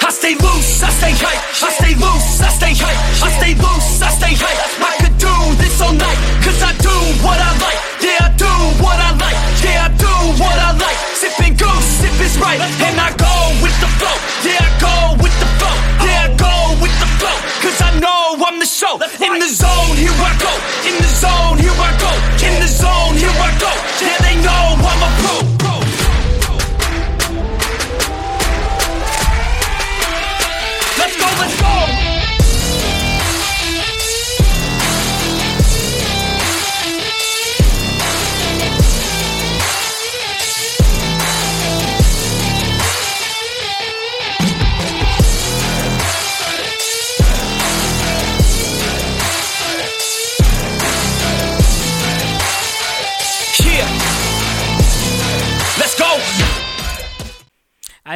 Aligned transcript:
I 0.00 0.10
stay 0.10 0.34
loose, 0.34 0.82
I 0.82 0.90
stay 0.90 1.14
hype. 1.14 1.42
I 1.62 1.70
stay 1.78 1.94
loose, 1.94 2.40
I 2.42 2.50
stay 2.50 2.74
hype. 2.74 3.00
I 3.22 3.28
stay 3.38 3.54
loose, 3.54 4.02
I 4.02 4.10
stay 4.18 4.34
hype. 4.34 4.58
I 4.82 4.92
could 5.02 5.16
do 5.18 5.34
this 5.62 5.80
all 5.80 5.94
night, 5.94 6.18
cause 6.42 6.58
I 6.62 6.72
do 6.82 6.94
what 7.22 7.38
I 7.38 7.50
like. 7.62 7.80
Yeah, 8.02 8.26
I 8.26 8.30
do 8.34 8.50
what 8.82 8.98
I 8.98 9.14
like. 9.18 9.38
Yeah, 9.62 9.86
I 9.86 9.90
do 9.94 10.12
what 10.42 10.56
I 10.58 10.74
like. 10.78 10.98
Sipping 11.14 11.54
goose, 11.54 11.86
sip 12.02 12.14
is 12.18 12.34
right. 12.38 12.58
And 12.82 12.98
I 12.98 13.14
go 13.14 13.34
with 13.62 13.74
the 13.78 13.90
flow. 13.98 14.16
Yeah, 14.42 14.58
I 14.58 14.70
go 14.82 14.94
with 15.22 15.34
the 15.38 15.48
flow. 15.58 15.76
Yeah, 16.02 16.26
I 16.26 16.34
go 16.34 16.54
with 16.82 16.94
the 16.98 17.08
flow. 17.18 17.36
Cause 17.62 17.78
I 17.82 17.90
know 18.02 18.42
I'm 18.42 18.58
the 18.58 18.66
show. 18.66 18.98
In 19.22 19.38
the 19.38 19.50
zone, 19.50 19.94
here 19.94 20.14
I 20.14 20.32
go. 20.42 20.52
In 20.86 20.96
the 20.98 21.10
zone, 21.10 21.58
here 21.62 21.78
I 21.78 21.92
go. 22.02 22.10
In 22.42 22.54
the 22.58 22.68
zone, 22.68 23.14
here 23.14 23.30
I 23.30 23.50
go. 23.62 23.70
Yeah, 24.02 24.18
they 24.22 24.36
know 24.42 24.78
I'm 24.82 25.02
a 25.02 25.10
pro. 25.22 25.85
Let's 31.18 31.60
go, 31.60 31.66
let's 31.66 32.00
go. 32.00 32.05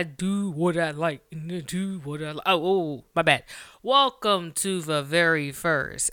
I 0.01 0.03
do 0.03 0.51
what 0.51 0.77
I 0.79 0.93
like 0.93 1.21
I 1.31 1.61
do 1.61 2.01
what 2.03 2.23
I 2.23 2.33
like. 2.33 2.47
Oh, 2.47 2.65
oh, 2.65 3.05
my 3.15 3.21
bad. 3.21 3.45
Welcome 3.83 4.53
to 4.53 4.81
the 4.81 5.03
very 5.03 5.53
first 5.53 6.11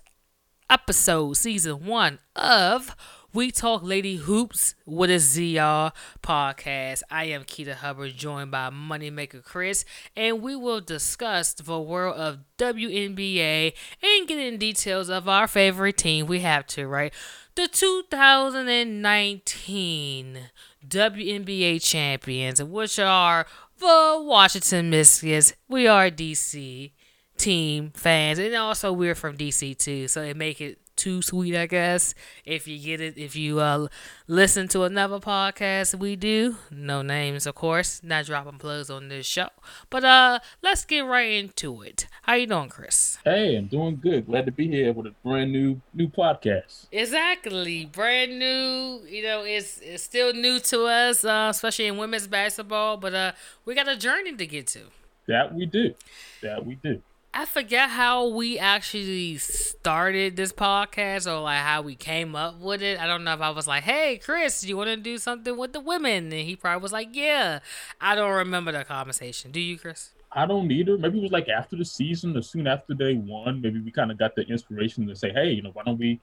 episode, 0.69 1.37
season 1.37 1.85
one 1.85 2.19
of 2.35 2.93
We 3.31 3.49
Talk 3.49 3.83
Lady 3.83 4.17
Hoops 4.17 4.75
with 4.85 5.09
a 5.09 5.19
ZR 5.19 5.93
podcast. 6.21 7.03
I 7.09 7.27
am 7.27 7.45
Keita 7.45 7.75
Hubbard, 7.75 8.17
joined 8.17 8.51
by 8.51 8.69
Moneymaker 8.71 9.41
Chris, 9.41 9.85
and 10.17 10.41
we 10.41 10.57
will 10.57 10.81
discuss 10.81 11.53
the 11.53 11.79
world 11.79 12.17
of 12.17 12.39
WNBA 12.57 13.71
and 14.03 14.27
get 14.27 14.37
in 14.37 14.57
details 14.57 15.07
of 15.07 15.29
our 15.29 15.47
favorite 15.47 15.95
team. 15.95 16.25
We 16.25 16.41
have 16.41 16.67
to, 16.67 16.87
right? 16.87 17.13
The 17.55 17.69
2019 17.69 20.39
WNBA 20.87 21.81
champions, 21.81 22.61
which 22.61 22.99
are 22.99 23.47
the 23.79 24.21
Washington 24.23 24.89
Mystics. 24.89 25.53
We 25.67 25.87
are 25.87 26.09
DC 26.09 26.91
team 27.37 27.91
fans, 27.93 28.39
and 28.39 28.55
also 28.55 28.91
we're 28.91 29.15
from 29.15 29.37
DC 29.37 29.77
too, 29.77 30.07
so 30.07 30.21
it 30.21 30.37
make 30.37 30.61
it 30.61 30.79
too 30.97 31.21
sweet, 31.21 31.55
I 31.55 31.67
guess. 31.67 32.13
If 32.45 32.67
you 32.67 32.79
get 32.79 32.99
it, 33.01 33.17
if 33.17 33.35
you 33.35 33.59
uh 33.59 33.87
listen 34.27 34.67
to 34.69 34.83
another 34.83 35.19
podcast 35.19 35.97
we 35.97 36.15
do, 36.15 36.57
no 36.71 37.01
names, 37.01 37.45
of 37.45 37.55
course, 37.55 38.01
not 38.03 38.25
dropping 38.25 38.57
plugs 38.57 38.89
on 38.89 39.07
this 39.07 39.25
show. 39.25 39.49
But 39.89 40.03
uh, 40.03 40.39
let's 40.61 40.85
get 40.85 41.01
right 41.01 41.31
into 41.31 41.81
it. 41.81 42.07
How 42.23 42.33
you 42.35 42.47
doing, 42.47 42.69
Chris? 42.69 43.17
Hey, 43.23 43.55
I'm 43.55 43.67
doing 43.67 43.99
good. 44.01 44.25
Glad 44.25 44.45
to 44.47 44.51
be 44.51 44.67
here 44.67 44.91
with 44.93 45.07
a 45.07 45.15
brand 45.23 45.51
new 45.51 45.81
new 45.93 46.07
podcast. 46.07 46.87
Exactly, 46.91 47.85
brand 47.85 48.37
new. 48.39 49.01
You 49.07 49.23
know, 49.23 49.43
it's 49.43 49.79
it's 49.79 50.03
still 50.03 50.33
new 50.33 50.59
to 50.59 50.85
us, 50.85 51.23
uh, 51.23 51.47
especially 51.51 51.87
in 51.87 51.97
women's 51.97 52.27
basketball. 52.27 52.97
But 52.97 53.13
uh, 53.13 53.31
we 53.65 53.75
got 53.75 53.87
a 53.87 53.95
journey 53.95 54.35
to 54.35 54.45
get 54.45 54.67
to. 54.67 54.81
That 55.27 55.53
we 55.53 55.65
do. 55.65 55.93
That 56.41 56.65
we 56.65 56.75
do. 56.75 57.01
I 57.37 57.45
forget 57.45 57.91
how 57.91 58.29
we 58.29 58.57
actually 58.57 59.37
started 59.37 60.35
this 60.35 60.51
podcast 60.51 61.31
or 61.31 61.39
like 61.41 61.59
how 61.59 61.83
we 61.83 61.93
came 61.93 62.35
up 62.35 62.59
with 62.59 62.81
it. 62.81 62.99
I 62.99 63.05
don't 63.05 63.23
know 63.23 63.35
if 63.35 63.41
I 63.41 63.51
was 63.51 63.67
like, 63.67 63.83
"Hey, 63.83 64.17
Chris, 64.17 64.61
do 64.61 64.67
you 64.67 64.75
want 64.75 64.89
to 64.89 64.97
do 64.97 65.19
something 65.19 65.55
with 65.55 65.71
the 65.71 65.79
women?" 65.79 66.33
And 66.33 66.47
he 66.47 66.55
probably 66.55 66.81
was 66.81 66.91
like, 66.91 67.09
"Yeah." 67.11 67.59
I 68.01 68.15
don't 68.15 68.31
remember 68.31 68.71
the 68.71 68.83
conversation. 68.83 69.51
Do 69.51 69.59
you, 69.59 69.77
Chris? 69.77 70.09
I 70.31 70.47
don't 70.47 70.71
either. 70.71 70.97
Maybe 70.97 71.19
it 71.19 71.21
was 71.21 71.31
like 71.31 71.47
after 71.47 71.75
the 71.75 71.85
season 71.85 72.35
or 72.35 72.41
soon 72.41 72.65
after 72.65 72.95
they 72.95 73.13
won. 73.13 73.61
Maybe 73.61 73.79
we 73.81 73.91
kind 73.91 74.09
of 74.09 74.17
got 74.17 74.35
the 74.35 74.41
inspiration 74.41 75.05
to 75.05 75.15
say, 75.15 75.31
hey, 75.31 75.51
you 75.51 75.61
know, 75.61 75.69
why 75.73 75.83
don't 75.83 75.99
we 75.99 76.19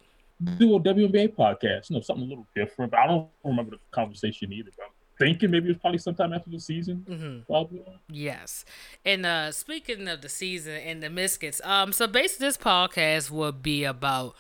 do 0.59 0.75
a 0.75 0.81
WNBA 0.81 1.37
podcast? 1.37 1.91
You 1.91 1.95
know, 1.95 2.03
something 2.03 2.27
a 2.27 2.29
little 2.29 2.49
different. 2.57 2.91
But 2.91 2.99
I 2.99 3.07
don't 3.07 3.29
remember 3.45 3.71
the 3.71 3.79
conversation 3.93 4.53
either. 4.53 4.71
Thinking 5.19 5.51
maybe 5.51 5.67
it 5.67 5.73
was 5.73 5.79
probably 5.79 5.99
sometime 5.99 6.33
after 6.33 6.51
the 6.51 6.59
season. 6.59 7.05
Mm-hmm. 7.09 7.53
Probably. 7.53 7.83
Yes. 8.11 8.65
And 9.05 9.25
uh 9.25 9.53
speaking 9.53 10.09
of 10.09 10.23
the 10.23 10.29
season 10.29 10.75
and 10.75 11.03
the 11.03 11.11
Mystics, 11.11 11.61
um, 11.65 11.93
so 11.93 12.07
basically 12.07 12.49
this 12.49 12.57
podcast 12.57 13.31
will 13.31 13.53
be 13.53 13.85
about 13.85 14.35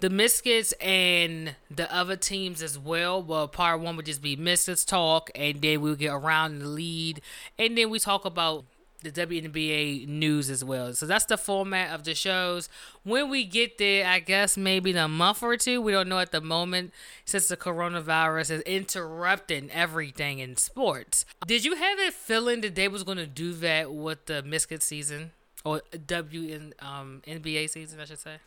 the 0.00 0.10
Mystics 0.10 0.72
and 0.80 1.54
the 1.70 1.92
other 1.94 2.16
teams 2.16 2.62
as 2.62 2.78
well. 2.78 3.22
Well, 3.22 3.48
part 3.48 3.80
one 3.80 3.96
would 3.96 4.06
just 4.06 4.22
be 4.22 4.36
Mystics 4.36 4.84
talk, 4.84 5.30
and 5.34 5.60
then 5.60 5.80
we'll 5.80 5.94
get 5.94 6.12
around 6.12 6.58
the 6.58 6.68
lead, 6.68 7.20
and 7.58 7.76
then 7.78 7.90
we 7.90 7.98
talk 7.98 8.24
about 8.24 8.64
the 9.04 9.12
WNBA 9.12 10.08
news 10.08 10.50
as 10.50 10.64
well. 10.64 10.92
So 10.94 11.06
that's 11.06 11.26
the 11.26 11.36
format 11.36 11.94
of 11.94 12.04
the 12.04 12.14
shows. 12.14 12.68
When 13.04 13.30
we 13.30 13.44
get 13.44 13.78
there, 13.78 14.06
I 14.06 14.18
guess 14.18 14.56
maybe 14.56 14.90
in 14.90 14.96
a 14.96 15.08
month 15.08 15.42
or 15.42 15.56
two, 15.56 15.80
we 15.80 15.92
don't 15.92 16.08
know 16.08 16.18
at 16.18 16.32
the 16.32 16.40
moment 16.40 16.92
since 17.24 17.48
the 17.48 17.56
coronavirus 17.56 18.50
is 18.50 18.60
interrupting 18.62 19.70
everything 19.70 20.38
in 20.40 20.56
sports. 20.56 21.24
Did 21.46 21.64
you 21.64 21.76
have 21.76 21.98
a 21.98 22.10
feeling 22.10 22.62
that 22.62 22.74
they 22.74 22.88
was 22.88 23.04
going 23.04 23.18
to 23.18 23.26
do 23.26 23.52
that 23.54 23.92
with 23.92 24.26
the 24.26 24.42
Mystic 24.42 24.82
season 24.82 25.32
or 25.64 25.82
WN 25.92 26.72
um 26.80 27.22
NBA 27.26 27.70
season, 27.70 28.00
I 28.00 28.04
should 28.06 28.18
say? 28.18 28.38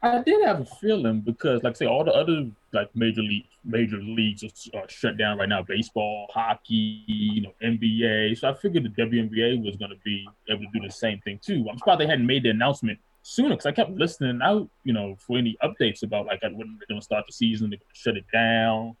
I 0.00 0.22
did 0.22 0.44
have 0.46 0.60
a 0.60 0.64
feeling 0.64 1.20
because, 1.20 1.62
like 1.64 1.74
I 1.74 1.74
say, 1.74 1.86
all 1.86 2.04
the 2.04 2.12
other 2.12 2.48
like 2.72 2.94
major 2.94 3.22
league 3.22 3.46
major 3.64 3.98
leagues 3.98 4.44
are, 4.74 4.88
shut 4.88 5.16
down 5.16 5.38
right 5.38 5.48
now. 5.48 5.62
Baseball, 5.62 6.28
hockey, 6.32 7.02
you 7.06 7.42
know, 7.42 7.52
NBA. 7.62 8.38
So 8.38 8.48
I 8.48 8.54
figured 8.54 8.84
the 8.84 9.02
WNBA 9.02 9.64
was 9.64 9.76
going 9.76 9.90
to 9.90 9.98
be 10.04 10.26
able 10.48 10.60
to 10.60 10.68
do 10.72 10.86
the 10.86 10.92
same 10.92 11.20
thing 11.20 11.40
too. 11.44 11.66
I'm 11.68 11.78
surprised 11.78 12.00
they 12.00 12.06
hadn't 12.06 12.26
made 12.26 12.44
the 12.44 12.50
announcement 12.50 12.98
sooner 13.22 13.50
because 13.50 13.66
I 13.66 13.72
kept 13.72 13.90
listening 13.90 14.40
out, 14.42 14.68
you 14.84 14.92
know, 14.92 15.16
for 15.18 15.36
any 15.36 15.56
updates 15.62 16.02
about 16.02 16.26
like 16.26 16.42
when 16.42 16.56
they're 16.56 16.88
going 16.88 17.00
to 17.00 17.04
start 17.04 17.26
the 17.26 17.32
season, 17.32 17.70
they're 17.70 17.78
going 17.78 17.92
to 17.92 18.00
shut 18.00 18.16
it 18.16 18.24
down. 18.32 18.96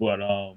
But 0.00 0.20
um, 0.20 0.56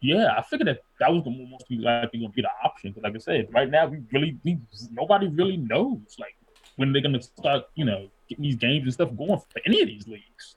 yeah, 0.00 0.34
I 0.36 0.42
figured 0.42 0.68
that 0.68 0.80
that 0.98 1.12
was 1.12 1.24
the 1.24 1.30
most 1.30 1.64
likely 1.70 2.20
going 2.20 2.32
to 2.32 2.34
be 2.34 2.42
the 2.42 2.50
option. 2.64 2.90
Because 2.90 3.04
like 3.04 3.14
I 3.14 3.18
said, 3.18 3.48
right 3.52 3.70
now 3.70 3.86
we 3.86 4.02
really 4.12 4.36
we 4.44 4.58
nobody 4.90 5.28
really 5.28 5.56
knows 5.56 6.16
like 6.18 6.34
when 6.80 6.94
they're 6.94 7.02
going 7.02 7.12
to 7.12 7.22
start, 7.22 7.68
you 7.74 7.84
know, 7.84 8.08
getting 8.26 8.42
these 8.42 8.56
games 8.56 8.84
and 8.84 8.92
stuff 8.94 9.10
going 9.14 9.38
for 9.38 9.60
any 9.66 9.82
of 9.82 9.88
these 9.88 10.08
leagues. 10.08 10.56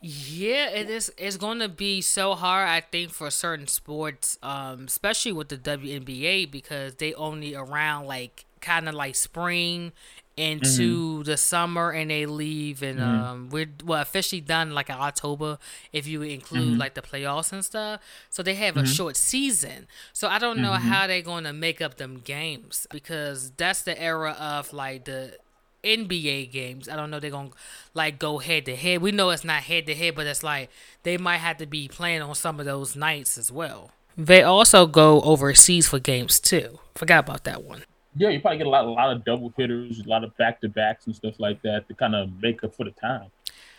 Yeah, 0.00 0.68
it 0.68 0.88
is. 0.88 1.12
It's 1.18 1.36
going 1.36 1.58
to 1.58 1.68
be 1.68 2.00
so 2.00 2.34
hard, 2.34 2.68
I 2.68 2.80
think, 2.80 3.10
for 3.10 3.28
certain 3.28 3.66
sports, 3.66 4.38
um, 4.40 4.84
especially 4.84 5.32
with 5.32 5.48
the 5.48 5.56
WNBA, 5.56 6.48
because 6.48 6.94
they 6.94 7.12
only 7.14 7.56
around 7.56 8.06
like 8.06 8.44
kind 8.60 8.88
of 8.88 8.94
like 8.94 9.16
spring 9.16 9.90
into 10.36 11.14
mm-hmm. 11.14 11.22
the 11.22 11.36
summer, 11.36 11.90
and 11.90 12.10
they 12.10 12.26
leave, 12.26 12.82
and 12.84 13.00
mm-hmm. 13.00 13.24
um, 13.24 13.48
we're 13.50 13.70
well 13.84 14.00
officially 14.00 14.40
done 14.40 14.74
like 14.74 14.90
in 14.90 14.96
October 14.96 15.58
if 15.92 16.06
you 16.06 16.22
include 16.22 16.72
mm-hmm. 16.72 16.78
like 16.78 16.94
the 16.94 17.02
playoffs 17.02 17.52
and 17.52 17.64
stuff. 17.64 18.00
So 18.30 18.44
they 18.44 18.54
have 18.54 18.76
a 18.76 18.86
short 18.86 19.16
season. 19.16 19.88
So 20.12 20.28
I 20.28 20.38
don't 20.38 20.58
know 20.58 20.72
how 20.72 21.08
they're 21.08 21.22
going 21.22 21.44
to 21.44 21.52
make 21.52 21.80
up 21.80 21.96
them 21.96 22.20
games 22.22 22.86
because 22.90 23.50
that's 23.56 23.82
the 23.82 24.00
era 24.00 24.36
of 24.38 24.72
like 24.72 25.06
the 25.06 25.38
NBA 25.84 26.50
games. 26.50 26.88
I 26.88 26.96
don't 26.96 27.10
know 27.10 27.20
they're 27.20 27.30
gonna 27.30 27.50
like 27.94 28.18
go 28.18 28.38
head 28.38 28.66
to 28.66 28.76
head. 28.76 29.02
We 29.02 29.12
know 29.12 29.30
it's 29.30 29.44
not 29.44 29.62
head 29.62 29.86
to 29.86 29.94
head, 29.94 30.14
but 30.14 30.26
it's 30.26 30.42
like 30.42 30.70
they 31.02 31.16
might 31.16 31.38
have 31.38 31.58
to 31.58 31.66
be 31.66 31.88
playing 31.88 32.22
on 32.22 32.34
some 32.34 32.58
of 32.58 32.66
those 32.66 32.96
nights 32.96 33.38
as 33.38 33.52
well. 33.52 33.90
They 34.16 34.42
also 34.42 34.86
go 34.86 35.20
overseas 35.22 35.88
for 35.88 35.98
games 35.98 36.40
too. 36.40 36.78
Forgot 36.94 37.24
about 37.24 37.44
that 37.44 37.64
one. 37.64 37.84
Yeah, 38.16 38.28
you 38.28 38.40
probably 38.40 38.58
get 38.58 38.68
a 38.68 38.70
lot, 38.70 38.84
a 38.84 38.90
lot 38.90 39.12
of 39.12 39.24
double 39.24 39.52
hitters, 39.56 39.98
a 39.98 40.08
lot 40.08 40.22
of 40.22 40.36
back 40.36 40.60
to 40.60 40.68
backs 40.68 41.06
and 41.06 41.16
stuff 41.16 41.40
like 41.40 41.60
that 41.62 41.88
to 41.88 41.94
kind 41.94 42.14
of 42.14 42.30
make 42.40 42.62
up 42.62 42.74
for 42.74 42.84
the 42.84 42.92
time. 42.92 43.26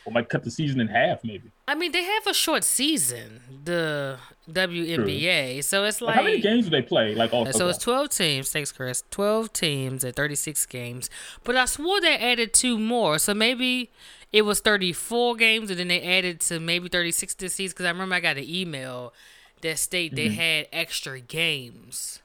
Or 0.06 0.12
might 0.12 0.30
cut 0.30 0.44
the 0.44 0.52
season 0.52 0.80
in 0.80 0.88
half, 0.88 1.24
maybe. 1.24 1.52
I 1.68 1.74
mean, 1.75 1.92
they 1.92 2.04
have 2.04 2.28
a 2.28 2.34
short 2.34 2.63
season, 2.63 3.42
the 3.63 4.19
WNBA, 4.50 5.63
so 5.63 5.84
it's 5.84 6.00
like 6.00 6.16
How 6.16 6.24
many 6.24 6.40
games 6.40 6.66
do 6.66 6.69
they 6.69 6.84
play? 6.84 7.16
Like 7.16 7.34
all 7.34 7.52
So 7.52 7.68
it's 7.68 7.80
12 7.80 8.10
teams. 8.10 8.52
Thanks, 8.52 8.72
Chris. 8.72 9.04
12 9.10 9.52
teams 9.52 10.06
at 10.06 10.16
36 10.16 10.66
games. 10.68 11.10
But 11.44 11.56
I 11.56 11.66
swore 11.66 12.00
they 12.02 12.16
added 12.18 12.54
two 12.54 12.78
more. 12.78 13.18
So 13.18 13.34
maybe 13.34 13.92
it 14.31 14.44
was 14.44 14.60
34 14.60 15.36
games 15.36 15.69
and 15.72 15.80
then 15.80 15.88
they 15.88 16.02
added 16.02 16.40
to 16.42 16.60
maybe 16.60 16.88
36 16.90 17.34
this 17.36 17.56
season. 17.56 17.74
Because 17.74 17.86
I 17.86 17.90
remember 17.90 18.16
I 18.16 18.19
got 18.19 18.38
an 18.38 18.48
email 18.48 19.13
that 19.62 19.80
state 19.80 20.16
they 20.16 20.28
mm-hmm. 20.28 20.36
had 20.36 20.68
extra 20.72 21.19
games. 21.19 22.22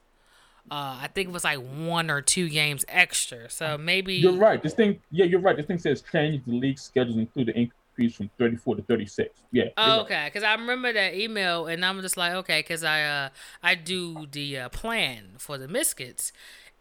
Uh, 0.71 0.99
I 1.03 1.09
think 1.13 1.29
it 1.29 1.33
was 1.33 1.45
like 1.45 1.59
one 1.59 2.11
or 2.11 2.23
two 2.23 2.49
games 2.49 2.85
extra. 2.89 3.51
So 3.51 3.77
maybe. 3.77 4.15
You're 4.15 4.33
right. 4.33 4.63
This 4.63 4.75
thing, 4.75 5.01
yeah, 5.11 5.25
you're 5.25 5.41
right. 5.41 5.57
This 5.57 5.67
thing 5.67 5.79
says 5.79 6.03
change 6.13 6.45
the 6.45 6.53
league 6.53 6.79
schedules 6.79 7.17
include 7.17 7.49
the 7.49 7.59
increase 7.59 8.17
from 8.17 8.31
34 8.39 8.77
to 8.77 8.83
36. 8.83 9.41
Yeah. 9.51 9.65
Oh, 9.77 10.01
okay, 10.03 10.27
because 10.27 10.45
I 10.45 10.55
remember 10.55 10.93
that 10.93 11.15
email, 11.15 11.67
and 11.67 11.85
I'm 11.85 12.01
just 12.01 12.17
like, 12.17 12.33
okay, 12.35 12.61
because 12.61 12.85
I 12.85 13.03
uh 13.03 13.29
I 13.63 13.75
do 13.75 14.27
the 14.31 14.59
uh, 14.59 14.69
plan 14.69 15.33
for 15.39 15.59
the 15.59 15.69
Mystics, 15.69 16.33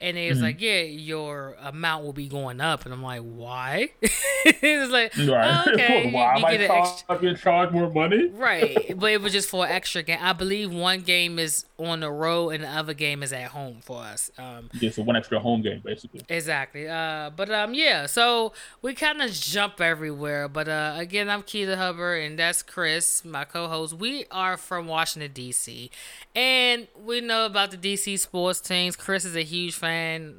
And 0.01 0.15
they 0.15 0.29
was 0.29 0.39
Mhm. 0.39 0.43
like, 0.43 0.61
yeah, 0.61 0.79
your 0.81 1.57
amount 1.61 2.05
will 2.05 2.13
be 2.13 2.29
going 2.29 2.61
up. 2.61 2.85
And 2.85 2.93
I'm 2.93 3.03
like, 3.03 3.19
why? 3.21 3.89
it's 4.01 4.91
like, 4.91 5.13
Right. 5.17 5.63
oh, 5.67 5.73
okay, 5.73 6.09
Why 6.13 6.37
you, 6.37 6.45
I 6.45 6.51
you 6.51 6.57
get 6.57 6.67
charged, 6.67 6.89
extra. 6.91 7.19
being 7.19 7.35
charged 7.35 7.73
more 7.73 7.89
money? 7.91 8.27
Right, 8.33 8.97
but 8.97 9.11
it 9.11 9.21
was 9.21 9.33
just 9.33 9.49
for 9.49 9.65
an 9.65 9.71
extra 9.71 10.01
game. 10.01 10.19
I 10.21 10.31
believe 10.31 10.71
one 10.73 11.01
game 11.01 11.37
is 11.37 11.65
on 11.77 11.99
the 11.99 12.11
road 12.11 12.51
and 12.51 12.63
the 12.63 12.69
other 12.69 12.93
game 12.93 13.21
is 13.23 13.33
at 13.33 13.49
home 13.49 13.79
for 13.81 14.01
us. 14.01 14.31
Um, 14.37 14.69
Yeah, 14.79 14.91
so 14.91 15.03
one 15.03 15.17
extra 15.17 15.39
home 15.39 15.61
game 15.61 15.81
basically. 15.83 16.21
Exactly. 16.29 16.87
Uh, 16.87 17.31
but 17.35 17.51
um, 17.51 17.73
yeah. 17.73 18.05
So 18.05 18.53
we 18.81 18.93
kind 18.93 19.21
of 19.21 19.31
jump 19.33 19.81
everywhere. 19.81 20.47
But 20.47 20.69
uh, 20.69 20.93
again, 20.97 21.29
I'm 21.29 21.43
Keita 21.43 21.75
Hubbard, 21.75 22.23
and 22.23 22.39
that's 22.39 22.61
Chris, 22.63 23.25
my 23.25 23.43
co-host. 23.43 23.95
We 23.95 24.25
are 24.31 24.55
from 24.55 24.87
Washington 24.87 25.31
D.C., 25.33 25.91
and 26.35 26.87
we 27.03 27.19
know 27.19 27.45
about 27.45 27.71
the 27.71 27.77
D.C. 27.77 28.15
sports 28.17 28.61
teams. 28.61 28.95
Chris 28.95 29.25
is 29.25 29.35
a 29.35 29.43
huge 29.43 29.75
fan, 29.75 29.88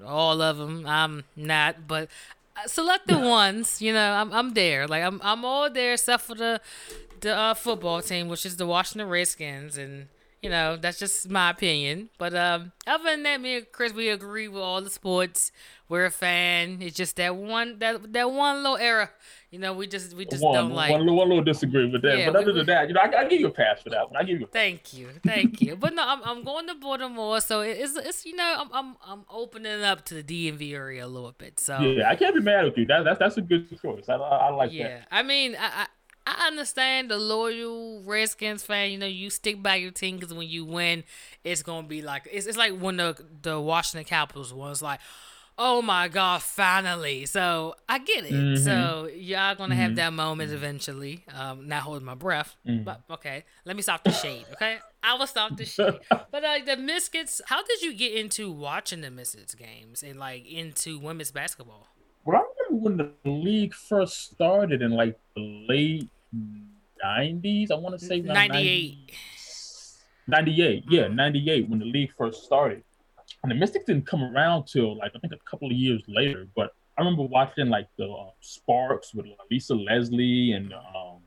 all 0.04 0.40
of 0.42 0.58
them. 0.58 0.84
I'm 0.86 1.24
not, 1.36 1.86
but 1.86 2.08
selected 2.66 3.18
ones. 3.20 3.80
You 3.80 3.92
know, 3.92 4.12
I'm 4.12 4.32
I'm 4.32 4.50
there. 4.54 4.86
Like 4.86 5.02
I'm 5.02 5.20
I'm 5.22 5.44
all 5.44 5.70
there 5.70 5.94
except 5.94 6.24
for 6.24 6.34
the 6.34 6.60
the 7.20 7.36
uh, 7.36 7.54
football 7.54 8.00
team, 8.02 8.28
which 8.28 8.46
is 8.46 8.56
the 8.56 8.66
Washington 8.66 9.08
Redskins, 9.08 9.76
and 9.76 10.08
you 10.42 10.50
know 10.50 10.76
that's 10.76 10.98
just 10.98 11.28
my 11.30 11.50
opinion. 11.50 12.10
But 12.18 12.34
um, 12.34 12.72
other 12.86 13.04
than 13.04 13.22
that, 13.24 13.40
me 13.40 13.56
and 13.58 13.72
Chris, 13.72 13.92
we 13.92 14.08
agree 14.08 14.48
with 14.48 14.62
all 14.62 14.80
the 14.80 14.90
sports. 14.90 15.52
We're 15.88 16.06
a 16.06 16.10
fan. 16.10 16.78
It's 16.80 16.96
just 16.96 17.16
that 17.16 17.36
one 17.36 17.78
that 17.78 18.12
that 18.12 18.30
one 18.30 18.62
little 18.62 18.76
era. 18.78 19.10
You 19.50 19.58
know, 19.58 19.72
we 19.72 19.88
just 19.88 20.14
we 20.14 20.24
just 20.26 20.44
one, 20.44 20.54
don't 20.54 20.70
like. 20.70 20.92
one, 20.92 21.00
little- 21.00 21.16
one 21.16 21.28
little 21.28 21.42
disagree 21.42 21.90
with 21.90 22.02
that, 22.02 22.18
Yeah, 22.18 22.26
but 22.30 22.34
we- 22.36 22.42
other 22.42 22.52
than 22.52 22.66
that, 22.66 22.86
you 22.86 22.94
know, 22.94 23.00
I, 23.00 23.22
I 23.22 23.24
give 23.28 23.40
you 23.40 23.48
a 23.48 23.50
pass 23.50 23.82
for 23.82 23.90
that 23.90 24.08
one. 24.08 24.16
I 24.16 24.22
give 24.24 24.38
you. 24.38 24.46
A, 24.46 24.48
Thank 24.48 24.94
you, 24.94 25.08
thank 25.26 25.60
you. 25.60 25.74
But 25.74 25.92
no, 25.94 26.04
I'm, 26.06 26.22
I'm 26.22 26.44
going 26.44 26.68
to 26.68 26.74
Baltimore, 26.76 27.40
so 27.40 27.60
it's 27.62 27.96
it's 27.96 28.24
you 28.24 28.36
know 28.36 28.54
I'm 28.60 28.68
I'm 28.72 28.96
I'm 29.04 29.24
opening 29.28 29.82
up 29.82 30.04
to 30.06 30.22
the 30.22 30.22
DMV 30.22 30.72
area 30.72 31.04
a 31.04 31.08
little 31.08 31.32
bit. 31.36 31.58
So 31.58 31.80
yeah, 31.80 32.08
I 32.08 32.14
can't 32.14 32.34
be 32.34 32.40
mad 32.40 32.64
with 32.64 32.78
you. 32.78 32.86
That, 32.86 33.04
that's 33.04 33.18
that's 33.18 33.36
a 33.38 33.42
good 33.42 33.68
choice. 33.82 34.08
I, 34.08 34.14
I, 34.14 34.36
I 34.48 34.50
like 34.50 34.72
Yeah, 34.72 34.84
that. 34.84 34.90
Yeah, 34.90 35.04
I 35.10 35.22
mean, 35.24 35.56
I, 35.58 35.82
I 35.82 35.86
I 36.26 36.46
understand 36.46 37.10
the 37.10 37.18
loyal 37.18 38.02
Redskins 38.04 38.62
fan. 38.62 38.92
You 38.92 38.98
know, 38.98 39.06
you 39.06 39.30
stick 39.30 39.60
by 39.62 39.74
your 39.76 39.90
team 39.90 40.16
because 40.16 40.32
when 40.32 40.48
you 40.48 40.64
win, 40.64 41.02
it's 41.42 41.64
gonna 41.64 41.88
be 41.88 42.02
like 42.02 42.28
it's 42.30 42.46
it's 42.46 42.56
like 42.58 42.78
when 42.78 42.98
the 42.98 43.16
the 43.42 43.58
Washington 43.60 44.04
Capitals 44.04 44.54
was 44.54 44.80
like. 44.80 45.00
Oh 45.62 45.82
my 45.82 46.08
God! 46.08 46.40
Finally, 46.40 47.26
so 47.26 47.74
I 47.86 47.98
get 47.98 48.24
it. 48.24 48.32
Mhm. 48.32 48.64
So 48.64 49.08
y'all 49.14 49.54
gonna 49.54 49.74
have 49.74 49.90
Mhm. 49.92 49.96
that 49.96 50.12
moment 50.14 50.52
eventually. 50.52 51.22
Um, 51.34 51.68
not 51.68 51.82
holding 51.82 52.06
my 52.06 52.14
breath, 52.14 52.56
Mhm. 52.66 52.82
but 52.84 53.02
okay. 53.10 53.44
Let 53.66 53.76
me 53.76 53.82
stop 53.82 54.02
the 54.02 54.10
shade. 54.10 54.46
Okay, 54.52 54.78
I 55.02 55.14
will 55.18 55.26
stop 55.26 55.54
the 55.58 55.66
shade. 55.66 55.98
But 56.32 56.44
uh, 56.44 56.60
the 56.64 56.78
Mystics. 56.78 57.42
How 57.44 57.62
did 57.62 57.82
you 57.82 57.92
get 57.92 58.14
into 58.14 58.50
watching 58.50 59.02
the 59.02 59.10
Mystics 59.10 59.54
games 59.54 60.02
and 60.02 60.18
like 60.18 60.46
into 60.46 60.98
women's 60.98 61.30
basketball? 61.30 61.88
Well, 62.24 62.38
I 62.40 62.64
remember 62.70 62.82
when 62.88 62.96
the 62.96 63.30
league 63.30 63.74
first 63.74 64.30
started 64.32 64.80
in 64.80 64.92
like 64.92 65.18
the 65.36 65.42
late 65.68 66.08
'90s. 67.04 67.70
I 67.70 67.74
want 67.74 67.98
to 68.00 68.04
say 68.06 68.20
98. 68.22 69.12
98, 70.26 70.84
yeah, 70.88 71.02
Mhm. 71.02 71.14
98 71.16 71.68
when 71.68 71.80
the 71.80 71.84
league 71.84 72.12
first 72.16 72.44
started. 72.44 72.82
And 73.42 73.50
the 73.50 73.56
Mystics 73.56 73.86
didn't 73.86 74.06
come 74.06 74.22
around 74.22 74.66
till 74.66 74.96
like 74.96 75.12
I 75.14 75.18
think 75.18 75.32
a 75.32 75.50
couple 75.50 75.68
of 75.68 75.76
years 75.76 76.02
later. 76.06 76.46
But 76.54 76.72
I 76.98 77.02
remember 77.02 77.22
watching 77.22 77.68
like 77.68 77.88
the 77.96 78.10
uh, 78.10 78.30
Sparks 78.40 79.14
with 79.14 79.26
Lisa 79.50 79.74
Leslie 79.74 80.52
and 80.52 80.72
um, 80.74 81.20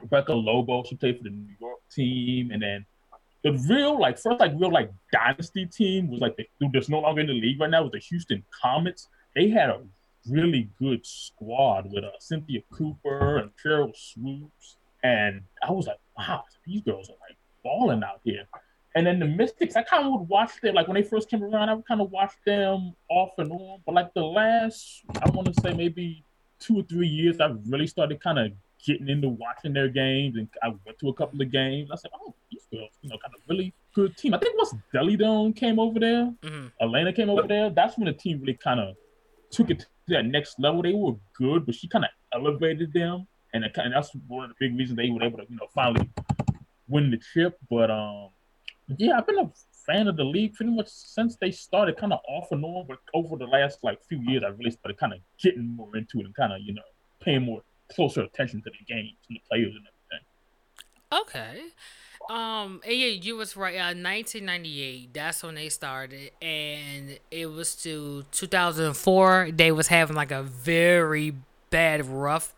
Rebecca 0.00 0.32
Lobo. 0.32 0.84
She 0.84 0.96
played 0.96 1.18
for 1.18 1.24
the 1.24 1.30
New 1.30 1.54
York 1.58 1.78
team, 1.90 2.50
and 2.50 2.62
then 2.62 2.84
the 3.42 3.52
real 3.68 3.98
like 3.98 4.18
first 4.18 4.40
like 4.40 4.52
real 4.56 4.72
like 4.72 4.90
dynasty 5.12 5.66
team 5.66 6.10
was 6.10 6.20
like 6.20 6.36
the 6.36 6.46
dude 6.60 6.72
that's 6.72 6.88
no 6.88 7.00
longer 7.00 7.20
in 7.22 7.28
the 7.28 7.32
league 7.32 7.60
right 7.60 7.70
now 7.70 7.82
was 7.82 7.92
the 7.92 7.98
Houston 7.98 8.44
Comets. 8.62 9.08
They 9.34 9.48
had 9.48 9.70
a 9.70 9.80
really 10.28 10.68
good 10.78 11.06
squad 11.06 11.90
with 11.90 12.04
uh, 12.04 12.10
Cynthia 12.18 12.60
Cooper 12.70 13.38
and 13.38 13.50
Sheryl 13.64 13.96
Swoopes, 13.96 14.76
and 15.02 15.42
I 15.62 15.70
was 15.70 15.86
like, 15.86 16.00
wow, 16.16 16.44
these 16.66 16.82
girls 16.82 17.08
are 17.08 17.16
like 17.28 17.38
balling 17.64 18.02
out 18.02 18.20
here. 18.24 18.44
And 18.98 19.06
then 19.06 19.20
the 19.20 19.26
Mystics, 19.26 19.76
I 19.76 19.82
kind 19.82 20.04
of 20.04 20.10
would 20.10 20.28
watch 20.28 20.60
them 20.60 20.74
like 20.74 20.88
when 20.88 20.96
they 20.96 21.04
first 21.04 21.30
came 21.30 21.44
around. 21.44 21.68
I 21.68 21.74
would 21.74 21.86
kind 21.86 22.00
of 22.00 22.10
watch 22.10 22.32
them 22.44 22.94
off 23.08 23.30
and 23.38 23.52
on, 23.52 23.80
but 23.86 23.94
like 23.94 24.12
the 24.12 24.24
last, 24.24 25.04
I 25.22 25.30
want 25.30 25.54
to 25.54 25.60
say 25.60 25.72
maybe 25.72 26.24
two 26.58 26.80
or 26.80 26.82
three 26.82 27.06
years, 27.06 27.40
I 27.40 27.54
really 27.68 27.86
started 27.86 28.20
kind 28.20 28.40
of 28.40 28.50
getting 28.84 29.08
into 29.08 29.28
watching 29.28 29.72
their 29.72 29.88
games, 29.88 30.36
and 30.36 30.48
I 30.64 30.70
went 30.84 30.98
to 30.98 31.10
a 31.10 31.14
couple 31.14 31.40
of 31.40 31.48
games. 31.52 31.90
I 31.92 31.96
said, 31.96 32.10
oh, 32.20 32.34
these 32.50 32.66
girls, 32.72 32.90
you 33.02 33.10
know, 33.10 33.18
kind 33.24 33.36
of 33.36 33.40
really 33.48 33.72
good 33.94 34.16
team. 34.16 34.34
I 34.34 34.38
think 34.38 34.56
once 34.56 34.74
Delle 34.92 35.14
Donne 35.16 35.52
came 35.52 35.78
over 35.78 36.00
there, 36.00 36.34
hmm 36.42 36.66
Elena 36.80 37.12
came 37.12 37.30
over 37.30 37.46
there. 37.46 37.70
That's 37.70 37.96
when 37.98 38.06
the 38.06 38.14
team 38.14 38.40
really 38.40 38.54
kind 38.54 38.80
of 38.80 38.96
took 39.52 39.70
it 39.70 39.78
to 39.78 39.86
that 40.08 40.24
next 40.24 40.58
level. 40.58 40.82
They 40.82 40.92
were 40.92 41.14
good, 41.36 41.66
but 41.66 41.76
she 41.76 41.86
kind 41.86 42.04
of 42.04 42.10
elevated 42.32 42.92
them, 42.92 43.28
and, 43.54 43.62
it, 43.62 43.76
and 43.76 43.94
that's 43.94 44.10
one 44.26 44.46
of 44.46 44.50
the 44.50 44.56
big 44.58 44.76
reasons 44.76 44.96
they 44.96 45.08
were 45.08 45.22
able 45.22 45.38
to, 45.38 45.46
you 45.48 45.54
know, 45.54 45.68
finally 45.72 46.10
win 46.88 47.12
the 47.12 47.20
chip. 47.32 47.58
But 47.70 47.92
um, 47.92 48.30
yeah, 48.96 49.18
I've 49.18 49.26
been 49.26 49.38
a 49.38 49.50
fan 49.86 50.08
of 50.08 50.16
the 50.16 50.24
league 50.24 50.54
pretty 50.54 50.72
much 50.72 50.88
since 50.88 51.36
they 51.36 51.50
started, 51.50 51.96
kind 51.96 52.12
of 52.12 52.20
off 52.28 52.48
and 52.50 52.64
on. 52.64 52.86
But 52.86 52.98
over 53.14 53.36
the 53.36 53.46
last 53.46 53.78
like 53.82 53.98
few 54.08 54.20
years, 54.20 54.42
I 54.44 54.48
really 54.48 54.70
started 54.70 54.98
kind 54.98 55.12
of 55.12 55.20
getting 55.42 55.76
more 55.76 55.96
into 55.96 56.20
it 56.20 56.26
and 56.26 56.34
kind 56.34 56.52
of, 56.52 56.60
you 56.62 56.74
know, 56.74 56.82
paying 57.20 57.42
more 57.42 57.62
closer 57.94 58.22
attention 58.22 58.62
to 58.62 58.70
the 58.70 58.94
games 58.94 59.16
and 59.28 59.36
the 59.36 59.42
players 59.50 59.74
and 59.74 59.84
everything. 59.86 60.24
Okay. 61.12 61.62
Um, 62.30 62.82
and 62.84 62.94
yeah, 62.94 63.06
you 63.06 63.36
was 63.36 63.56
right. 63.56 63.76
Uh, 63.76 63.96
1998. 63.96 65.14
That's 65.14 65.42
when 65.42 65.54
they 65.54 65.70
started, 65.70 66.32
and 66.42 67.18
it 67.30 67.46
was 67.46 67.74
to 67.76 68.24
2004. 68.32 69.50
They 69.52 69.72
was 69.72 69.88
having 69.88 70.14
like 70.14 70.30
a 70.30 70.42
very 70.42 71.34
bad, 71.70 72.04
rough 72.06 72.54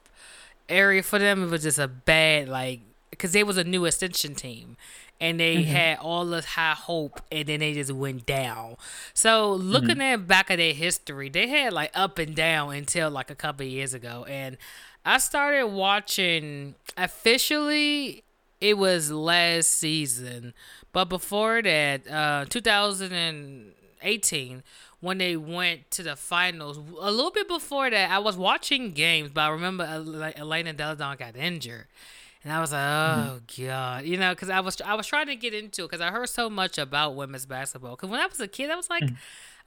area 0.69 1.03
for 1.03 1.21
them. 1.21 1.45
It 1.45 1.51
was 1.51 1.63
just 1.63 1.79
a 1.79 1.87
bad 1.87 2.49
like 2.49 2.81
because 3.11 3.33
they 3.33 3.45
was 3.45 3.59
a 3.59 3.65
new 3.65 3.85
ascension 3.85 4.35
team. 4.35 4.77
And 5.21 5.39
they 5.39 5.65
had 5.65 5.99
all 5.99 6.25
this 6.25 6.47
high 6.47 6.73
hope, 6.73 7.21
and 7.31 7.47
then 7.47 7.61
they 7.61 7.75
just 7.75 7.93
went 7.93 8.25
down. 8.25 8.77
So 9.13 9.53
looking 9.53 10.01
at 10.01 10.27
back 10.27 10.51
at 10.51 10.57
their 10.57 10.73
history, 10.73 11.29
they 11.29 11.47
had 11.47 11.75
like 11.75 11.91
up 11.95 12.19
and 12.19 12.35
down 12.35 12.75
until 12.75 13.11
like 13.11 13.31
a 13.31 13.35
couple 13.35 13.67
of 13.67 13.71
years 13.71 13.93
ago. 13.93 14.25
And 14.27 14.57
I 15.05 15.19
started 15.19 15.67
watching 15.67 16.75
officially 16.97 18.25
it 18.61 18.77
was 18.77 19.11
last 19.11 19.71
season, 19.71 20.53
but 20.93 21.07
before 21.07 21.63
that, 21.63 22.07
uh, 22.11 22.45
2018, 22.49 24.63
when 25.01 25.19
they 25.19 25.37
went 25.37 25.91
to 25.93 26.03
the 26.03 26.17
finals, 26.17 26.77
a 26.77 27.11
little 27.11 27.31
bit 27.31 27.49
before 27.49 27.89
that, 27.89 28.11
I 28.11 28.19
was 28.19 28.37
watching 28.37 28.93
games, 28.93 29.31
but 29.33 29.41
I 29.41 29.49
remember 29.49 29.85
Elena 30.37 30.75
Delle 30.75 30.97
Donne 30.97 31.17
got 31.17 31.37
injured. 31.37 31.87
And 32.43 32.53
I 32.53 32.61
was 32.61 32.73
like, 32.73 32.81
mm-hmm. 32.81 33.29
oh 33.29 33.41
god, 33.59 34.05
you 34.05 34.17
know, 34.17 34.31
because 34.31 34.49
I 34.49 34.61
was 34.61 34.81
I 34.81 34.95
was 34.95 35.07
trying 35.07 35.27
to 35.27 35.37
get 35.37 35.53
into 35.53 35.85
it 35.85 35.91
because 35.91 36.01
I 36.01 36.11
heard 36.11 36.29
so 36.29 36.49
much 36.49 36.79
about 36.79 37.15
women's 37.15 37.45
basketball. 37.45 37.97
Because 37.97 38.09
when 38.09 38.21
I 38.21 38.27
was 38.27 38.41
a 38.41 38.49
kid, 38.49 38.71
I 38.71 38.77
was 38.77 38.89
like, 38.89 39.03
mm-hmm. 39.03 39.15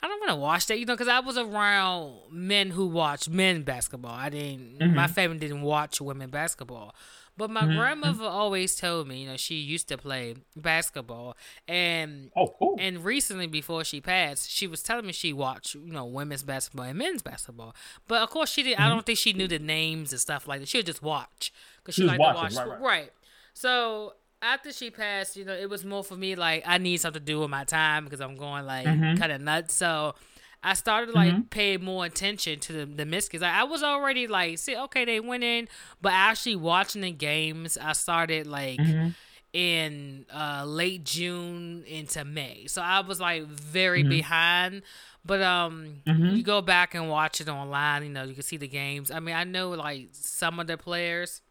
I 0.02 0.08
don't 0.08 0.20
want 0.20 0.32
to 0.32 0.36
watch 0.36 0.66
that, 0.66 0.80
you 0.80 0.86
know, 0.86 0.96
because 0.96 1.08
I 1.08 1.20
was 1.20 1.38
around 1.38 2.16
men 2.30 2.72
who 2.72 2.88
watched 2.88 3.30
men 3.30 3.62
basketball. 3.62 4.12
I 4.14 4.30
didn't, 4.30 4.80
my 4.80 5.06
mm-hmm. 5.06 5.14
family 5.14 5.38
didn't 5.38 5.62
watch 5.62 6.02
women 6.02 6.30
basketball. 6.30 6.94
But 7.36 7.50
my 7.50 7.66
grandmother 7.66 8.26
always 8.26 8.76
told 8.76 9.08
me, 9.08 9.22
you 9.22 9.28
know, 9.28 9.38
she 9.38 9.56
used 9.56 9.88
to 9.88 9.98
play 9.98 10.36
basketball, 10.56 11.36
and 11.68 12.30
Oh, 12.36 12.48
cool. 12.60 12.76
and 12.80 13.04
recently 13.04 13.48
before 13.48 13.84
she 13.84 14.02
passed, 14.02 14.50
she 14.52 14.68
was 14.68 14.84
telling 14.84 15.06
me 15.08 15.14
she 15.14 15.34
watched, 15.34 15.74
you 15.76 15.92
know, 15.94 16.06
women's 16.06 16.44
basketball 16.44 16.86
and 16.86 16.98
men's 16.98 17.22
basketball. 17.24 17.76
But 18.08 18.22
of 18.22 18.30
course, 18.30 18.50
she 18.52 18.62
did. 18.64 18.78
not 18.78 18.86
I 18.86 18.90
don't 18.90 19.06
think 19.06 19.18
she 19.18 19.34
knew 19.34 19.48
the 19.48 19.60
names 19.60 20.12
and 20.12 20.22
stuff 20.22 20.48
like 20.48 20.60
that. 20.60 20.68
She 20.70 20.78
would 20.78 20.86
just 20.86 21.02
watch 21.02 21.52
because 21.78 21.96
she, 21.96 22.02
She 22.04 22.08
liked 22.08 22.20
to 22.20 22.24
watch. 22.24 22.36
watching, 22.54 22.58
right, 22.70 22.82
right. 22.82 23.12
So 23.54 24.14
after 24.42 24.72
she 24.72 24.92
passed, 24.92 25.36
you 25.36 25.46
know, 25.46 25.54
it 25.54 25.70
was 25.70 25.84
more 25.86 26.04
for 26.04 26.16
me 26.16 26.36
like 26.36 26.64
I 26.68 26.78
need 26.78 26.98
something 26.98 27.20
to 27.22 27.26
do 27.26 27.40
with 27.40 27.50
my 27.50 27.64
time 27.64 28.04
because 28.04 28.22
I'm 28.22 28.36
going 28.36 28.66
like 28.66 28.86
Mhm. 28.86 29.18
kind 29.18 29.32
of 29.32 29.42
nuts. 29.42 29.74
So 29.74 30.16
I 30.64 30.74
started 30.76 31.14
like 31.14 31.34
Mhm. 31.34 31.50
paying 31.50 31.84
more 31.84 32.06
attention 32.06 32.60
to 32.62 32.74
the 32.74 32.86
the 32.86 33.06
Mystics. 33.06 33.42
Like, 33.42 33.54
I 33.54 33.64
was 33.64 33.84
already 33.84 34.28
like, 34.28 34.58
see, 34.60 34.76
okay, 34.78 35.06
they 35.06 35.20
went 35.20 35.44
in, 35.44 35.68
but 36.02 36.14
actually 36.14 36.56
watching 36.56 37.02
the 37.02 37.12
games, 37.12 37.78
I 37.78 37.94
started 37.94 38.48
like 38.48 38.80
Mhm. 38.80 39.14
in 39.52 40.26
uh, 40.34 40.64
late 40.66 41.04
June 41.04 41.84
into 41.86 42.26
May. 42.26 42.66
So 42.68 42.82
I 42.82 43.02
was 43.02 43.20
like 43.20 43.46
very 43.46 44.04
Mhm. 44.04 44.10
behind. 44.10 44.82
But 45.26 45.42
um, 45.42 46.02
Mhm. 46.08 46.36
you 46.36 46.44
go 46.44 46.62
back 46.62 46.96
and 46.96 47.10
watch 47.10 47.40
it 47.40 47.48
online. 47.48 48.04
You 48.04 48.10
know, 48.10 48.24
you 48.24 48.34
can 48.34 48.44
see 48.44 48.58
the 48.58 48.68
games. 48.68 49.12
I 49.12 49.20
mean, 49.20 49.36
I 49.36 49.44
know 49.44 49.70
like 49.72 50.10
some 50.12 50.60
of 50.60 50.68
the 50.68 50.78
players. 50.78 51.42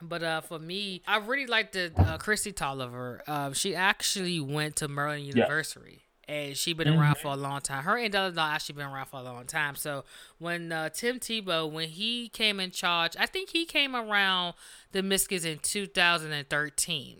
But 0.00 0.22
uh, 0.22 0.40
for 0.42 0.58
me, 0.60 1.02
I 1.08 1.16
really 1.18 1.46
like 1.46 1.72
the 1.72 1.92
uh, 1.96 2.18
Kristi 2.18 2.52
Toliver. 2.54 3.20
Uh, 3.26 3.52
she 3.52 3.74
actually 3.74 4.38
went 4.40 4.76
to 4.76 4.86
Maryland 4.88 5.26
University, 5.26 6.02
and 6.28 6.56
she 6.56 6.74
been 6.74 6.88
around 6.88 7.16
for 7.16 7.28
a 7.28 7.36
long 7.36 7.60
time. 7.60 7.84
Her 7.84 7.96
and 7.96 8.12
Delle 8.12 8.30
Donne 8.30 8.54
actually 8.54 8.74
been 8.74 8.86
around 8.86 9.06
for 9.06 9.18
a 9.18 9.22
long 9.22 9.46
time. 9.46 9.74
So 9.74 10.04
when 10.38 10.70
uh, 10.70 10.90
Tim 10.90 11.18
Thibault, 11.18 11.68
when 11.68 11.88
he 11.88 12.28
came 12.28 12.60
in 12.60 12.70
charge, 12.70 13.16
I 13.18 13.26
think 13.26 13.50
he 13.50 13.64
came 13.64 13.96
around 13.96 14.54
the 14.92 15.02
Mystics 15.02 15.44
in 15.44 15.58
2013 15.60 17.16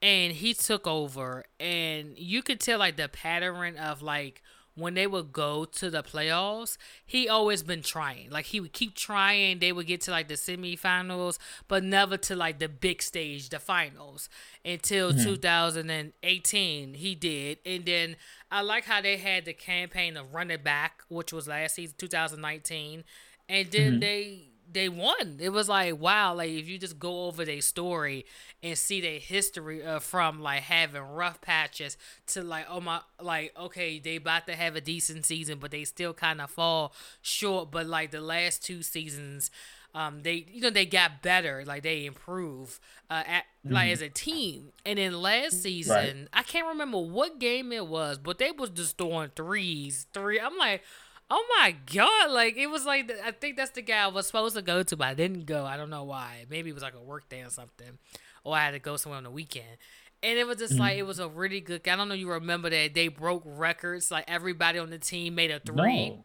and 0.00 0.32
he 0.32 0.54
took 0.54 0.86
over 0.86 1.44
and 1.60 2.18
you 2.18 2.42
could 2.42 2.60
tell 2.60 2.78
like 2.78 2.96
the 2.96 3.08
pattern 3.08 3.76
of 3.76 4.02
like 4.02 4.42
when 4.76 4.94
they 4.94 5.06
would 5.06 5.32
go 5.32 5.64
to 5.64 5.90
the 5.90 6.02
playoffs, 6.02 6.76
he 7.04 7.28
always 7.28 7.62
been 7.62 7.82
trying. 7.82 8.30
Like 8.30 8.46
he 8.46 8.60
would 8.60 8.72
keep 8.72 8.94
trying. 8.94 9.58
They 9.60 9.72
would 9.72 9.86
get 9.86 10.00
to 10.02 10.10
like 10.10 10.28
the 10.28 10.34
semifinals, 10.34 11.38
but 11.68 11.84
never 11.84 12.16
to 12.18 12.34
like 12.36 12.58
the 12.58 12.68
big 12.68 13.02
stage, 13.02 13.48
the 13.50 13.58
finals. 13.58 14.28
Until 14.64 15.12
Mm-hmm. 15.12 15.22
2018, 15.24 16.94
he 16.94 17.14
did. 17.14 17.58
And 17.64 17.84
then 17.84 18.16
I 18.50 18.62
like 18.62 18.84
how 18.84 19.00
they 19.00 19.16
had 19.16 19.44
the 19.44 19.52
campaign 19.52 20.16
of 20.16 20.34
running 20.34 20.62
back, 20.62 21.02
which 21.08 21.32
was 21.32 21.48
last 21.48 21.76
season, 21.76 21.94
2019, 21.98 23.04
and 23.48 23.70
then 23.70 23.92
Mm-hmm. 23.92 23.98
they 24.00 24.48
they 24.70 24.88
won. 24.88 25.36
It 25.40 25.50
was 25.50 25.68
like 25.68 25.98
wow, 25.98 26.34
like 26.34 26.50
if 26.50 26.68
you 26.68 26.78
just 26.78 26.98
go 26.98 27.26
over 27.26 27.44
their 27.44 27.60
story 27.60 28.24
and 28.62 28.76
see 28.76 29.00
their 29.00 29.18
history 29.18 29.84
uh, 29.84 29.98
from 30.00 30.40
like 30.40 30.62
having 30.62 31.02
rough 31.02 31.40
patches 31.40 31.96
to 32.28 32.42
like 32.42 32.66
oh 32.68 32.80
my 32.80 33.00
like 33.20 33.52
okay 33.58 33.98
they 33.98 34.16
about 34.16 34.46
to 34.46 34.54
have 34.56 34.76
a 34.76 34.80
decent 34.80 35.26
season 35.26 35.58
but 35.58 35.70
they 35.70 35.84
still 35.84 36.14
kind 36.14 36.40
of 36.40 36.50
fall 36.50 36.92
short. 37.22 37.70
But 37.70 37.86
like 37.86 38.10
the 38.10 38.20
last 38.20 38.64
two 38.64 38.82
seasons, 38.82 39.50
um 39.94 40.22
they 40.22 40.46
you 40.50 40.60
know 40.60 40.70
they 40.70 40.86
got 40.86 41.22
better 41.22 41.62
like 41.66 41.82
they 41.82 42.04
improve 42.04 42.80
uh 43.10 43.22
at, 43.26 43.44
like 43.68 43.90
as 43.90 44.02
a 44.02 44.08
team. 44.08 44.72
And 44.84 44.98
then 44.98 45.20
last 45.20 45.62
season 45.62 46.28
I 46.32 46.42
can't 46.42 46.66
remember 46.68 46.98
what 46.98 47.38
game 47.38 47.72
it 47.72 47.86
was, 47.86 48.18
but 48.18 48.38
they 48.38 48.50
was 48.50 48.70
just 48.70 48.98
throwing 48.98 49.30
threes, 49.34 50.06
three. 50.12 50.40
I'm 50.40 50.56
like. 50.58 50.82
Oh 51.30 51.44
my 51.58 51.74
god! 51.92 52.30
Like 52.30 52.56
it 52.56 52.66
was 52.68 52.84
like 52.84 53.10
I 53.24 53.30
think 53.32 53.56
that's 53.56 53.70
the 53.72 53.82
guy 53.82 54.04
I 54.04 54.08
was 54.08 54.26
supposed 54.26 54.56
to 54.56 54.62
go 54.62 54.82
to, 54.82 54.96
but 54.96 55.08
I 55.08 55.14
didn't 55.14 55.46
go. 55.46 55.64
I 55.64 55.76
don't 55.76 55.90
know 55.90 56.04
why. 56.04 56.44
Maybe 56.50 56.70
it 56.70 56.74
was 56.74 56.82
like 56.82 56.94
a 56.94 57.00
work 57.02 57.28
day 57.28 57.42
or 57.42 57.50
something, 57.50 57.98
or 58.44 58.54
I 58.54 58.64
had 58.66 58.72
to 58.72 58.78
go 58.78 58.96
somewhere 58.96 59.16
on 59.18 59.24
the 59.24 59.30
weekend. 59.30 59.78
And 60.22 60.38
it 60.38 60.46
was 60.46 60.58
just 60.58 60.78
like 60.78 60.96
it 60.98 61.02
was 61.02 61.18
a 61.18 61.28
really 61.28 61.60
good. 61.60 61.86
I 61.88 61.96
don't 61.96 62.08
know. 62.08 62.14
You 62.14 62.30
remember 62.30 62.70
that 62.70 62.94
they 62.94 63.08
broke 63.08 63.42
records. 63.44 64.10
Like 64.10 64.24
everybody 64.28 64.78
on 64.78 64.90
the 64.90 64.98
team 64.98 65.34
made 65.34 65.50
a 65.50 65.60
three. 65.60 66.10
No. 66.10 66.24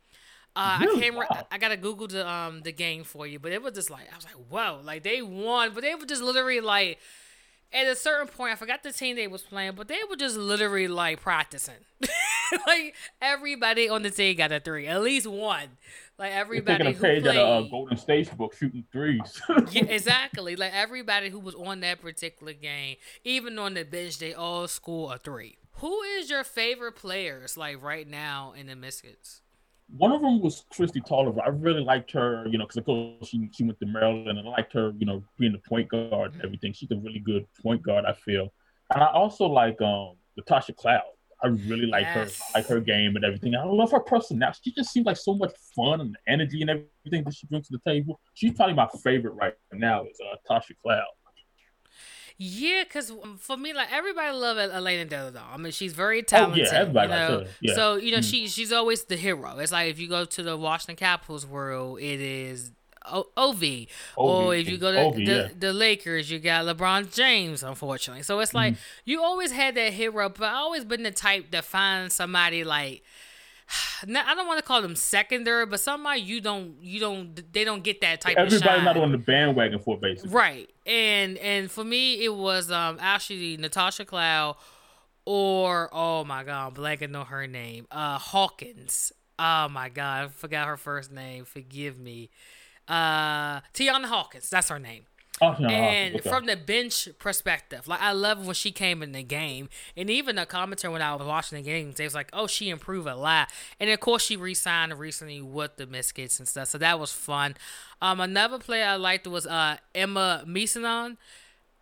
Uh, 0.55 0.79
Really? 0.81 0.97
I 0.97 1.01
can't. 1.01 1.15
Wow. 1.15 1.47
I 1.51 1.57
gotta 1.57 1.77
Google 1.77 2.07
the 2.07 2.27
um 2.29 2.61
the 2.61 2.71
game 2.71 3.03
for 3.03 3.25
you, 3.25 3.39
but 3.39 3.51
it 3.51 3.61
was 3.61 3.73
just 3.73 3.89
like 3.89 4.07
I 4.11 4.15
was 4.15 4.25
like, 4.25 4.35
whoa, 4.49 4.81
like 4.83 5.03
they 5.03 5.21
won, 5.21 5.71
but 5.73 5.83
they 5.83 5.95
were 5.95 6.05
just 6.05 6.21
literally 6.21 6.59
like 6.61 6.99
at 7.71 7.87
a 7.87 7.95
certain 7.95 8.27
point, 8.27 8.53
I 8.53 8.55
forgot 8.55 8.83
the 8.83 8.91
team 8.91 9.15
they 9.15 9.27
was 9.27 9.43
playing, 9.43 9.73
but 9.75 9.87
they 9.87 9.99
were 10.09 10.15
just 10.15 10.37
literally 10.37 10.87
like 10.87 11.21
practicing. 11.21 11.75
like 12.67 12.95
everybody 13.21 13.89
on 13.89 14.01
the 14.03 14.09
team 14.09 14.35
got 14.37 14.51
a 14.51 14.59
three, 14.59 14.87
at 14.87 15.01
least 15.01 15.27
one. 15.27 15.77
Like 16.17 16.31
everybody 16.33 16.83
taking 16.83 16.93
a 16.93 16.97
who 16.97 17.03
page 17.03 17.23
played. 17.23 17.37
out 17.37 17.45
of 17.45 17.65
uh, 17.65 17.69
Golden 17.69 17.97
State's 17.97 18.29
book, 18.29 18.55
shooting 18.55 18.83
threes. 18.91 19.41
yeah, 19.71 19.83
exactly. 19.87 20.55
Like 20.55 20.73
everybody 20.73 21.29
who 21.29 21.39
was 21.39 21.55
on 21.55 21.79
that 21.81 22.01
particular 22.01 22.53
game, 22.53 22.97
even 23.23 23.57
on 23.59 23.75
the 23.75 23.83
bench, 23.83 24.17
they 24.17 24.33
all 24.33 24.67
score 24.67 25.13
a 25.13 25.17
three. 25.17 25.57
Who 25.73 26.01
is 26.01 26.29
your 26.29 26.43
favorite 26.43 26.95
players 26.95 27.55
like 27.55 27.81
right 27.81 28.07
now 28.07 28.53
in 28.57 28.67
the 28.67 28.75
Mystics? 28.75 29.41
One 29.97 30.11
of 30.11 30.21
them 30.21 30.39
was 30.41 30.65
Kristi 30.73 31.01
Toliver. 31.05 31.41
I 31.43 31.49
really 31.49 31.81
liked 31.81 32.11
her, 32.11 32.45
you 32.47 32.57
know, 32.57 32.65
because 32.65 32.77
of 32.77 32.85
course 32.85 33.27
she, 33.27 33.49
she 33.51 33.63
went 33.63 33.79
to 33.79 33.85
Maryland, 33.87 34.37
and 34.37 34.47
I 34.47 34.51
liked 34.51 34.73
her, 34.73 34.93
you 34.97 35.05
know, 35.05 35.23
being 35.37 35.51
the 35.51 35.61
point 35.67 35.89
guard 35.89 36.33
and 36.33 36.43
everything. 36.43 36.73
She's 36.73 36.91
a 36.91 36.97
really 36.97 37.19
good 37.19 37.45
point 37.63 37.81
guard, 37.81 38.05
I 38.05 38.13
feel. 38.13 38.53
And 38.93 39.03
I 39.03 39.07
also 39.07 39.45
like 39.45 39.81
um 39.81 40.15
Natasha 40.37 40.73
Cloud. 40.73 41.01
I 41.41 41.47
really 41.47 41.85
like 41.85 42.05
Yes. 42.13 42.37
her, 42.37 42.43
I 42.55 42.59
like 42.59 42.67
her 42.67 42.81
game 42.81 43.15
and 43.15 43.23
everything. 43.23 43.55
I 43.55 43.63
love 43.63 43.91
her 43.91 44.01
personality. 44.01 44.59
She 44.65 44.73
just 44.73 44.91
seems 44.91 45.05
like 45.05 45.15
so 45.17 45.33
much 45.35 45.53
fun 45.75 46.01
and 46.01 46.17
energy 46.27 46.61
and 46.61 46.69
everything 46.69 47.23
that 47.23 47.33
she 47.33 47.47
brings 47.47 47.67
to 47.69 47.77
the 47.83 47.89
table. 47.89 48.19
She's 48.33 48.53
probably 48.53 48.75
my 48.75 48.89
favorite 49.03 49.31
right 49.33 49.53
now 49.71 50.03
is 50.03 50.19
uh, 50.21 50.35
Tasha 50.53 50.75
Cloud. 50.81 51.03
Yeah, 52.41 52.83
because 52.85 53.11
for 53.39 53.57
me, 53.57 53.73
like 53.73 53.91
everybody 53.91 54.31
love 54.31 54.57
Elena 54.57 55.03
Delle 55.03 55.31
Donne. 55.31 55.43
I 55.53 55.57
mean, 55.57 55.73
she's 55.73 55.91
very 55.91 56.23
talented. 56.23 56.67
Oh 56.67 56.71
yeah, 56.71 56.79
everybody 56.79 57.11
you 57.11 57.17
know? 57.17 57.45
Yeah. 57.59 57.75
So 57.75 57.95
you 57.97 58.11
know, 58.13 58.19
Mm. 58.19 58.29
she 58.31 58.47
she's 58.47 58.71
always 58.71 59.03
the 59.03 59.17
hero. 59.17 59.57
It's 59.59 59.73
like 59.73 59.89
if 59.91 59.99
you 59.99 60.07
go 60.07 60.23
to 60.23 60.41
the 60.43 60.55
Washington 60.55 60.95
Capitals 60.95 61.45
world, 61.45 61.99
it 61.99 62.21
is 62.21 62.71
o- 63.05 63.27
Ov. 63.35 63.61
Or 64.15 64.55
if 64.55 64.69
you 64.69 64.77
go 64.77 64.91
to 64.93 64.97
Ovi, 64.99 65.25
the, 65.25 65.31
yeah. 65.33 65.47
the 65.57 65.73
Lakers, 65.73 66.31
you 66.31 66.39
got 66.39 66.63
LeBron 66.65 67.13
James. 67.13 67.61
Unfortunately, 67.61 68.23
so 68.23 68.39
it's 68.39 68.53
like 68.53 68.75
Mm-hmm. 68.75 68.81
you 69.03 69.21
always 69.21 69.51
had 69.51 69.75
that 69.75 69.91
hero, 69.91 70.29
but 70.29 70.45
I 70.45 70.53
always 70.53 70.85
been 70.85 71.03
the 71.03 71.11
type 71.11 71.51
to 71.51 71.61
find 71.61 72.09
somebody 72.09 72.63
like. 72.63 73.03
I 74.03 74.35
don't 74.35 74.47
want 74.47 74.59
to 74.59 74.65
call 74.65 74.81
them 74.81 74.95
secondary, 74.95 75.65
but 75.65 75.79
somebody 75.79 76.21
you 76.21 76.41
don't 76.41 76.75
you 76.81 76.99
don't 76.99 77.53
they 77.53 77.63
don't 77.63 77.83
get 77.83 78.01
that 78.01 78.21
type 78.21 78.37
of 78.37 78.45
Everybody's 78.45 78.83
not 78.83 78.97
on 78.97 79.11
the 79.11 79.17
bandwagon 79.17 79.79
for 79.79 79.97
basically. 79.97 80.31
Right. 80.31 80.69
And 80.85 81.37
and 81.37 81.69
for 81.69 81.83
me 81.83 82.23
it 82.23 82.33
was 82.33 82.71
um 82.71 82.97
actually 82.99 83.57
Natasha 83.57 84.05
Cloud 84.05 84.55
or 85.25 85.89
oh 85.93 86.23
my 86.23 86.43
god, 86.43 86.67
I'm 86.67 86.73
blanking 86.73 87.17
on 87.17 87.27
her 87.27 87.47
name. 87.47 87.87
Uh 87.91 88.17
Hawkins. 88.17 89.11
Oh 89.37 89.69
my 89.69 89.89
god, 89.89 90.25
I 90.25 90.27
forgot 90.29 90.67
her 90.67 90.77
first 90.77 91.11
name. 91.11 91.45
Forgive 91.45 91.99
me. 91.99 92.29
Uh 92.87 93.61
Tianna 93.73 94.05
Hawkins, 94.05 94.49
that's 94.49 94.69
her 94.69 94.79
name. 94.79 95.05
And 95.69 96.15
okay. 96.17 96.29
from 96.29 96.45
the 96.45 96.55
bench 96.57 97.07
perspective, 97.19 97.87
like 97.87 98.01
I 98.01 98.11
love 98.11 98.45
when 98.45 98.55
she 98.55 98.71
came 98.71 99.01
in 99.03 99.11
the 99.13 99.23
game, 99.23 99.69
and 99.95 100.09
even 100.09 100.35
the 100.35 100.45
commentator 100.45 100.91
when 100.91 101.01
I 101.01 101.15
was 101.15 101.25
watching 101.25 101.57
the 101.57 101.63
games, 101.63 101.95
they 101.95 102.03
was 102.03 102.15
like, 102.15 102.29
"Oh, 102.33 102.47
she 102.47 102.69
improved 102.69 103.07
a 103.07 103.15
lot." 103.15 103.49
And 103.79 103.89
of 103.89 103.99
course, 103.99 104.23
she 104.23 104.35
re-signed 104.35 104.97
recently 104.99 105.41
with 105.41 105.77
the 105.77 105.85
Mystics 105.85 106.39
and 106.39 106.47
stuff, 106.47 106.69
so 106.69 106.77
that 106.79 106.99
was 106.99 107.11
fun. 107.11 107.55
Um, 108.01 108.19
another 108.19 108.59
player 108.59 108.85
I 108.85 108.95
liked 108.95 109.27
was 109.27 109.45
uh 109.47 109.77
Emma 109.95 110.43
Meesseman. 110.47 111.17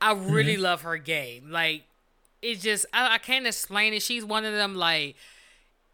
I 0.02 0.14
really 0.14 0.54
Mm-hmm. 0.54 0.62
love 0.64 0.82
her 0.84 0.98
game. 0.98 1.50
Like, 1.50 1.84
it's 2.42 2.62
just 2.62 2.86
I, 2.94 3.16
I 3.16 3.18
can't 3.18 3.48
explain 3.48 3.94
it. 3.94 4.02
She's 4.04 4.24
one 4.24 4.46
of 4.46 4.54
them 4.54 4.76
like 4.76 5.16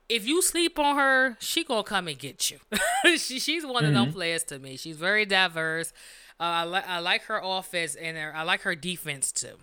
if 0.10 0.27
you 0.27 0.41
sleep 0.41 0.77
on 0.77 0.96
her, 0.98 1.38
she 1.39 1.63
gonna 1.63 1.84
come 1.84 2.08
and 2.08 2.17
get 2.20 2.51
you. 2.51 2.60
she, 3.17 3.39
she's 3.39 3.65
one 3.65 3.86
of 3.86 3.93
them 3.93 4.12
players 4.12 4.43
to 4.46 4.60
me. 4.60 4.75
She's 4.77 4.98
very 4.98 5.25
diverse. 5.25 5.93
Uh, 6.39 6.43
I 6.43 6.63
like 6.63 6.87
I 6.87 6.99
like 6.99 7.23
her 7.23 7.39
offense 7.43 7.95
and 7.95 8.17
her, 8.17 8.33
I 8.35 8.43
like 8.43 8.61
her 8.61 8.75
defense 8.75 9.31
too. 9.31 9.55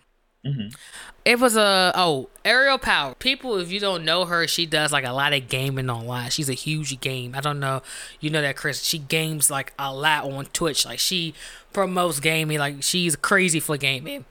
It 1.27 1.39
was 1.39 1.55
a 1.55 1.93
oh 1.95 2.31
Aerial 2.47 2.79
Power. 2.79 3.15
People, 3.15 3.59
if 3.59 3.71
you 3.71 3.79
don't 3.79 4.07
know 4.07 4.25
her, 4.25 4.47
she 4.49 4.65
does 4.65 4.91
like 4.91 5.05
a 5.05 5.13
lot 5.13 5.35
of 5.35 5.49
gaming 5.49 5.91
online. 5.91 6.31
She's 6.31 6.49
a 6.49 6.55
huge 6.55 6.99
game. 7.01 7.35
I 7.35 7.41
don't 7.43 7.61
know, 7.61 7.83
you 8.21 8.31
know 8.31 8.41
that 8.41 8.57
Chris. 8.57 8.83
She 8.83 8.97
games 8.99 9.51
like 9.51 9.75
a 9.79 9.93
lot 9.95 10.25
on 10.25 10.47
Twitch. 10.47 10.87
Like 10.87 10.99
she 10.99 11.35
promotes 11.75 12.21
gaming. 12.21 12.59
Like 12.59 12.83
she's 12.83 13.17
crazy 13.17 13.61
for 13.61 13.77
gaming, 13.77 14.25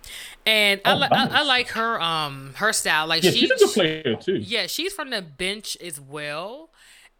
and 0.47 0.81
I, 0.83 0.93
Oh, 0.93 0.97
li- 0.97 1.07
I, 1.11 1.27
I 1.41 1.43
like 1.43 1.67
her 1.69 2.01
um 2.01 2.53
her 2.55 2.73
style. 2.73 3.05
Like 3.05 3.21
yeah, 3.23 3.29
she, 3.31 3.47
she's 3.47 3.61
a 3.61 3.67
player 3.67 4.15
too. 4.15 4.37
yeah, 4.37 4.65
she's 4.65 4.91
from 4.93 5.11
the 5.11 5.21
bench 5.21 5.77
as 5.79 6.01
well. 6.01 6.68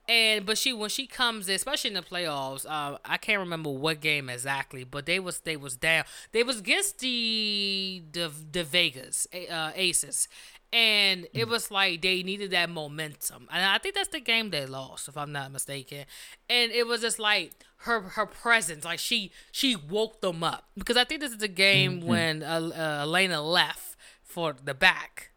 And 0.09 0.43
but 0.43 0.57
she 0.57 0.73
when 0.73 0.89
she 0.89 1.05
comes, 1.05 1.47
in, 1.47 1.53
especially 1.53 1.89
in 1.91 1.93
the 1.93 2.01
playoffs, 2.01 2.65
uh, 2.65 2.97
I 3.05 3.17
can't 3.17 3.39
remember 3.39 3.69
what 3.69 4.01
game 4.01 4.27
exactly, 4.27 4.83
but 4.83 5.05
they 5.05 5.19
was 5.19 5.41
they 5.41 5.55
was 5.55 5.75
down. 5.75 6.03
They 6.31 6.41
was 6.41 6.59
against 6.61 6.97
the 6.97 8.01
the 8.11 8.31
the 8.51 8.63
Vegas 8.63 9.27
uh, 9.51 9.71
Aces, 9.75 10.27
and 10.73 11.27
it 11.31 11.47
was 11.47 11.69
like 11.69 12.01
they 12.01 12.23
needed 12.23 12.49
that 12.51 12.71
momentum, 12.71 13.47
and 13.51 13.63
I 13.63 13.77
think 13.77 13.93
that's 13.93 14.09
the 14.09 14.19
game 14.19 14.49
they 14.49 14.65
lost, 14.65 15.07
if 15.07 15.15
I'm 15.15 15.31
not 15.31 15.51
mistaken. 15.51 16.05
And 16.49 16.71
it 16.71 16.87
was 16.87 17.01
just 17.01 17.19
like 17.19 17.51
her 17.81 18.01
her 18.01 18.25
presence, 18.25 18.85
like 18.85 18.97
she 18.97 19.31
she 19.51 19.75
woke 19.75 20.21
them 20.21 20.43
up. 20.43 20.65
Because 20.75 20.97
I 20.97 21.03
think 21.03 21.21
this 21.21 21.33
is 21.33 21.37
the 21.37 21.47
game 21.47 22.01
when 22.01 22.41
uh, 22.41 22.71
uh, 22.75 23.03
Elena 23.03 23.43
left 23.43 23.95
for 24.23 24.55
the 24.63 24.73
back 24.73 25.29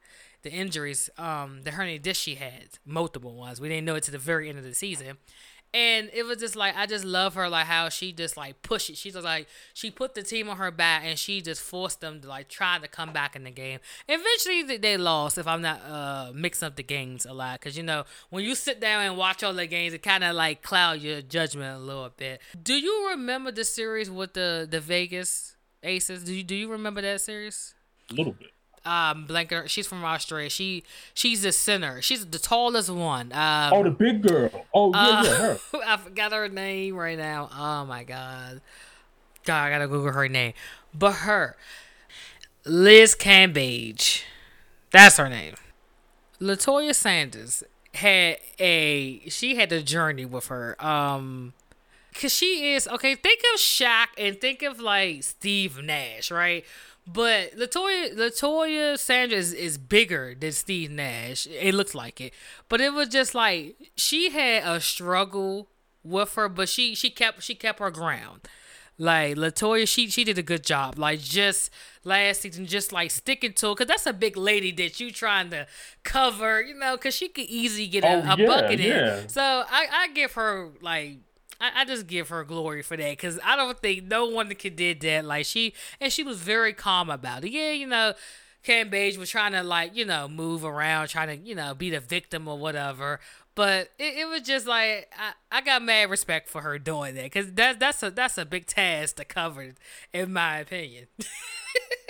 the 0.42 0.50
injuries, 0.52 1.08
um, 1.18 1.62
the 1.62 1.70
hernia 1.72 1.98
disc 1.98 2.20
she 2.22 2.34
had, 2.36 2.78
multiple 2.84 3.34
ones. 3.34 3.60
We 3.60 3.68
didn't 3.68 3.84
know 3.84 3.94
it 3.94 4.02
to 4.04 4.10
the 4.10 4.18
very 4.18 4.48
end 4.48 4.58
of 4.58 4.64
the 4.64 4.74
season. 4.74 5.18
And 5.74 6.10
it 6.12 6.26
was 6.26 6.36
just 6.36 6.54
like 6.54 6.76
I 6.76 6.84
just 6.84 7.02
love 7.02 7.32
her 7.34 7.48
like 7.48 7.64
how 7.64 7.88
she 7.88 8.12
just 8.12 8.36
like 8.36 8.60
push 8.60 8.90
it. 8.90 8.96
Just 8.96 9.16
like 9.22 9.48
she 9.72 9.90
put 9.90 10.14
the 10.14 10.22
team 10.22 10.50
on 10.50 10.58
her 10.58 10.70
back 10.70 11.02
and 11.06 11.18
she 11.18 11.40
just 11.40 11.62
forced 11.62 12.02
them 12.02 12.20
to 12.20 12.28
like 12.28 12.48
try 12.50 12.78
to 12.78 12.86
come 12.88 13.10
back 13.14 13.34
in 13.36 13.44
the 13.44 13.50
game. 13.50 13.78
Eventually 14.06 14.62
they- 14.64 14.76
they 14.76 14.96
lost 14.98 15.38
if 15.38 15.46
I'm 15.46 15.62
not 15.62 15.80
uh 15.82 16.30
mixing 16.34 16.66
up 16.66 16.76
the 16.76 16.82
games 16.82 17.24
a 17.24 17.32
lot 17.32 17.58
because 17.58 17.74
you 17.74 17.82
know 17.82 18.04
when 18.28 18.44
you 18.44 18.54
sit 18.54 18.80
down 18.82 19.00
and 19.02 19.16
watch 19.16 19.42
all 19.42 19.54
the 19.54 19.66
games 19.66 19.94
it 19.94 20.02
kind 20.02 20.22
of 20.22 20.34
like 20.36 20.60
cloud 20.60 21.00
your 21.00 21.22
judgment 21.22 21.74
a 21.74 21.78
little 21.82 22.10
bit. 22.14 22.42
Do 22.62 22.74
you 22.74 23.08
remember 23.08 23.50
the 23.50 23.64
series 23.64 24.10
with 24.10 24.34
the 24.34 24.68
the 24.70 24.80
Vegas 24.80 25.56
Aces? 25.82 26.22
Do 26.24 26.34
you 26.34 26.42
do 26.42 26.54
you 26.54 26.70
remember 26.70 27.00
that 27.00 27.22
series? 27.22 27.72
A 28.10 28.14
little 28.14 28.34
bit. 28.34 28.50
Um 28.84 29.26
blanket 29.26 29.70
she's 29.70 29.86
from 29.86 30.04
Australia. 30.04 30.50
She 30.50 30.84
she's 31.14 31.42
the 31.42 31.52
center. 31.52 32.02
She's 32.02 32.26
the 32.26 32.38
tallest 32.38 32.90
one. 32.90 33.32
Um 33.32 33.72
Oh, 33.72 33.82
the 33.82 33.90
big 33.90 34.22
girl. 34.22 34.50
Oh 34.74 34.92
yeah, 34.92 35.00
uh, 35.00 35.22
yeah, 35.22 35.36
her. 35.36 35.58
I 35.86 35.96
forgot 35.96 36.32
her 36.32 36.48
name 36.48 36.96
right 36.96 37.18
now. 37.18 37.48
Oh 37.56 37.84
my 37.84 38.04
god. 38.04 38.60
God, 39.44 39.64
I 39.64 39.70
gotta 39.70 39.88
Google 39.88 40.12
her 40.12 40.28
name. 40.28 40.52
But 40.94 41.12
her. 41.12 41.56
Liz 42.64 43.16
Cambage. 43.16 44.22
That's 44.90 45.16
her 45.16 45.28
name. 45.28 45.54
Latoya 46.40 46.94
Sanders 46.94 47.62
had 47.94 48.38
a 48.58 49.20
she 49.28 49.56
had 49.56 49.72
a 49.72 49.82
journey 49.82 50.24
with 50.24 50.46
her. 50.46 50.76
Um 50.84 51.52
Cause 52.20 52.34
she 52.34 52.74
is 52.74 52.86
okay. 52.88 53.14
Think 53.14 53.40
of 53.54 53.60
Shaq 53.60 54.08
and 54.18 54.38
think 54.38 54.62
of 54.62 54.78
like 54.78 55.22
Steve 55.22 55.82
Nash, 55.82 56.30
right? 56.30 56.62
But 57.06 57.56
Latoya 57.56 58.14
Latoya 58.16 58.96
Sandra 58.98 59.36
is, 59.36 59.52
is 59.52 59.76
bigger 59.76 60.34
than 60.38 60.52
Steve 60.52 60.90
Nash. 60.90 61.46
It 61.48 61.74
looks 61.74 61.94
like 61.94 62.20
it. 62.20 62.32
But 62.68 62.80
it 62.80 62.92
was 62.92 63.08
just 63.08 63.34
like 63.34 63.74
she 63.96 64.30
had 64.30 64.62
a 64.64 64.80
struggle 64.80 65.68
with 66.04 66.34
her, 66.34 66.48
but 66.48 66.68
she 66.68 66.94
she 66.94 67.10
kept 67.10 67.42
she 67.42 67.54
kept 67.56 67.80
her 67.80 67.90
ground. 67.90 68.42
Like 68.98 69.36
Latoya, 69.36 69.88
she 69.88 70.08
she 70.10 70.22
did 70.22 70.38
a 70.38 70.42
good 70.44 70.62
job. 70.62 70.96
Like 70.96 71.18
just 71.20 71.70
last 72.04 72.42
season, 72.42 72.66
just 72.66 72.92
like 72.92 73.10
sticking 73.10 73.52
to 73.54 73.70
it, 73.70 73.78
cause 73.78 73.86
that's 73.88 74.06
a 74.06 74.12
big 74.12 74.36
lady 74.36 74.70
that 74.72 75.00
you 75.00 75.10
trying 75.10 75.50
to 75.50 75.66
cover, 76.04 76.62
you 76.62 76.74
know, 76.74 76.96
cause 76.98 77.14
she 77.14 77.28
could 77.28 77.46
easily 77.46 77.88
get 77.88 78.04
a, 78.04 78.08
Oh, 78.08 78.34
a 78.34 78.36
yeah, 78.38 78.46
bucket 78.46 78.78
yeah. 78.78 79.22
in. 79.22 79.28
So 79.28 79.42
I 79.42 79.86
I 79.92 80.08
give 80.14 80.32
her 80.34 80.70
like. 80.80 81.18
I, 81.62 81.82
I 81.82 81.84
just 81.84 82.06
give 82.06 82.28
her 82.30 82.42
glory 82.44 82.82
for 82.82 82.96
that 82.96 83.10
because 83.10 83.38
I 83.44 83.54
don't 83.54 83.78
think 83.78 84.04
no 84.04 84.26
one 84.26 84.52
could 84.54 84.76
did 84.76 85.00
that. 85.00 85.24
Like 85.24 85.46
she 85.46 85.74
and 86.00 86.12
she 86.12 86.24
was 86.24 86.38
very 86.38 86.72
calm 86.72 87.08
about 87.08 87.44
it. 87.44 87.52
Yeah, 87.52 87.70
you 87.70 87.86
know, 87.86 88.14
Cambage 88.64 89.16
was 89.16 89.30
trying 89.30 89.52
to 89.52 89.62
like 89.62 89.96
you 89.96 90.04
know 90.04 90.28
move 90.28 90.64
around, 90.64 91.08
trying 91.08 91.28
to 91.28 91.36
you 91.36 91.54
know 91.54 91.74
be 91.74 91.90
the 91.90 92.00
victim 92.00 92.48
or 92.48 92.58
whatever. 92.58 93.20
But 93.54 93.90
it, 93.98 94.18
it 94.18 94.28
was 94.28 94.42
just 94.42 94.66
like 94.66 95.10
I, 95.16 95.32
I 95.50 95.60
got 95.60 95.82
mad 95.82 96.10
respect 96.10 96.48
for 96.48 96.62
her 96.62 96.78
doing 96.78 97.14
that 97.14 97.24
because 97.24 97.52
that's 97.52 97.78
that's 97.78 98.02
a 98.02 98.10
that's 98.10 98.38
a 98.38 98.44
big 98.44 98.66
task 98.66 99.16
to 99.16 99.24
cover, 99.24 99.72
in 100.12 100.32
my 100.32 100.58
opinion. 100.58 101.06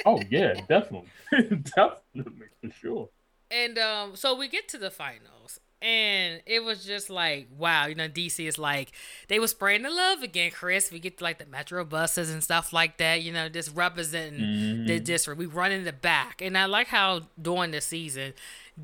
Oh 0.05 0.21
yeah, 0.31 0.55
definitely, 0.69 1.09
definitely 1.77 2.49
for 2.61 2.71
sure. 2.73 3.09
And 3.51 3.79
um, 3.79 4.17
so 4.17 4.35
we 4.35 4.49
get 4.49 4.67
to 4.71 4.79
the 4.79 4.91
finals, 4.91 5.61
and 5.83 6.41
it 6.47 6.63
was 6.65 6.85
just 6.85 7.11
like, 7.11 7.49
wow, 7.59 7.87
you 7.87 7.95
know, 7.95 8.09
DC 8.09 8.47
is 8.47 8.59
like 8.59 8.93
they 9.29 9.39
were 9.39 9.49
spraying 9.49 9.83
the 9.83 9.91
love 9.91 10.23
again, 10.23 10.53
Chris. 10.53 10.91
We 10.91 11.01
get 11.01 11.21
like 11.21 11.39
the 11.39 11.47
Metro 11.47 11.85
buses 11.85 12.31
and 12.31 12.43
stuff 12.43 12.73
like 12.73 12.99
that, 12.99 13.23
you 13.23 13.33
know, 13.33 13.49
just 13.49 13.75
representing 13.75 14.87
the 14.87 15.01
district. 15.01 15.39
We 15.39 15.47
run 15.47 15.73
in 15.73 15.85
the 15.85 15.93
back, 15.93 16.41
and 16.41 16.57
I 16.57 16.67
like 16.67 16.89
how 16.89 17.23
during 17.41 17.73
the 17.73 17.81
season 17.81 18.33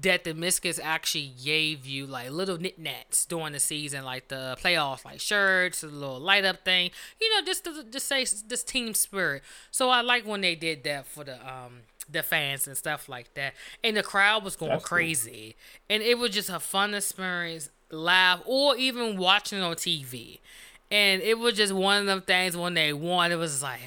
that 0.01 0.25
the 0.25 0.35
Mystics 0.35 0.79
actually 0.83 1.33
gave 1.43 1.87
you 1.87 2.07
like 2.07 2.31
little 2.31 2.59
knickknacks 2.59 3.25
during 3.25 3.53
the 3.53 3.61
season, 3.61 4.05
like 4.05 4.29
the 4.29 4.57
playoffs, 4.63 5.05
like 5.05 5.21
shirts, 5.21 5.83
a 5.83 5.87
little 5.87 6.21
light 6.21 6.45
up 6.45 6.65
thing, 6.65 6.91
you 7.21 7.35
know, 7.35 7.45
just 7.45 7.65
to 7.65 7.85
just 7.91 8.07
say 8.07 8.25
this 8.49 8.63
team 8.63 8.93
spirit. 8.93 9.43
So 9.71 9.89
I 9.89 10.03
like 10.03 10.27
when 10.27 10.41
they 10.41 10.55
did 10.55 10.85
that 10.85 11.07
for 11.07 11.25
the 11.25 11.35
um 11.35 11.83
the 12.11 12.23
fans 12.23 12.67
and 12.67 12.77
stuff 12.77 13.09
like 13.09 13.35
that. 13.35 13.55
And 13.85 13.97
the 13.97 14.03
crowd 14.03 14.45
was 14.45 14.57
going 14.57 14.73
That's 14.73 14.85
cool. 14.85 14.97
crazy. 14.97 15.57
And 15.89 16.03
it 16.03 16.19
was 16.19 16.31
just 16.31 16.51
a 16.51 16.61
fun 16.61 16.95
experience 16.95 17.71
live 17.91 18.41
or 18.45 18.77
even 18.77 19.17
watching 19.17 19.61
on 19.61 19.77
TV. 19.77 20.41
And 20.91 21.21
it 21.23 21.39
was 21.39 21.55
just 21.55 21.73
one 21.73 22.01
of 22.01 22.07
them 22.07 22.23
things 22.23 22.57
when 22.57 22.75
they 22.75 22.93
won, 22.93 23.31
it 23.31 23.37
was 23.37 23.63
like, 23.63 23.81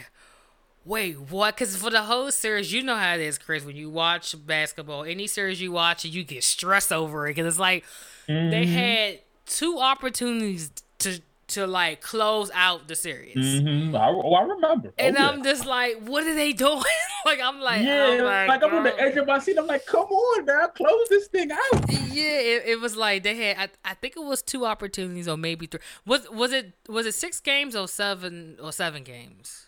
wait, 0.86 1.20
what? 1.20 1.56
Because 1.56 1.75
for 1.75 1.90
the 1.90 2.04
whole 2.04 2.32
series, 2.32 2.72
you 2.72 2.84
know 2.84 2.96
how 2.96 3.16
it 3.16 3.22
is, 3.22 3.38
Chris. 3.38 3.66
When 3.66 3.75
you 3.75 3.90
watch 3.90 4.36
basketball, 4.46 5.04
any 5.04 5.28
series 5.28 5.62
you 5.62 5.72
watch, 5.72 6.06
you 6.06 6.24
get 6.24 6.44
stressed 6.44 6.92
over 6.92 7.28
it. 7.28 7.32
Because 7.32 7.48
it's 7.48 7.60
like 7.60 7.86
they 8.28 8.34
mm-hmm. 8.34 8.74
had 8.74 9.20
two 9.46 9.80
opportunities 9.80 10.72
to 11.00 11.22
to 11.51 11.67
like 11.67 12.01
close 12.01 12.51
out 12.53 12.88
the 12.88 12.96
series. 12.96 13.62
hmm 13.62 13.96
I, 13.96 14.10
oh, 14.10 14.34
I 14.34 14.43
remember. 14.43 14.93
And 14.98 15.17
oh. 15.17 15.22
I'm 15.22 15.43
just 15.43 15.65
like, 15.65 15.98
what 16.05 16.25
are 16.25 16.34
they 16.36 16.53
doing? 16.53 16.84
like 17.25 17.39
I'm 17.39 17.60
like, 17.60 17.81
yeah, 17.84 18.17
oh 18.22 18.46
like 18.48 18.63
I'm 18.63 18.74
on 18.74 18.84
the 18.84 19.00
edge 19.00 19.15
of 19.17 19.27
my 19.27 19.39
seat. 19.39 19.58
I'm 19.58 19.67
like, 19.67 19.86
come 19.86 20.05
on, 20.05 20.46
now, 20.46 20.67
close 20.67 21.08
this 21.10 21.27
thing 21.27 21.51
out. 21.51 21.91
Yeah, 22.12 22.39
it, 22.39 22.63
it 22.65 22.79
was 22.79 22.96
like 22.96 23.24
they 23.24 23.36
had. 23.36 23.58
I, 23.86 23.91
I 23.91 23.93
think 23.93 24.15
it 24.17 24.24
was 24.24 24.41
two 24.41 24.65
opportunities 24.65 25.27
or 25.27 25.38
maybe 25.38 25.67
three. 25.67 25.81
Was 26.05 26.29
was 26.29 26.51
it 26.51 26.74
was 26.89 27.05
it 27.05 27.13
six 27.13 27.39
games 27.39 27.75
or 27.75 27.88
seven 27.88 28.58
or 28.62 28.72
seven 28.72 29.03
games? 29.03 29.67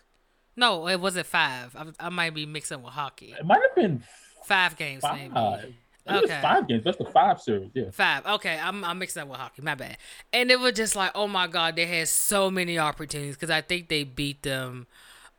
No, 0.56 0.86
it 0.88 1.00
wasn't 1.00 1.26
five. 1.26 1.74
I, 1.74 2.06
I 2.06 2.08
might 2.10 2.34
be 2.34 2.46
mixing 2.46 2.82
with 2.82 2.92
hockey. 2.92 3.34
It 3.38 3.44
might 3.44 3.60
have 3.62 3.74
been 3.74 4.04
Five 4.44 4.76
games 4.76 5.00
five. 5.02 5.32
maybe. 5.32 5.76
Okay. 6.08 6.38
five 6.42 6.68
games. 6.68 6.84
That's 6.84 6.98
the 6.98 7.06
five 7.06 7.40
series. 7.40 7.70
Yeah. 7.72 7.90
Five. 7.90 8.26
Okay, 8.26 8.58
I'm 8.62 8.84
I'm 8.84 8.98
mixing 8.98 9.22
up 9.22 9.28
with 9.28 9.38
hockey. 9.38 9.62
My 9.62 9.74
bad. 9.74 9.96
And 10.32 10.50
it 10.50 10.60
was 10.60 10.74
just 10.74 10.94
like, 10.96 11.12
oh 11.14 11.26
my 11.26 11.46
god, 11.46 11.76
they 11.76 11.86
had 11.86 12.08
so 12.08 12.50
many 12.50 12.78
opportunities 12.78 13.36
because 13.36 13.50
I 13.50 13.62
think 13.62 13.88
they 13.88 14.04
beat 14.04 14.42
them, 14.42 14.86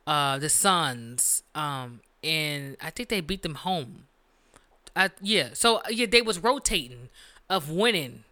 uh, 0.06 0.38
the 0.38 0.48
Suns, 0.48 1.44
um, 1.54 2.00
and 2.24 2.76
I 2.80 2.90
think 2.90 3.10
they 3.10 3.20
beat 3.20 3.42
them 3.42 3.54
home. 3.54 4.06
I 4.96 5.10
yeah. 5.20 5.50
So 5.52 5.82
yeah, 5.88 6.06
they 6.06 6.22
was 6.22 6.38
rotating 6.38 7.10
of 7.48 7.70
winning. 7.70 8.24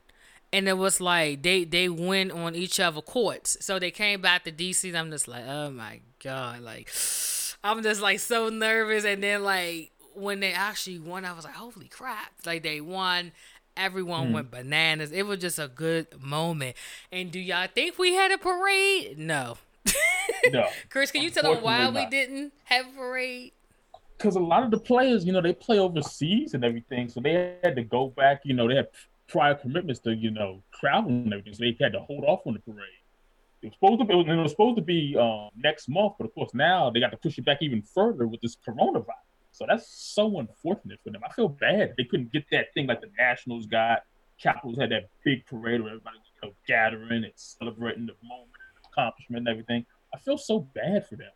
And 0.52 0.68
it 0.68 0.78
was 0.78 1.00
like 1.00 1.42
they 1.42 1.64
they 1.64 1.88
win 1.88 2.30
on 2.30 2.54
each 2.54 2.78
other 2.78 3.00
courts. 3.00 3.56
So 3.60 3.78
they 3.78 3.90
came 3.90 4.20
back 4.20 4.44
to 4.44 4.52
DC. 4.52 4.94
I'm 4.94 5.10
just 5.10 5.26
like, 5.26 5.44
oh 5.46 5.70
my 5.70 6.00
god, 6.22 6.60
like 6.60 6.90
I'm 7.64 7.82
just 7.82 8.00
like 8.00 8.20
so 8.20 8.48
nervous. 8.50 9.04
And 9.04 9.22
then 9.22 9.42
like 9.42 9.90
when 10.14 10.40
they 10.40 10.52
actually 10.52 10.98
won, 10.98 11.24
I 11.24 11.32
was 11.32 11.44
like, 11.44 11.54
holy 11.54 11.88
crap! 11.88 12.32
Like 12.44 12.62
they 12.62 12.80
won. 12.80 13.32
Everyone 13.76 14.32
went 14.32 14.52
bananas. 14.52 15.10
It 15.10 15.26
was 15.26 15.40
just 15.40 15.58
a 15.58 15.66
good 15.66 16.06
moment. 16.22 16.76
And 17.10 17.32
do 17.32 17.40
y'all 17.40 17.66
think 17.66 17.98
we 17.98 18.14
had 18.14 18.30
a 18.30 18.38
parade? 18.38 19.18
No. 19.18 19.58
No. 20.52 20.68
Chris, 20.90 21.10
can 21.10 21.22
you 21.22 21.30
tell 21.30 21.42
them 21.42 21.60
why 21.60 21.78
Unfortunately 21.78 22.04
we 22.04 22.10
didn't 22.10 22.52
have 22.66 22.86
a 22.86 22.96
parade? 22.96 23.52
because 24.24 24.36
a 24.36 24.40
lot 24.40 24.62
of 24.62 24.70
the 24.70 24.78
players, 24.78 25.24
you 25.24 25.32
know, 25.32 25.42
they 25.42 25.52
play 25.52 25.78
overseas 25.78 26.54
and 26.54 26.64
everything, 26.64 27.08
so 27.08 27.20
they 27.20 27.56
had 27.62 27.76
to 27.76 27.82
go 27.82 28.08
back. 28.08 28.40
You 28.44 28.54
know, 28.54 28.68
they 28.68 28.76
had 28.76 28.88
prior 29.28 29.54
commitments 29.54 30.00
to, 30.00 30.14
you 30.14 30.30
know, 30.30 30.62
travel 30.72 31.10
and 31.10 31.32
everything, 31.32 31.54
so 31.54 31.60
they 31.60 31.76
had 31.78 31.92
to 31.92 32.00
hold 32.00 32.24
off 32.24 32.40
on 32.46 32.54
the 32.54 32.60
parade. 32.60 32.88
It 33.62 33.66
was 33.66 33.74
supposed 33.74 34.00
to 34.00 34.04
be, 34.06 34.12
it 34.12 34.16
was, 34.16 34.26
it 34.28 34.36
was 34.36 34.50
supposed 34.50 34.76
to 34.76 34.82
be 34.82 35.16
um, 35.18 35.50
next 35.56 35.88
month, 35.88 36.14
but 36.18 36.26
of 36.26 36.34
course 36.34 36.52
now 36.54 36.90
they 36.90 37.00
got 37.00 37.10
to 37.10 37.16
push 37.16 37.38
it 37.38 37.44
back 37.44 37.58
even 37.60 37.82
further 37.82 38.26
with 38.26 38.40
this 38.40 38.56
coronavirus. 38.56 39.04
So 39.54 39.64
that's 39.68 39.88
so 39.88 40.40
unfortunate 40.40 40.98
for 41.04 41.10
them. 41.10 41.22
I 41.24 41.32
feel 41.32 41.48
bad 41.48 41.94
they 41.96 42.02
couldn't 42.04 42.32
get 42.32 42.44
that 42.50 42.74
thing 42.74 42.88
like 42.88 43.00
the 43.00 43.10
Nationals 43.18 43.66
got. 43.66 44.02
Capitals 44.42 44.76
had 44.78 44.90
that 44.90 45.10
big 45.24 45.46
parade 45.46 45.80
where 45.80 45.90
everybody 45.90 46.16
was 46.18 46.26
you 46.42 46.48
know, 46.48 46.54
gathering 46.66 47.22
and 47.22 47.32
celebrating 47.36 48.06
the 48.06 48.14
moment, 48.26 48.50
accomplishment, 48.90 49.46
and 49.46 49.48
everything. 49.48 49.86
I 50.12 50.18
feel 50.18 50.36
so 50.38 50.58
bad 50.58 51.06
for 51.08 51.14
them. 51.14 51.30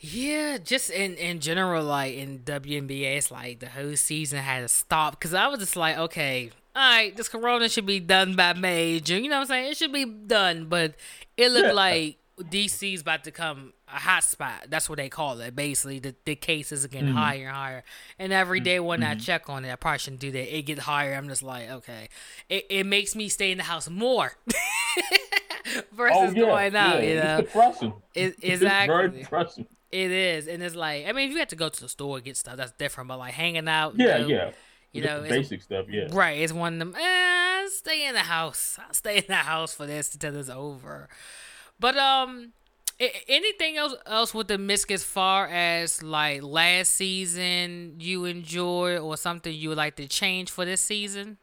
Yeah, 0.00 0.58
just 0.58 0.90
in 0.90 1.14
in 1.16 1.40
general, 1.40 1.84
like 1.84 2.14
in 2.14 2.40
WNBA, 2.40 3.16
it's 3.16 3.32
like 3.32 3.58
the 3.58 3.68
whole 3.68 3.96
season 3.96 4.38
had 4.38 4.60
to 4.60 4.68
stop 4.68 5.18
because 5.18 5.34
I 5.34 5.48
was 5.48 5.58
just 5.58 5.74
like, 5.74 5.98
okay, 5.98 6.50
all 6.76 6.82
right, 6.82 7.16
this 7.16 7.28
Corona 7.28 7.68
should 7.68 7.86
be 7.86 7.98
done 7.98 8.36
by 8.36 8.52
May, 8.52 9.00
June. 9.00 9.24
You 9.24 9.30
know 9.30 9.36
what 9.38 9.42
I'm 9.42 9.46
saying? 9.48 9.70
It 9.72 9.76
should 9.76 9.92
be 9.92 10.04
done, 10.04 10.66
but 10.66 10.94
it 11.36 11.50
looked 11.50 11.66
Yeah. 11.66 11.72
like 11.72 12.18
DC's 12.38 13.00
about 13.00 13.24
to 13.24 13.32
come 13.32 13.72
a 13.92 13.98
hot 13.98 14.24
spot. 14.24 14.66
That's 14.68 14.88
what 14.88 14.96
they 14.98 15.08
call 15.08 15.40
it. 15.40 15.54
Basically, 15.56 15.98
the, 15.98 16.14
the 16.24 16.34
cases 16.36 16.84
are 16.84 16.88
getting 16.88 17.08
higher 17.12 17.46
and 17.46 17.56
higher. 17.56 17.84
And 18.18 18.32
every 18.32 18.60
day 18.60 18.80
when 18.80 19.02
I 19.02 19.14
check 19.14 19.48
on 19.48 19.64
it, 19.64 19.72
I 19.72 19.76
probably 19.76 19.98
shouldn't 19.98 20.20
do 20.20 20.30
that. 20.32 20.56
It 20.56 20.62
gets 20.62 20.80
higher. 20.82 21.14
I'm 21.14 21.28
just 21.28 21.42
like, 21.42 21.70
okay, 21.70 22.08
it, 22.48 22.66
it 22.70 22.84
makes 22.86 23.14
me 23.16 23.28
stay 23.28 23.50
in 23.52 23.58
the 23.58 23.64
house 23.64 23.88
more 23.88 24.32
versus 25.92 26.34
going 26.34 26.74
out. 26.76 27.02
You 27.02 27.16
know, 27.16 27.38
it's 27.38 27.46
depressing. 27.52 27.92
It- 28.14 28.36
It's 28.42 28.62
very 28.62 29.08
depressing. 29.10 29.66
it 29.90 30.10
is, 30.10 30.48
and 30.48 30.62
it's 30.62 30.74
like 30.74 31.06
I 31.06 31.12
mean, 31.12 31.28
if 31.28 31.32
you 31.32 31.38
have 31.38 31.48
to 31.48 31.56
go 31.56 31.68
to 31.68 31.80
the 31.80 31.88
store 31.88 32.16
and 32.16 32.24
get 32.24 32.36
stuff, 32.36 32.56
that's 32.56 32.72
different. 32.72 33.08
But 33.08 33.18
like 33.18 33.34
hanging 33.34 33.68
out, 33.68 33.94
Yeah, 33.96 34.18
you 34.18 34.22
know, 34.22 34.28
yeah. 34.28 34.50
you 34.92 35.02
know, 35.02 35.22
basic 35.22 35.62
stuff. 35.62 35.86
Yeah. 35.88 36.08
right? 36.12 36.38
It's 36.40 36.52
one 36.52 36.74
of 36.74 36.78
them. 36.78 36.94
Eh, 36.98 37.66
stay 37.70 38.06
in 38.06 38.14
the 38.14 38.20
house. 38.20 38.78
I'll 38.86 38.94
stay 38.94 39.18
in 39.18 39.24
the 39.28 39.34
house 39.34 39.74
for 39.74 39.86
this 39.86 40.12
until 40.14 40.36
it's 40.36 40.48
over. 40.48 41.08
But 41.80 41.96
um, 41.96 42.52
anything 43.00 43.76
else 43.76 43.94
else 44.06 44.34
with 44.34 44.48
the 44.48 44.56
Misk 44.56 44.90
as 44.90 45.04
far 45.04 45.46
as 45.46 46.02
like 46.02 46.42
last 46.42 46.92
season 46.92 47.94
you 47.98 48.24
enjoyed 48.24 48.98
or 49.00 49.16
something 49.16 49.52
you 49.52 49.68
would 49.70 49.78
like 49.78 49.96
to 49.96 50.06
change 50.06 50.50
for 50.50 50.64
this 50.64 50.80
season? 50.80 51.38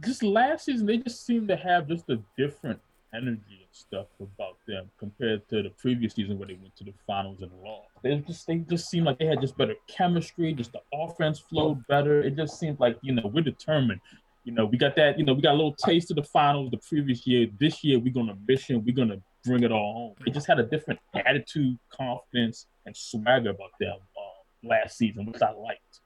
Just 0.00 0.22
last 0.22 0.66
season, 0.66 0.86
they 0.86 0.98
just 0.98 1.24
seemed 1.24 1.48
to 1.48 1.56
have 1.56 1.88
just 1.88 2.08
a 2.10 2.18
different 2.36 2.80
energy 3.14 3.60
and 3.62 3.68
stuff 3.72 4.06
about 4.20 4.58
them 4.66 4.90
compared 4.98 5.48
to 5.48 5.62
the 5.62 5.70
previous 5.70 6.14
season 6.14 6.38
where 6.38 6.48
they 6.48 6.54
went 6.54 6.76
to 6.76 6.84
the 6.84 6.92
finals 7.06 7.40
and 7.40 7.50
lost. 7.64 7.88
They 8.02 8.16
just 8.18 8.46
they 8.46 8.56
just 8.58 8.90
seemed 8.90 9.06
like 9.06 9.18
they 9.18 9.26
had 9.26 9.40
just 9.40 9.56
better 9.56 9.74
chemistry. 9.88 10.52
Just 10.52 10.72
the 10.72 10.80
offense 10.92 11.38
flowed 11.38 11.84
better. 11.88 12.20
It 12.20 12.36
just 12.36 12.58
seemed 12.58 12.78
like 12.78 12.98
you 13.02 13.14
know 13.14 13.30
we're 13.32 13.42
determined. 13.42 14.00
You 14.44 14.52
know 14.52 14.66
we 14.66 14.78
got 14.78 14.94
that. 14.96 15.18
You 15.18 15.24
know 15.24 15.32
we 15.32 15.42
got 15.42 15.52
a 15.52 15.58
little 15.58 15.74
taste 15.74 16.10
of 16.10 16.16
the 16.16 16.22
finals 16.22 16.70
the 16.70 16.78
previous 16.78 17.26
year. 17.26 17.48
This 17.58 17.82
year 17.82 17.98
we're 17.98 18.12
gonna 18.12 18.36
mission. 18.46 18.84
We're 18.84 18.94
gonna 18.94 19.20
bring 19.46 19.62
it 19.62 19.72
all 19.72 19.92
home. 19.92 20.14
They 20.24 20.32
just 20.32 20.46
had 20.46 20.58
a 20.58 20.64
different 20.64 21.00
attitude, 21.14 21.78
confidence, 21.90 22.66
and 22.84 22.96
swagger 22.96 23.50
about 23.50 23.70
them 23.80 23.96
uh, 24.16 24.68
last 24.68 24.98
season, 24.98 25.26
which 25.26 25.40
I 25.42 25.52
liked. 25.52 26.00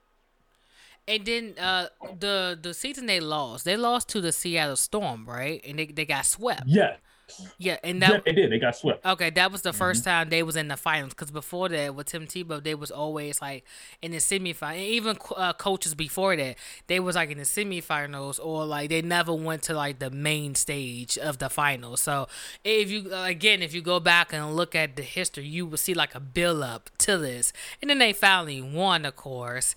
And 1.08 1.24
then 1.24 1.54
uh, 1.58 1.86
the 2.18 2.58
the 2.60 2.74
season 2.74 3.06
they 3.06 3.20
lost, 3.20 3.64
they 3.64 3.76
lost 3.76 4.08
to 4.10 4.20
the 4.20 4.32
Seattle 4.32 4.76
Storm, 4.76 5.24
right? 5.26 5.60
And 5.66 5.78
they 5.78 5.86
they 5.86 6.04
got 6.04 6.26
swept. 6.26 6.62
Yeah, 6.66 6.96
Yeah, 7.58 7.78
and 7.84 8.00
Yeah, 8.00 8.10
that 8.12 8.24
they 8.24 8.32
did. 8.32 8.50
They 8.52 8.58
got 8.58 8.76
swept. 8.76 9.04
okay, 9.04 9.30
that 9.30 9.52
was 9.52 9.62
the 9.62 9.72
1st 9.72 10.02
Mm-hmm. 10.02 10.10
time 10.10 10.28
they 10.30 10.42
was 10.42 10.56
in 10.56 10.68
the 10.68 10.76
finals. 10.76 11.10
Because 11.14 11.30
before 11.30 11.68
that, 11.68 11.94
with 11.94 12.06
Tim 12.06 12.26
Thibault, 12.26 12.60
they 12.60 12.74
was 12.74 12.90
always 12.90 13.40
like 13.42 13.64
in 14.02 14.12
the 14.12 14.18
semifinal. 14.18 14.72
And 14.72 14.80
even 14.80 15.18
uh, 15.36 15.52
coaches 15.54 15.94
before 15.94 16.36
that, 16.36 16.56
they 16.86 17.00
was 17.00 17.16
like 17.16 17.30
in 17.30 17.38
the 17.38 17.44
semifinals 17.44 18.38
or 18.42 18.64
like 18.64 18.88
they 18.90 19.02
never 19.02 19.32
went 19.34 19.62
to 19.64 19.74
like 19.74 19.98
the 19.98 20.10
main 20.10 20.54
stage 20.54 21.18
of 21.18 21.38
the 21.38 21.48
finals. 21.50 22.00
So 22.00 22.28
if 22.64 22.90
you 22.90 23.12
again, 23.14 23.62
if 23.62 23.74
you 23.74 23.82
go 23.82 24.00
back 24.00 24.32
and 24.32 24.54
look 24.56 24.74
at 24.74 24.96
the 24.96 25.02
history, 25.02 25.46
you 25.46 25.66
will 25.66 25.78
see 25.78 25.94
like 25.94 26.14
a 26.14 26.20
build 26.20 26.62
up 26.62 26.90
to 26.98 27.18
this, 27.18 27.52
and 27.80 27.90
then 27.90 27.98
they 27.98 28.12
finally 28.12 28.60
won, 28.62 29.04
of 29.04 29.16
course. 29.16 29.74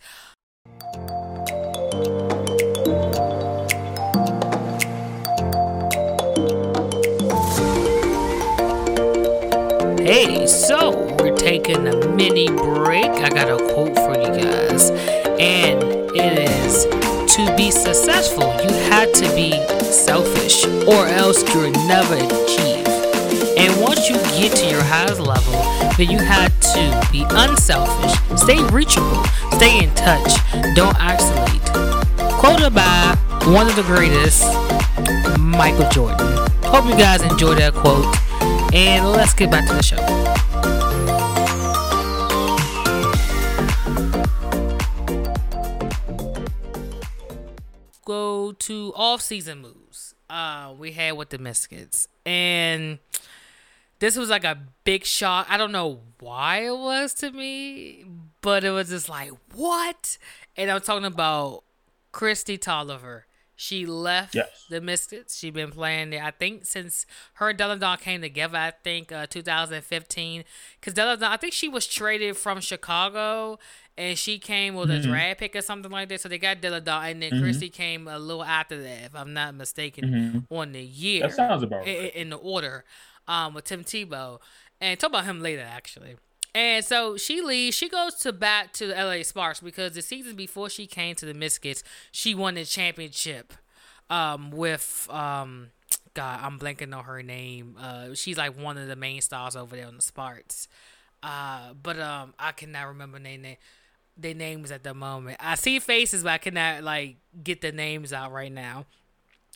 Hey, 10.03 10.47
so 10.47 11.15
we're 11.21 11.33
taking 11.33 11.87
a 11.87 12.07
mini 12.09 12.47
break. 12.47 13.09
I 13.09 13.29
got 13.29 13.47
a 13.47 13.55
quote 13.73 13.95
for 13.95 14.11
you 14.19 14.43
guys, 14.43 14.89
and 15.39 15.81
it 16.13 16.39
is 16.39 16.83
To 17.35 17.55
be 17.55 17.71
successful, 17.71 18.43
you 18.61 18.69
had 18.91 19.13
to 19.13 19.33
be 19.33 19.51
selfish, 19.81 20.65
or 20.85 21.07
else 21.07 21.41
you'll 21.55 21.71
never 21.87 22.15
achieve. 22.15 22.85
And 23.57 23.81
once 23.81 24.09
you 24.09 24.15
get 24.37 24.53
to 24.57 24.69
your 24.69 24.83
highest 24.83 25.21
level, 25.21 25.53
then 25.95 26.11
you 26.11 26.17
had 26.19 26.51
to 26.73 27.07
be 27.09 27.25
unselfish, 27.29 28.13
stay 28.37 28.61
reachable, 28.73 29.23
stay 29.53 29.85
in 29.85 29.95
touch, 29.95 30.33
don't 30.75 30.97
isolate. 30.99 31.63
Quoted 32.41 32.75
by 32.75 33.17
one 33.45 33.67
of 33.67 33.77
the 33.77 33.83
greatest, 33.83 34.43
Michael 35.39 35.89
Jordan. 35.91 36.27
Hope 36.63 36.83
you 36.87 36.97
guys 36.97 37.21
enjoy 37.21 37.55
that 37.55 37.73
quote. 37.73 38.13
And 38.75 39.07
let's 39.11 39.35
get 39.35 39.51
back 39.51 39.67
to 39.67 39.73
the 39.75 39.83
show. 39.83 39.97
Go 48.03 48.51
to 48.53 48.93
off-season 48.95 49.59
moves. 49.61 50.15
Uh, 50.27 50.73
we 50.75 50.93
had 50.93 51.15
with 51.15 51.29
the 51.29 51.37
Mystics, 51.37 52.07
and 52.25 52.97
this 53.99 54.17
was 54.17 54.31
like 54.31 54.43
a 54.43 54.57
big 54.83 55.05
shock. 55.05 55.45
I 55.49 55.57
don't 55.57 55.71
know 55.71 55.99
why 56.19 56.65
it 56.65 56.75
was 56.75 57.13
to 57.15 57.31
me, 57.31 58.05
but 58.41 58.63
it 58.63 58.71
was 58.71 58.89
just 58.89 59.07
like 59.07 59.29
what? 59.53 60.17
And 60.57 60.71
I'm 60.71 60.81
talking 60.81 61.05
about 61.05 61.63
Kristi 62.11 62.57
Toliver. 62.57 63.21
She 63.63 63.85
left 63.85 64.35
Yes. 64.35 64.65
the 64.69 64.81
Mystics. 64.81 65.37
She 65.37 65.49
been 65.49 65.71
playing 65.71 66.09
there, 66.09 66.21
I 66.21 66.31
think, 66.31 66.65
since 66.65 67.05
her 67.35 67.47
and 67.47 67.57
Delle 67.57 67.77
Donne 67.77 67.97
came 67.97 68.19
together. 68.19 68.57
I 68.57 68.71
think 68.71 69.09
uh, 69.13 69.25
2015, 69.25 70.43
because 70.81 70.93
Delle 70.93 71.15
Donne, 71.15 71.31
I 71.31 71.37
think 71.37 71.53
she 71.53 71.69
was 71.69 71.87
traded 71.87 72.35
from 72.35 72.59
Chicago, 72.59 73.59
and 73.97 74.17
she 74.17 74.37
came 74.37 74.75
with 74.75 74.91
a 74.91 74.99
draft 74.99 75.39
pick 75.39 75.55
or 75.55 75.61
something 75.61 75.89
like 75.89 76.09
that. 76.09 76.19
So 76.19 76.27
they 76.27 76.37
got 76.39 76.59
Delle 76.59 76.81
Donne, 76.81 77.05
and 77.05 77.21
then 77.21 77.31
Kristi 77.31 77.71
came 77.71 78.05
a 78.09 78.19
little 78.19 78.43
after 78.43 78.81
that, 78.83 79.05
if 79.05 79.15
I'm 79.15 79.31
not 79.33 79.55
mistaken, 79.55 80.45
on 80.49 80.73
the 80.73 80.83
year. 80.83 81.21
That 81.21 81.33
sounds 81.33 81.63
about 81.63 81.85
right. 81.85 82.13
in 82.13 82.31
the 82.31 82.35
order 82.35 82.83
um, 83.29 83.53
with 83.53 83.63
Tim 83.63 83.85
Thibault. 83.85 84.41
And 84.81 84.99
talk 84.99 85.11
about 85.11 85.23
him 85.23 85.41
later, 85.41 85.65
actually. 85.65 86.17
And 86.55 86.85
so 86.85 87.17
she 87.17 87.41
leaves. 87.41 87.75
She 87.75 87.89
goes 87.89 88.15
to 88.15 88.31
back 88.31 88.73
to 88.73 88.87
the 88.87 88.93
LA 88.93 89.23
Sparks 89.23 89.59
because 89.59 89.93
the 89.93 90.01
season 90.01 90.35
before 90.35 90.69
she 90.69 90.85
came 90.85 91.15
to 91.15 91.25
the 91.25 91.33
Mystics, 91.33 91.83
she 92.11 92.35
won 92.35 92.55
the 92.55 92.65
championship 92.65 93.53
um, 94.09 94.51
with 94.51 95.07
um, 95.09 95.69
God. 96.13 96.39
I'm 96.43 96.59
blanking 96.59 96.95
on 96.95 97.05
her 97.05 97.23
name. 97.23 97.75
Uh, 97.79 98.13
she's 98.13 98.37
like 98.37 98.57
one 98.57 98.77
of 98.77 98.87
the 98.87 98.95
main 98.95 99.21
stars 99.21 99.55
over 99.55 99.75
there 99.75 99.87
on 99.87 99.95
the 99.95 100.01
Sparks. 100.01 100.67
Uh, 101.23 101.73
but 101.81 101.99
um, 101.99 102.33
I 102.37 102.51
cannot 102.51 102.87
remember 102.89 103.17
their 103.19 103.37
name. 103.37 103.57
Their 104.15 104.35
names 104.35 104.69
at 104.69 104.83
the 104.83 104.93
moment. 104.93 105.37
I 105.39 105.55
see 105.55 105.79
faces, 105.79 106.21
but 106.21 106.33
I 106.33 106.37
cannot 106.37 106.83
like 106.83 107.15
get 107.43 107.61
the 107.61 107.71
names 107.71 108.13
out 108.13 108.31
right 108.31 108.51
now. 108.51 108.85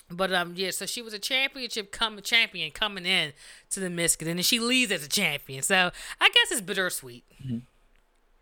But 0.10 0.32
um, 0.34 0.54
yeah, 0.56 0.72
so 0.72 0.86
she 0.86 1.02
was 1.02 1.14
a 1.14 1.20
championship 1.20 1.92
come 1.92 2.22
champion 2.22 2.72
coming 2.72 3.06
in 3.06 3.34
to 3.72 3.80
the 3.80 3.90
Mystic, 3.90 4.28
and 4.28 4.38
then 4.38 4.44
she 4.44 4.60
leaves 4.60 4.92
as 4.92 5.06
a 5.06 5.10
champion. 5.10 5.62
So 5.64 5.92
I 6.22 6.30
guess 6.30 6.52
it's 6.52 6.62
bittersweet. 6.62 7.26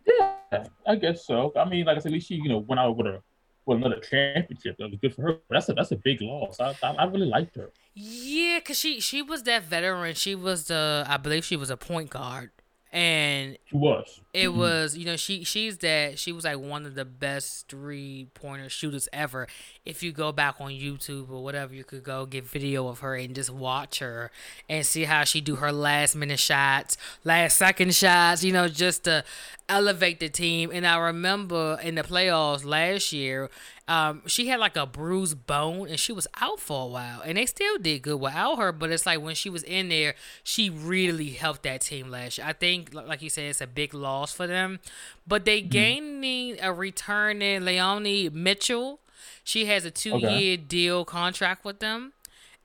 Yeah, 0.06 0.65
I 0.86 0.95
guess 0.95 1.25
so. 1.25 1.51
I 1.56 1.65
mean, 1.65 1.86
like 1.86 1.97
I 1.97 1.99
said, 1.99 2.10
at 2.10 2.13
least 2.13 2.28
she, 2.28 2.36
you 2.36 2.49
know, 2.49 2.60
went 2.60 2.80
out 2.80 2.95
with 2.95 3.08
a 3.08 3.21
with 3.65 3.80
another 3.80 3.99
championship. 3.99 4.78
That 4.78 4.91
was 4.91 4.99
good 5.01 5.15
for 5.15 5.23
her. 5.23 5.34
But 5.47 5.56
that's 5.56 5.69
a 5.69 5.73
that's 5.73 5.91
a 5.91 5.95
big 5.95 6.21
loss. 6.21 6.60
I 6.60 6.75
I, 6.84 6.91
I 6.91 7.06
really 7.06 7.25
liked 7.25 7.56
her. 7.56 7.71
Yeah, 7.95 8.60
cause 8.60 8.78
she 8.78 8.99
she 8.99 9.23
was 9.23 9.43
that 9.43 9.63
veteran. 9.63 10.13
She 10.13 10.36
was 10.36 10.65
the 10.65 11.04
I 11.08 11.17
believe 11.17 11.43
she 11.45 11.56
was 11.56 11.71
a 11.71 11.78
point 11.78 12.12
guard, 12.12 12.51
and 12.91 13.58
She 13.65 13.75
was. 13.75 14.21
It 14.36 14.54
was 14.54 14.98
you 14.98 15.06
know 15.06 15.15
she 15.15 15.43
she's 15.45 15.78
that 15.78 16.19
she 16.19 16.34
was 16.34 16.43
like 16.43 16.60
one 16.60 16.86
of 16.86 16.93
the 16.93 17.06
best 17.06 17.69
three 17.69 18.28
pointer 18.34 18.69
shooters 18.69 19.08
ever. 19.13 19.48
If 19.86 20.04
you 20.04 20.12
go 20.12 20.32
back 20.34 20.56
on 20.60 20.71
YouTube 20.71 21.30
or 21.30 21.41
whatever, 21.41 21.74
you 21.74 21.86
could 21.86 22.04
go 22.04 22.26
get 22.26 22.43
video 22.43 22.88
of 22.88 23.00
her 23.00 23.15
and 23.15 23.34
just 23.34 23.50
watch 23.50 24.00
her 24.00 24.32
and 24.67 24.86
see 24.86 25.06
how 25.06 25.24
she 25.24 25.39
do 25.39 25.56
her 25.56 25.71
last 25.71 26.15
minute 26.15 26.39
shots, 26.39 26.98
last 27.24 27.58
second 27.58 27.95
shots. 27.95 28.43
You 28.43 28.52
know, 28.52 28.67
just 28.67 29.06
to 29.06 29.24
elevate 29.69 30.19
the 30.19 30.30
team. 30.30 30.69
And 30.74 30.86
I 30.86 30.98
remember 30.98 31.80
in 31.82 31.95
the 31.95 32.04
playoffs 32.04 32.65
last 32.65 33.12
year. 33.13 33.50
Um, 33.88 34.24
she 34.26 34.48
had 34.48 34.60
like 34.60 34.76
a 34.78 34.88
bruised 34.88 35.45
bone 35.45 35.88
and 35.88 36.00
she 36.00 36.12
was 36.12 36.26
out 36.41 36.60
for 36.60 36.86
a 36.86 36.88
while 36.88 37.21
and 37.21 37.38
they 37.38 37.45
still 37.45 37.78
did 37.78 38.02
good 38.02 38.19
without 38.19 38.56
her 38.56 38.71
but 38.71 38.89
it's 38.89 39.06
like 39.06 39.21
when 39.21 39.36
she 39.36 39.48
was 39.48 39.62
in 39.62 39.89
there 39.89 40.15
she 40.43 40.71
really 40.71 41.30
helped 41.30 41.62
that 41.63 41.82
team 41.82 42.10
last 42.10 42.39
year 42.39 42.48
i 42.48 42.52
think 42.52 42.95
like 42.95 43.21
you 43.21 43.30
said 43.30 43.43
it's 43.43 43.62
a 43.62 43.67
big 43.67 43.93
loss 43.93 44.25
for 44.34 44.48
them 44.48 44.80
but 45.28 45.46
they 45.46 45.62
gaining 45.62 46.58
a 46.62 46.72
returning 46.74 47.62
Leilani 47.62 48.32
Mitchell 48.32 49.00
she 49.44 49.66
has 49.66 49.86
a 49.86 49.92
two-year 49.92 50.58
deal 50.58 51.06
contract 51.06 51.64
with 51.66 51.80
them 51.80 52.14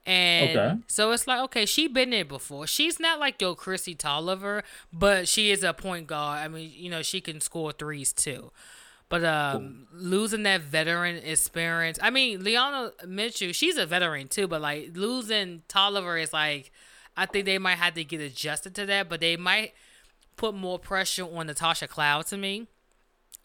and 0.05 0.57
Okay. 0.57 0.75
so 0.87 1.11
it's 1.11 1.27
like, 1.27 1.39
okay, 1.41 1.65
she 1.65 1.87
been 1.87 2.09
there 2.09 2.25
before. 2.25 2.65
She's 2.65 2.99
not 2.99 3.19
like 3.19 3.39
your 3.39 3.55
Chrissy 3.55 3.93
Toliver, 3.95 4.63
but 4.91 5.27
she 5.27 5.51
is 5.51 5.63
a 5.63 5.73
point 5.73 6.07
guard. 6.07 6.39
I 6.39 6.47
mean, 6.47 6.71
you 6.75 6.89
know, 6.89 7.03
she 7.03 7.21
can 7.21 7.39
score 7.39 7.71
threes 7.71 8.11
too. 8.11 8.51
But 9.09 9.23
um, 9.25 9.87
losing 9.93 10.43
that 10.43 10.61
veteran 10.61 11.17
experience, 11.17 11.99
I 12.01 12.09
mean, 12.09 12.41
Leilani 12.41 13.07
Mitchell, 13.07 13.51
she's 13.51 13.77
a 13.77 13.85
veteran 13.85 14.27
too, 14.27 14.47
but 14.47 14.61
like 14.61 14.91
losing 14.95 15.63
Toliver 15.67 16.21
is 16.21 16.33
like, 16.33 16.71
I 17.17 17.25
think 17.25 17.45
they 17.45 17.57
might 17.57 17.77
have 17.77 17.93
to 17.95 18.03
get 18.03 18.21
adjusted 18.21 18.73
to 18.75 18.85
that, 18.87 19.09
but 19.09 19.19
they 19.19 19.35
might 19.37 19.73
put 20.35 20.53
more 20.55 20.79
pressure 20.79 21.23
on 21.23 21.47
Natasha 21.47 21.87
Cloud 21.87 22.27
to 22.27 22.37
me 22.37 22.67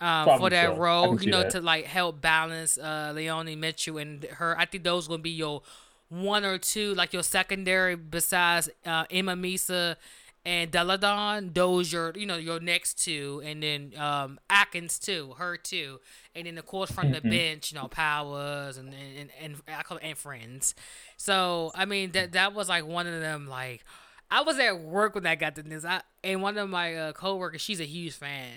um, 0.00 0.32
for 0.32 0.50
that 0.50 0.74
so. 0.74 0.76
Role, 0.76 1.20
you 1.20 1.28
know, 1.30 1.42
that. 1.42 1.50
to 1.50 1.60
like 1.60 1.86
help 1.86 2.20
balance 2.20 2.78
uh, 2.78 3.12
Leilani 3.14 3.56
Mitchell 3.56 3.98
and 3.98 4.24
her. 4.24 4.58
I 4.58 4.66
think 4.66 4.84
those 4.84 5.08
gonna 5.08 5.22
be 5.22 5.30
your 5.30 5.62
one 6.08 6.44
or 6.44 6.58
two, 6.58 6.94
like 6.94 7.12
your 7.12 7.22
secondary 7.22 7.96
besides 7.96 8.68
uh, 8.84 9.04
Emma 9.10 9.34
Misa 9.34 9.96
and 10.44 10.70
Delle 10.70 10.96
Donne. 10.98 11.52
Those 11.52 11.92
your 11.92 12.12
you 12.14 12.26
know 12.26 12.36
your 12.36 12.60
next 12.60 13.02
two, 13.02 13.42
and 13.44 13.62
then 13.62 13.92
um, 13.98 14.38
Atkins 14.50 14.98
too, 14.98 15.34
her 15.38 15.56
too, 15.56 15.98
and 16.34 16.46
then 16.46 16.58
of 16.58 16.66
course 16.66 16.90
from 16.90 17.10
Mm-hmm. 17.10 17.14
the 17.14 17.20
bench, 17.22 17.72
you 17.72 17.78
know 17.78 17.88
Powers 17.88 18.76
and 18.76 18.94
and, 19.18 19.30
and 19.40 19.56
I 19.68 19.82
call 19.82 19.96
it 19.98 20.02
and 20.04 20.16
friends. 20.16 20.74
So 21.16 21.72
I 21.74 21.84
mean 21.86 22.12
that 22.12 22.32
that 22.32 22.54
was 22.54 22.68
like 22.68 22.86
one 22.86 23.06
of 23.06 23.20
them 23.20 23.46
like. 23.48 23.82
I 24.30 24.42
was 24.42 24.58
at 24.58 24.80
work 24.80 25.14
when 25.14 25.26
I 25.26 25.34
got 25.34 25.54
the 25.54 25.62
news. 25.62 25.84
I 25.84 26.02
and 26.24 26.42
one 26.42 26.58
of 26.58 26.68
my 26.68 26.94
uh, 26.94 27.12
coworkers, 27.12 27.60
she's 27.60 27.80
a 27.80 27.84
huge 27.84 28.14
fan 28.14 28.52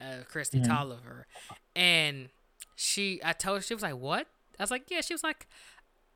of 0.00 0.28
Kristi 0.28 0.64
Toliver, 0.66 1.24
and 1.76 2.28
she, 2.76 3.20
I 3.22 3.32
told 3.34 3.58
her 3.58 3.62
she 3.62 3.74
was 3.74 3.82
like, 3.82 3.96
"What?" 3.96 4.26
I 4.58 4.62
was 4.62 4.70
like, 4.70 4.90
"Yeah." 4.90 5.02
She 5.02 5.12
was 5.14 5.22
like, 5.22 5.46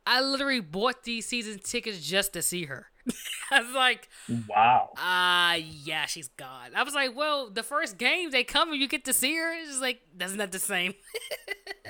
"I 0.07 0.21
literally 0.21 0.59
bought 0.59 1.03
these 1.03 1.27
season 1.27 1.59
tickets 1.63 2.05
just 2.05 2.33
to 2.33 2.41
see 2.41 2.65
her." 2.65 2.87
I 3.51 3.61
was 3.61 3.75
like, 3.75 4.09
Wow. 4.47 4.89
"Ah, 4.97 5.53
yeah, 5.55 6.07
she's 6.07 6.29
gone." 6.29 6.71
I 6.75 6.81
was 6.81 6.95
like, 6.95 7.15
"Well, 7.15 7.51
the 7.51 7.61
first 7.61 7.99
game 7.99 8.31
they 8.31 8.43
come 8.43 8.71
and 8.71 8.81
you 8.81 8.87
get 8.87 9.05
to 9.05 9.13
see 9.13 9.35
her." 9.35 9.53
It's 9.61 9.79
like 9.79 10.01
that's 10.17 10.33
not 10.33 10.51
the 10.51 10.59
same. 10.59 10.95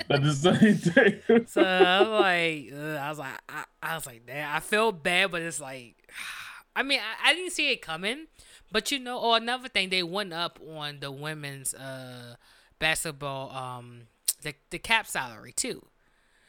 That's 0.08 0.42
the 0.42 0.54
same 0.54 0.76
thing. 0.76 1.46
So 1.48 1.62
I'm 1.62 2.10
like, 2.10 2.70
I 2.72 3.08
was 3.08 3.18
like, 3.18 3.40
I, 3.48 3.64
I 3.82 3.94
was 3.94 4.06
like, 4.06 4.26
damn, 4.26 4.54
I 4.54 4.60
felt 4.60 5.02
bad, 5.02 5.30
but 5.30 5.40
it's 5.42 5.58
like, 5.58 5.96
I 6.76 6.82
mean, 6.82 7.00
I, 7.00 7.30
I 7.30 7.34
didn't 7.34 7.52
see 7.52 7.72
it 7.72 7.82
coming, 7.82 8.26
but 8.70 8.92
you 8.92 8.98
know, 8.98 9.18
or 9.18 9.36
another 9.36 9.68
thing, 9.68 9.88
they 9.88 10.02
went 10.02 10.32
up 10.32 10.60
on 10.76 11.00
the 11.00 11.10
women's 11.10 11.74
uh 11.74 12.36
basketball 12.78 13.50
um 13.50 14.02
the 14.42 14.54
the 14.70 14.78
cap 14.78 15.06
salary 15.06 15.52
too. 15.52 15.86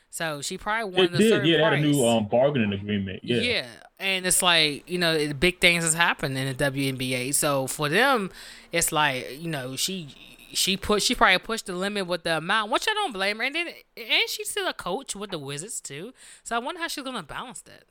So 0.09 0.41
she 0.41 0.57
probably 0.57 0.91
won. 0.95 1.05
it 1.05 1.13
a 1.13 1.17
did. 1.17 1.45
Yeah, 1.45 1.57
they 1.57 1.63
had 1.63 1.73
a 1.73 1.79
new 1.79 2.05
um 2.05 2.27
bargaining 2.27 2.73
agreement. 2.73 3.21
Yeah. 3.23 3.37
Yeah. 3.37 3.67
And 3.99 4.25
it's 4.25 4.41
like, 4.41 4.89
you 4.89 4.97
know, 4.97 5.33
big 5.33 5.59
things 5.59 5.83
has 5.83 5.93
happened 5.93 6.37
in 6.37 6.55
the 6.55 6.71
WNBA. 6.71 7.33
So 7.33 7.67
for 7.67 7.89
them, 7.89 8.31
it's 8.71 8.91
like, 8.91 9.39
you 9.39 9.49
know, 9.49 9.75
she 9.75 10.09
she 10.53 10.77
put 10.77 11.01
she 11.01 11.13
probably 11.13 11.37
pushed 11.39 11.65
the 11.67 11.73
limit 11.73 12.07
with 12.07 12.23
the 12.23 12.37
amount, 12.37 12.71
which 12.71 12.87
I 12.89 12.93
don't 12.93 13.13
blame 13.13 13.37
her. 13.37 13.43
And 13.43 13.55
then 13.55 13.67
and 13.95 14.29
she's 14.29 14.49
still 14.49 14.67
a 14.67 14.73
coach 14.73 15.15
with 15.15 15.31
the 15.31 15.39
Wizards 15.39 15.79
too. 15.79 16.13
So 16.43 16.55
I 16.55 16.59
wonder 16.59 16.81
how 16.81 16.87
she's 16.87 17.03
gonna 17.03 17.23
balance 17.23 17.61
that. 17.61 17.83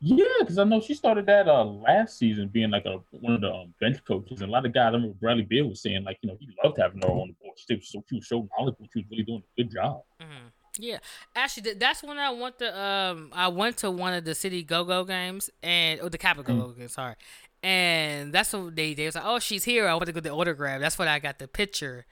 Yeah, 0.00 0.26
because 0.40 0.58
I 0.58 0.64
know 0.64 0.80
she 0.80 0.92
started 0.94 1.24
that 1.26 1.48
uh 1.48 1.64
last 1.64 2.18
season 2.18 2.48
being 2.48 2.70
like 2.70 2.84
a 2.84 2.98
one 3.12 3.34
of 3.34 3.40
the 3.40 3.52
um, 3.52 3.74
bench 3.80 4.04
coaches, 4.04 4.42
and 4.42 4.50
a 4.50 4.52
lot 4.52 4.66
of 4.66 4.74
guys. 4.74 4.88
I 4.88 4.96
remember 4.96 5.16
Bradley 5.20 5.44
Beal 5.44 5.68
was 5.68 5.80
saying 5.80 6.04
like 6.04 6.18
you 6.20 6.28
know 6.28 6.36
he 6.38 6.48
loved 6.62 6.78
having 6.78 7.00
her 7.00 7.08
on 7.08 7.28
the 7.28 7.34
board. 7.42 7.56
She 7.56 7.74
was 7.74 7.88
so 7.90 8.04
she 8.08 8.16
was 8.16 8.28
so 8.28 8.46
knowledgeable. 8.58 8.88
She 8.92 9.00
was 9.00 9.06
really 9.10 9.22
doing 9.22 9.42
a 9.42 9.62
good 9.62 9.72
job. 9.72 10.02
Mm-hmm. 10.20 10.48
Yeah, 10.78 10.98
actually, 11.34 11.74
that's 11.74 12.02
when 12.02 12.18
I 12.18 12.30
went 12.30 12.58
to 12.58 12.78
um 12.78 13.30
I 13.32 13.48
went 13.48 13.78
to 13.78 13.90
one 13.90 14.12
of 14.12 14.26
the 14.26 14.34
City 14.34 14.62
Go 14.62 14.84
Go 14.84 15.04
games 15.04 15.48
and 15.62 16.00
or 16.02 16.10
the 16.10 16.18
Capital 16.18 16.44
Go 16.44 16.66
Go 16.66 16.72
mm. 16.72 16.78
games. 16.78 16.92
Sorry, 16.92 17.14
and 17.62 18.34
that's 18.34 18.52
what 18.52 18.76
they 18.76 18.92
they 18.92 19.06
was 19.06 19.14
like, 19.14 19.24
oh 19.26 19.38
she's 19.38 19.64
here. 19.64 19.88
I 19.88 19.94
want 19.94 20.06
to 20.06 20.12
go 20.12 20.20
to 20.20 20.28
the 20.28 20.34
autograph. 20.34 20.80
That's 20.80 20.98
when 20.98 21.08
I 21.08 21.18
got 21.20 21.38
the 21.38 21.48
picture. 21.48 22.04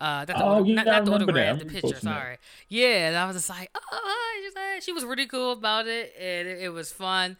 Uh, 0.00 0.24
that's 0.24 0.40
oh, 0.42 0.62
the, 0.62 0.74
not, 0.74 0.86
not 0.86 1.04
the 1.04 1.12
autograph, 1.12 1.58
the 1.58 1.64
picture. 1.64 1.98
Sorry. 1.98 2.38
Yeah, 2.68 3.08
and 3.08 3.16
I 3.16 3.26
was 3.26 3.36
just 3.36 3.48
like, 3.48 3.70
oh, 3.74 4.78
she 4.80 4.92
was 4.92 5.04
really 5.04 5.26
cool 5.26 5.52
about 5.52 5.86
it, 5.88 6.14
and 6.18 6.46
it, 6.46 6.62
it 6.62 6.68
was 6.68 6.92
fun 6.92 7.36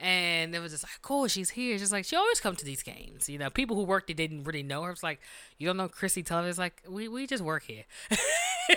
and 0.00 0.54
it 0.54 0.60
was 0.60 0.72
just 0.72 0.84
like, 0.84 1.02
cool, 1.02 1.28
she's 1.28 1.50
here. 1.50 1.76
She's 1.78 1.92
like, 1.92 2.06
she 2.06 2.16
always 2.16 2.40
come 2.40 2.56
to 2.56 2.64
these 2.64 2.82
games. 2.82 3.28
You 3.28 3.38
know, 3.38 3.50
people 3.50 3.76
who 3.76 3.82
worked 3.82 4.06
there 4.06 4.16
didn't 4.16 4.44
really 4.44 4.62
know 4.62 4.82
her. 4.82 4.90
It's 4.90 5.02
like, 5.02 5.20
you 5.58 5.66
don't 5.66 5.76
know 5.76 5.88
Chrissy 5.88 6.22
Toliver. 6.22 6.48
It's 6.48 6.58
like, 6.58 6.82
we, 6.88 7.06
we 7.06 7.26
just 7.26 7.44
work 7.44 7.64
here. 7.64 7.84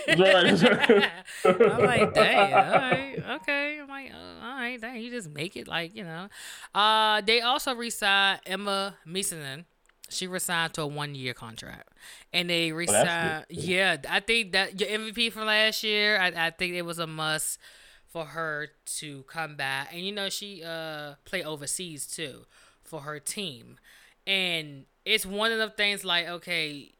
I'm 0.09 0.19
like, 0.19 2.13
dang, 2.13 2.53
all 2.53 2.73
right, 2.73 3.23
okay. 3.35 3.79
I'm 3.81 3.87
like, 3.87 4.11
uh, 4.11 4.45
all 4.45 4.55
right, 4.55 4.81
dang, 4.81 5.01
you 5.01 5.11
just 5.11 5.29
make 5.29 5.55
it 5.55 5.67
like, 5.67 5.95
you 5.95 6.03
know. 6.03 6.27
Uh, 6.75 7.21
they 7.21 7.39
also 7.39 7.73
resigned 7.73 8.41
Emma 8.45 8.97
Meesseman. 9.07 9.63
She 10.09 10.27
resigned 10.27 10.73
to 10.75 10.83
a 10.83 10.87
one 10.87 11.15
year 11.15 11.33
contract. 11.33 11.89
And 12.31 12.49
they 12.49 12.71
oh, 12.71 12.75
resigned, 12.75 13.45
yeah, 13.49 13.97
I 14.09 14.19
think 14.19 14.51
that 14.51 14.79
your 14.79 14.89
MVP 14.89 15.31
from 15.31 15.45
last 15.45 15.83
year, 15.83 16.19
I, 16.19 16.47
I 16.47 16.49
think 16.51 16.75
it 16.75 16.83
was 16.83 16.99
a 16.99 17.07
must 17.07 17.57
for 18.07 18.25
her 18.25 18.69
to 18.97 19.23
come 19.23 19.55
back. 19.55 19.89
And 19.91 20.01
you 20.01 20.11
know, 20.11 20.29
she 20.29 20.63
uh 20.63 21.15
play 21.25 21.43
overseas 21.43 22.05
too 22.05 22.45
for 22.83 23.01
her 23.01 23.19
team. 23.19 23.79
And 24.27 24.85
it's 25.05 25.25
one 25.25 25.51
of 25.51 25.57
the 25.57 25.69
things 25.69 26.05
like, 26.05 26.27
okay, 26.27 26.91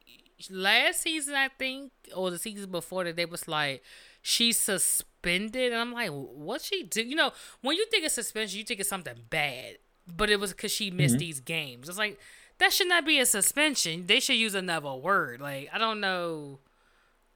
last 0.49 1.01
season 1.01 1.35
I 1.35 1.49
think, 1.49 1.91
or 2.15 2.31
the 2.31 2.39
season 2.39 2.71
before 2.71 3.03
that, 3.03 3.15
they 3.15 3.25
was 3.25 3.47
like, 3.47 3.83
she 4.21 4.51
suspended. 4.51 5.71
And 5.71 5.81
I'm 5.81 5.93
like, 5.93 6.09
what 6.09 6.61
she 6.61 6.83
do? 6.83 7.03
You 7.03 7.15
know, 7.15 7.31
when 7.61 7.77
you 7.77 7.85
think 7.87 8.05
of 8.05 8.11
suspension, 8.11 8.57
you 8.57 8.65
think 8.65 8.79
of 8.79 8.87
something 8.87 9.15
bad. 9.29 9.77
But 10.05 10.29
it 10.29 10.39
was 10.39 10.51
because 10.51 10.71
she 10.71 10.91
missed 10.91 11.13
mm-hmm. 11.13 11.19
these 11.19 11.39
games. 11.39 11.87
It's 11.87 11.97
like 11.97 12.19
that 12.63 12.71
should 12.71 12.87
not 12.87 13.05
be 13.05 13.19
a 13.19 13.25
suspension. 13.25 14.05
They 14.07 14.21
should 14.21 14.37
use 14.37 14.55
another 14.55 14.93
word. 14.93 15.41
Like 15.41 15.69
I 15.73 15.77
don't 15.77 15.99
know. 15.99 16.59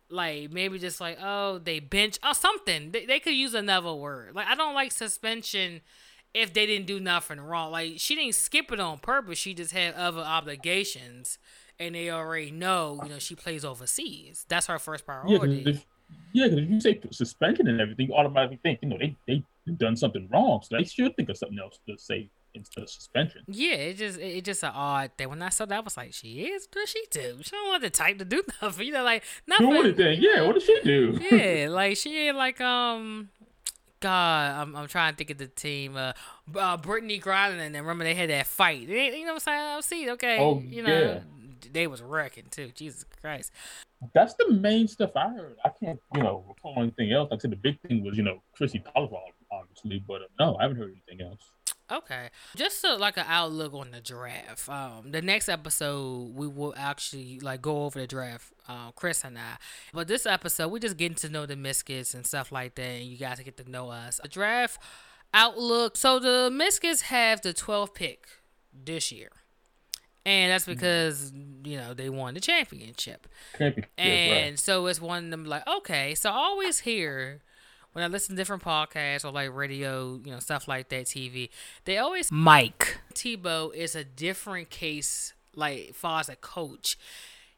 Like 0.10 0.54
maybe 0.54 0.80
just 0.80 1.02
like 1.02 1.18
oh 1.22 1.58
they 1.58 1.82
bench 1.82 2.18
or 2.26 2.34
something. 2.34 2.92
They, 2.92 3.06
they 3.06 3.20
could 3.20 3.34
use 3.34 3.54
another 3.54 3.94
word. 3.94 4.34
Like 4.36 4.48
i 4.48 4.56
don't 4.56 4.74
like 4.74 4.94
suspension 4.94 5.82
if 6.34 6.54
they 6.54 6.66
didn't 6.66 6.88
do 6.88 7.02
nothing 7.02 7.42
wrong. 7.42 7.74
Like 7.74 7.96
she 7.98 8.16
didn't 8.16 8.36
skip 8.36 8.72
it 8.72 8.80
on 8.80 9.00
purpose. 9.00 9.38
She 9.38 9.54
just 9.54 9.74
had 9.74 9.96
other 9.96 10.22
obligations 10.22 11.40
and 11.78 11.94
they 11.94 12.10
already 12.10 12.50
know 12.50 13.02
you 13.04 13.10
know 13.10 13.20
she 13.20 13.36
plays 13.36 13.66
overseas. 13.66 14.46
That's 14.48 14.68
her 14.68 14.80
first 14.80 15.06
priority. 15.06 15.64
yeah, 15.66 15.74
yeah, 16.32 16.48
because 16.48 16.64
if 16.64 16.70
you 16.70 16.80
say 16.80 17.02
suspension 17.12 17.68
and 17.68 17.82
everything, 17.82 18.08
you 18.08 18.16
automatically 18.16 18.60
think, 18.64 18.80
you 18.82 18.88
know, 18.88 18.98
they 18.98 19.14
they 19.28 19.44
done 19.74 19.98
something 19.98 20.30
wrong, 20.32 20.62
so 20.64 20.78
they 20.78 20.86
should 20.86 21.14
think 21.18 21.28
of 21.28 21.38
something 21.38 21.60
else 21.60 21.80
to 21.86 21.98
say 21.98 22.30
instead 22.54 22.84
of 22.84 22.90
suspension. 22.90 23.42
Yeah, 23.48 23.74
it 23.74 23.94
just 23.96 24.20
it 24.20 24.44
just 24.44 24.64
an 24.64 24.72
odd 24.74 25.12
thing. 25.18 25.30
When 25.30 25.42
I 25.42 25.50
saw 25.50 25.66
that, 25.66 25.78
I 25.78 25.80
was 25.80 25.98
like, 25.98 26.14
she 26.14 26.44
is. 26.44 26.68
What 26.72 26.82
does 26.82 26.90
she 26.90 27.04
do? 27.12 27.38
She 27.42 27.52
don't 27.52 27.68
want 27.70 27.84
the 27.84 27.90
type 27.90 28.18
to 28.20 28.26
do 28.26 28.44
nothing. 28.62 28.88
You 28.88 28.94
know, 28.94 29.04
like 29.04 29.24
nothing. 29.48 30.22
Yeah, 30.22 30.42
what 30.44 30.56
does 30.56 30.64
she 30.64 30.80
do? 30.84 31.20
yeah, 31.32 31.68
like 31.70 31.98
she 31.98 32.28
ain't 32.28 32.38
like 32.38 32.62
um. 32.62 33.30
God, 34.00 34.62
I'm, 34.62 34.76
I'm 34.76 34.88
trying 34.88 35.14
to 35.14 35.18
think 35.18 35.32
of 35.32 35.40
the 35.40 35.48
team. 35.48 35.98
Uh, 35.98 36.14
uh 36.56 36.78
Brittney 36.78 37.20
Griner 37.20 37.58
and 37.58 37.76
remember 37.76 38.04
they 38.04 38.14
had 38.14 38.30
that 38.30 38.46
fight. 38.46 38.88
They, 38.88 39.18
you 39.18 39.26
know 39.26 39.34
what 39.34 39.34
I'm 39.34 39.40
saying? 39.40 39.60
I 39.60 39.82
see. 39.82 40.12
Okay, 40.12 40.38
oh, 40.40 40.62
you 40.64 40.84
know, 40.84 41.00
yeah. 41.02 41.20
they 41.74 41.88
was 41.88 42.04
wrecking 42.04 42.46
too. 42.52 42.70
Jesus 42.76 43.06
Christ. 43.22 43.52
That's 44.14 44.36
the 44.36 44.52
main 44.52 44.88
stuff 44.88 45.12
I 45.16 45.30
heard. 45.30 45.58
I 45.66 45.70
can't, 45.70 46.00
you 46.14 46.22
know, 46.22 46.44
recall 46.48 46.76
anything 46.78 47.12
else. 47.12 47.32
Like 47.32 47.40
I 47.40 47.42
said, 47.42 47.52
the 47.52 47.56
big 47.56 47.80
thing 47.82 48.04
was, 48.04 48.16
you 48.16 48.24
know, 48.24 48.42
Chrissy 48.56 48.84
Toliver, 48.96 49.20
obviously, 49.52 50.04
but 50.08 50.22
uh, 50.22 50.26
no, 50.40 50.56
I 50.58 50.64
haven't 50.64 50.78
heard 50.78 50.92
anything 50.92 51.26
else. 51.26 51.42
Okay, 51.90 52.30
just 52.56 52.82
so 52.82 52.98
like 52.98 53.16
an 53.18 53.26
outlook 53.28 53.74
on 53.74 53.92
the 53.92 54.02
draft. 54.02 54.68
Um, 54.68 55.12
the 55.12 55.22
next 55.22 55.48
episode 55.48 56.36
we 56.36 56.48
will 56.48 56.74
actually 56.76 57.40
like 57.40 57.62
go 57.62 57.86
over 57.86 58.00
the 58.00 58.08
draft, 58.08 58.52
uh, 58.68 58.92
Chris 58.92 59.24
and 59.24 59.38
I. 59.38 59.58
But 59.94 60.08
this 60.08 60.26
episode 60.26 60.70
we're 60.70 60.80
just 60.80 60.98
getting 60.98 61.16
to 61.16 61.30
know 61.30 61.46
the 61.46 61.56
Mystics 61.56 62.14
and 62.14 62.26
stuff 62.26 62.52
like 62.52 62.76
that, 62.76 62.82
and 62.82 63.06
you 63.06 63.18
guys 63.18 63.40
get 63.40 63.56
to 63.58 63.70
know 63.70 63.90
us. 63.90 64.20
A 64.24 64.28
draft 64.28 64.82
outlook. 65.34 65.96
So 65.96 66.20
the 66.20 66.50
Mystics 66.52 67.02
have 67.02 67.42
the 67.42 67.54
12th 67.54 67.94
pick 67.94 68.28
this 68.74 69.12
year. 69.12 69.30
And 70.26 70.52
that's 70.52 70.66
because, 70.66 71.32
you 71.64 71.78
know, 71.78 71.94
they 71.94 72.10
won 72.10 72.34
the 72.34 72.42
championship. 72.42 73.28
championship 73.58 73.90
and 73.98 74.52
right. 74.52 74.60
so 74.60 74.86
it's 74.88 75.00
one 75.00 75.26
of 75.26 75.32
them 75.32 75.46
like, 75.46 75.66
okay, 75.66 76.16
so 76.16 76.30
I 76.30 76.34
always 76.34 76.80
hear 76.80 77.42
when 77.94 78.04
I 78.04 78.08
listen 78.08 78.36
to 78.36 78.42
different 78.42 78.64
podcasts 78.64 79.26
or 79.26 79.32
like 79.32 79.54
radio, 79.54 80.20
you 80.24 80.32
know, 80.32 80.40
stuff 80.40 80.68
like 80.68 80.90
that, 80.90 81.06
TV, 81.06 81.50
they 81.86 81.98
always 81.98 82.32
Mike 82.32 83.00
Thibault 83.14 83.72
is 83.76 83.96
a 83.96 84.04
different 84.04 84.70
case, 84.70 85.34
like 85.56 85.94
far 85.94 86.20
as 86.20 86.30
a 86.30 86.36
coach. 86.36 86.98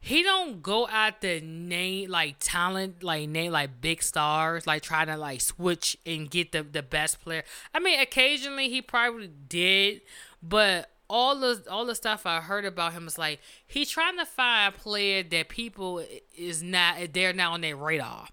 He 0.01 0.23
don't 0.23 0.63
go 0.63 0.87
out 0.87 1.19
the 1.19 1.41
name 1.41 2.09
like 2.09 2.37
talent, 2.39 3.03
like 3.03 3.27
name 3.27 3.51
like 3.51 3.81
big 3.81 4.01
stars, 4.01 4.65
like 4.65 4.81
trying 4.81 5.07
to 5.07 5.17
like 5.17 5.41
switch 5.41 5.97
and 6.05 6.29
get 6.29 6.53
the 6.53 6.63
the 6.63 6.83
best 6.83 7.21
player. 7.21 7.43
I 7.73 7.79
mean, 7.79 7.99
occasionally 7.99 8.69
he 8.69 8.81
probably 8.81 9.27
did, 9.27 10.01
but 10.41 10.89
all 11.09 11.35
the 11.35 11.63
all 11.69 11.85
the 11.85 11.95
stuff 11.95 12.25
I 12.25 12.39
heard 12.39 12.65
about 12.65 12.93
him 12.93 13.07
is 13.07 13.17
like 13.17 13.39
he's 13.65 13.89
trying 13.89 14.17
to 14.19 14.25
find 14.25 14.73
a 14.73 14.77
player 14.77 15.23
that 15.23 15.49
people 15.49 16.03
is 16.37 16.61
not 16.61 16.97
they're 17.13 17.33
not 17.33 17.53
on 17.53 17.61
their 17.61 17.75
radar. 17.75 18.27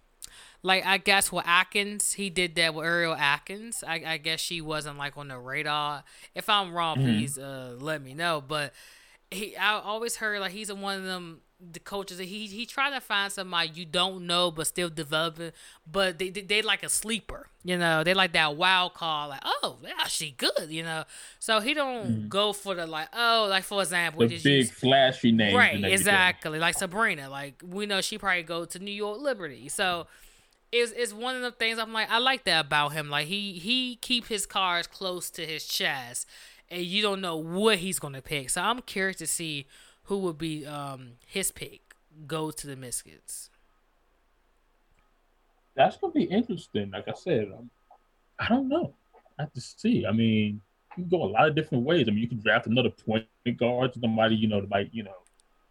Like 0.63 0.85
I 0.85 0.99
guess 0.99 1.31
with 1.31 1.47
Atkins, 1.47 2.13
he 2.13 2.31
did 2.31 2.55
that 2.57 2.75
with 2.75 2.85
Ariel 2.87 3.15
Atkins. 3.15 3.85
I, 3.87 4.03
I 4.07 4.17
guess 4.19 4.41
she 4.41 4.61
wasn't 4.61 4.99
like 4.99 5.17
on 5.17 5.29
the 5.29 5.39
radar. 5.39 6.05
If 6.35 6.49
I'm 6.49 6.73
wrong, 6.73 6.97
mm-hmm. 6.97 7.07
please 7.07 7.39
uh, 7.39 7.77
let 7.79 8.03
me 8.03 8.15
know. 8.15 8.43
But 8.47 8.73
he, 9.31 9.57
I 9.57 9.81
always 9.81 10.17
heard 10.17 10.41
like 10.41 10.53
he's 10.53 10.73
one 10.73 10.99
of 10.99 11.05
them 11.05 11.41
the 11.59 11.81
coaches. 11.81 12.19
He 12.19 12.47
he 12.47 12.67
tried 12.67 12.91
to 12.91 13.01
find 13.01 13.33
somebody 13.33 13.71
you 13.75 13.87
don't 13.87 14.27
know 14.27 14.51
but 14.51 14.67
still 14.67 14.91
developing. 14.91 15.53
But 15.91 16.19
they 16.19 16.31
they, 16.31 16.43
they 16.43 16.63
like 16.63 16.83
a 16.83 16.89
sleeper. 16.89 17.49
You 17.65 17.79
know, 17.79 18.05
they 18.05 18.15
like 18.15 18.33
that 18.35 18.57
wild 18.57 18.95
call. 18.95 19.29
Like 19.29 19.43
oh 19.45 19.79
yeah, 19.83 20.07
she 20.07 20.33
good. 20.33 20.69
You 20.69 20.83
know, 20.83 21.05
so 21.39 21.61
he 21.61 21.75
don't 21.75 22.07
mm-hmm. 22.07 22.29
go 22.29 22.53
for 22.53 22.75
the 22.75 22.87
like 22.87 23.09
oh 23.13 23.47
like 23.49 23.65
for 23.65 23.81
example 23.81 24.21
the 24.21 24.37
big 24.37 24.45
use, 24.45 24.71
flashy 24.71 25.33
name. 25.33 25.57
Right, 25.57 25.83
exactly. 25.83 26.59
Like 26.59 26.77
Sabrina. 26.77 27.31
Like 27.31 27.63
we 27.65 27.87
know 27.87 28.01
she 28.01 28.19
probably 28.19 28.43
go 28.43 28.65
to 28.67 28.79
New 28.79 28.93
York 28.93 29.21
Liberty. 29.21 29.69
So 29.69 30.07
is 30.73 30.93
is 30.93 31.15
one 31.15 31.37
of 31.37 31.43
the 31.43 31.53
things 31.53 31.79
I'm 31.79 31.93
like 31.93 32.11
I 32.11 32.19
like 32.19 32.45
that 32.45 32.67
about 32.67 32.93
him. 32.93 33.11
Like 33.11 33.27
he 33.27 33.53
he 33.53 33.97
keep 33.97 34.27
his 34.27 34.47
cards 34.47 34.87
close 34.87 35.31
to 35.31 35.47
his 35.47 35.67
chest, 35.67 36.27
and 36.71 36.83
you 36.83 37.03
don't 37.03 37.21
know 37.21 37.37
what 37.37 37.79
he's 37.79 37.99
gonna 37.99 38.23
pick. 38.23 38.51
So 38.51 38.63
I'm 38.63 38.83
curious 38.83 39.17
to 39.19 39.27
see 39.27 39.67
who 40.05 40.19
would 40.19 40.39
be 40.39 40.67
um 40.67 41.13
his 41.27 41.51
pick. 41.51 41.81
Go 42.27 42.51
to 42.51 42.67
the 42.67 42.77
Mystics. 42.77 43.51
That's 45.75 45.97
gonna 45.99 46.13
be 46.13 46.25
interesting. 46.25 46.91
Like 46.91 47.09
I 47.09 47.15
said, 47.15 47.49
um, 47.57 47.71
I 48.39 48.49
don't 48.49 48.69
know. 48.69 48.95
I 49.39 49.43
have 49.43 49.53
to 49.53 49.61
see. 49.61 50.07
I 50.07 50.13
mean, 50.13 50.63
you 50.97 51.05
can 51.05 51.09
go 51.09 51.25
a 51.25 51.29
lot 51.29 51.49
of 51.49 51.55
different 51.55 51.85
ways. 51.85 52.07
I 52.09 52.11
mean, 52.11 52.21
you 52.21 52.29
can 52.29 52.41
draft 52.41 52.67
another 52.67 52.91
point 52.91 53.27
guard, 53.59 53.93
somebody 54.01 54.35
you 54.35 54.49
know 54.49 54.61
that 54.61 54.71
might 54.71 54.89
you 54.93 55.03
know 55.03 55.15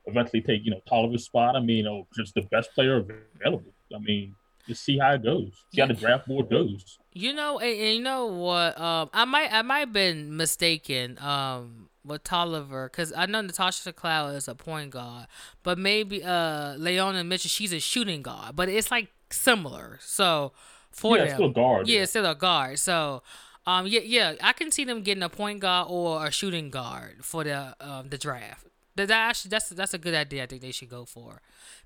eventually 0.05 0.41
take 0.41 0.63
you 0.63 0.71
know 0.71 0.81
Toliver's 0.89 1.25
spot. 1.25 1.55
I 1.55 1.59
mean, 1.59 1.85
know, 1.85 2.07
just 2.15 2.35
the 2.35 2.43
best 2.43 2.73
player 2.73 2.97
available. 2.97 3.73
I 3.93 3.99
mean, 3.99 4.35
just 4.67 4.83
see 4.83 4.97
how 4.97 5.13
it 5.13 5.23
goes. 5.23 5.51
See 5.73 5.81
how 5.81 5.87
the 5.87 5.93
draft 5.93 6.27
board 6.27 6.49
goes. 6.49 6.97
You 7.13 7.33
know, 7.33 7.59
and, 7.59 7.79
and 7.79 7.95
you 7.97 8.01
know 8.01 8.25
what? 8.27 8.79
Um, 8.79 9.09
I 9.13 9.25
might 9.25 9.53
I 9.53 9.61
might 9.61 9.79
have 9.79 9.93
been 9.93 10.35
mistaken. 10.35 11.17
Um, 11.19 11.89
with 12.05 12.23
Toliver, 12.23 12.85
because 12.85 13.11
I 13.13 13.25
know 13.25 13.41
Natasha 13.41 13.91
Cloud 13.91 14.35
is 14.35 14.47
a 14.47 14.55
point 14.55 14.91
guard, 14.91 15.27
but 15.63 15.77
maybe 15.77 16.23
uh 16.23 16.75
Leilani 16.77 17.25
Mitchell 17.25 17.49
she's 17.49 17.73
a 17.73 17.79
shooting 17.79 18.21
guard, 18.21 18.55
but 18.55 18.69
it's 18.69 18.91
like 18.91 19.07
similar. 19.31 19.97
So 20.01 20.53
for 20.91 21.17
yeah, 21.17 21.25
them, 21.25 21.35
still 21.35 21.49
guard. 21.49 21.87
Yeah, 21.87 21.99
yeah, 21.99 22.05
still 22.05 22.25
a 22.25 22.35
guard. 22.35 22.79
So. 22.79 23.23
Um 23.67 23.87
yeah 23.87 24.01
yeah 24.01 24.35
I 24.43 24.53
can 24.53 24.69
see 24.69 24.83
them 24.83 25.01
getting 25.01 25.23
a 25.23 25.29
point 25.29 25.59
guard 25.59 25.87
or 25.89 26.23
a 26.27 26.31
shooting 26.31 26.69
guard 26.69 27.25
for 27.25 27.43
the 27.43 27.75
um 27.79 28.09
the 28.09 28.17
draft. 28.19 28.67
That, 28.95 29.09
that 29.09 29.29
actually 29.29 29.49
that's 29.49 29.69
that's 29.69 29.93
a 29.93 29.97
good 29.97 30.15
idea. 30.15 30.43
I 30.43 30.45
think 30.45 30.61
they 30.61 30.71
should 30.71 30.89
go 30.89 31.05
for 31.05 31.41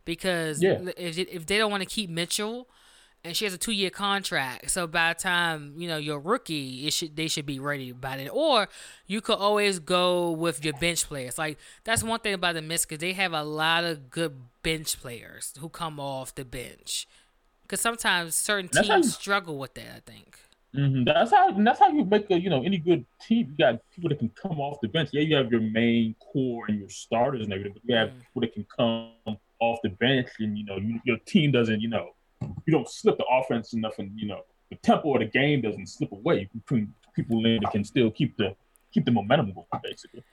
because 0.06 0.62
yeah. 0.62 0.80
if 0.98 1.18
if 1.18 1.46
they 1.46 1.58
don't 1.58 1.72
want 1.72 1.82
to 1.82 1.90
keep 1.90 2.10
Mitchell, 2.10 2.68
and 3.24 3.36
she 3.36 3.46
has 3.46 3.54
a 3.54 3.58
two 3.58 3.72
year 3.72 3.90
contract, 3.90 4.70
so 4.70 4.88
by 4.88 5.14
the 5.14 5.20
time 5.20 5.74
you 5.78 5.88
know 5.88 5.98
you're 5.98 6.20
rookie, 6.20 6.88
it 6.88 6.94
should 6.94 7.16
they 7.16 7.28
should 7.28 7.46
be 7.46 7.60
ready 7.60 7.90
about 7.90 8.20
it. 8.20 8.30
Or 8.32 8.70
you 9.08 9.22
could 9.22 9.38
always 9.38 9.80
go 9.80 10.32
with 10.32 10.64
your 10.64 10.74
bench 10.76 11.08
players. 11.08 11.38
Like 11.38 11.58
that's 11.84 12.04
one 12.04 12.20
thing 12.20 12.36
about 12.36 12.56
the 12.56 12.62
Mets, 12.62 12.86
because 12.86 13.00
they 13.00 13.14
have 13.14 13.34
a 13.34 13.44
lot 13.44 13.84
of 13.84 14.10
good 14.10 14.40
bench 14.62 15.02
players 15.02 15.54
who 15.60 15.70
come 15.70 16.00
off 16.00 16.36
the 16.36 16.46
bench. 16.46 17.08
Because 17.64 17.82
sometimes 17.82 18.36
certain 18.36 18.68
teams 18.68 19.16
struggle 19.16 19.58
with 19.58 19.74
that. 19.76 19.96
I 19.96 20.12
think. 20.12 20.40
Mm-hmm. 20.76 21.04
That's 21.06 21.32
how 21.32 21.52
that's 21.52 21.80
how 21.80 21.90
you 21.90 22.06
make 22.06 22.30
a 22.30 22.40
you 22.40 22.50
know 22.50 22.64
any 22.64 22.78
good 22.78 23.04
team. 23.26 23.48
You 23.50 23.66
got 23.66 23.82
people 23.92 24.10
that 24.10 24.20
can 24.20 24.30
come 24.30 24.60
off 24.60 24.80
the 24.82 24.88
bench. 24.88 25.10
Yeah, 25.12 25.22
you 25.22 25.36
have 25.36 25.52
your 25.52 25.62
main 25.62 26.16
core 26.20 26.66
and 26.68 26.80
your 26.80 26.90
starters 26.90 27.42
and 27.42 27.52
everything, 27.52 27.74
but 27.74 27.82
you 27.86 27.96
have 27.96 28.12
people 28.12 28.42
that 28.42 28.54
can 28.54 28.66
come 28.78 29.38
off 29.60 29.80
the 29.84 29.90
bench, 29.90 30.30
and 30.40 30.58
you 30.58 30.66
know 30.66 30.78
you, 30.78 31.00
your 31.06 31.18
team 31.26 31.52
doesn't 31.52 31.82
you 31.82 31.90
know 31.90 32.10
you 32.42 32.72
don't 32.72 32.88
slip 32.88 33.18
the 33.18 33.26
offense 33.26 33.74
enough, 33.74 33.98
and 33.98 34.12
you 34.16 34.28
know 34.28 34.42
the 34.70 34.76
tempo 34.78 35.14
of 35.16 35.22
the 35.22 35.26
game 35.26 35.62
doesn't 35.62 35.88
slip 35.88 36.12
away. 36.12 36.48
You 36.54 36.62
can 36.68 36.94
people 37.16 37.44
in 37.46 37.62
that 37.64 37.72
can 37.72 37.84
still 37.84 38.12
keep 38.12 38.38
the 38.38 38.56
keep 38.94 39.06
the 39.06 39.12
momentum 39.12 39.52
going, 39.54 39.66
basically. 39.84 40.24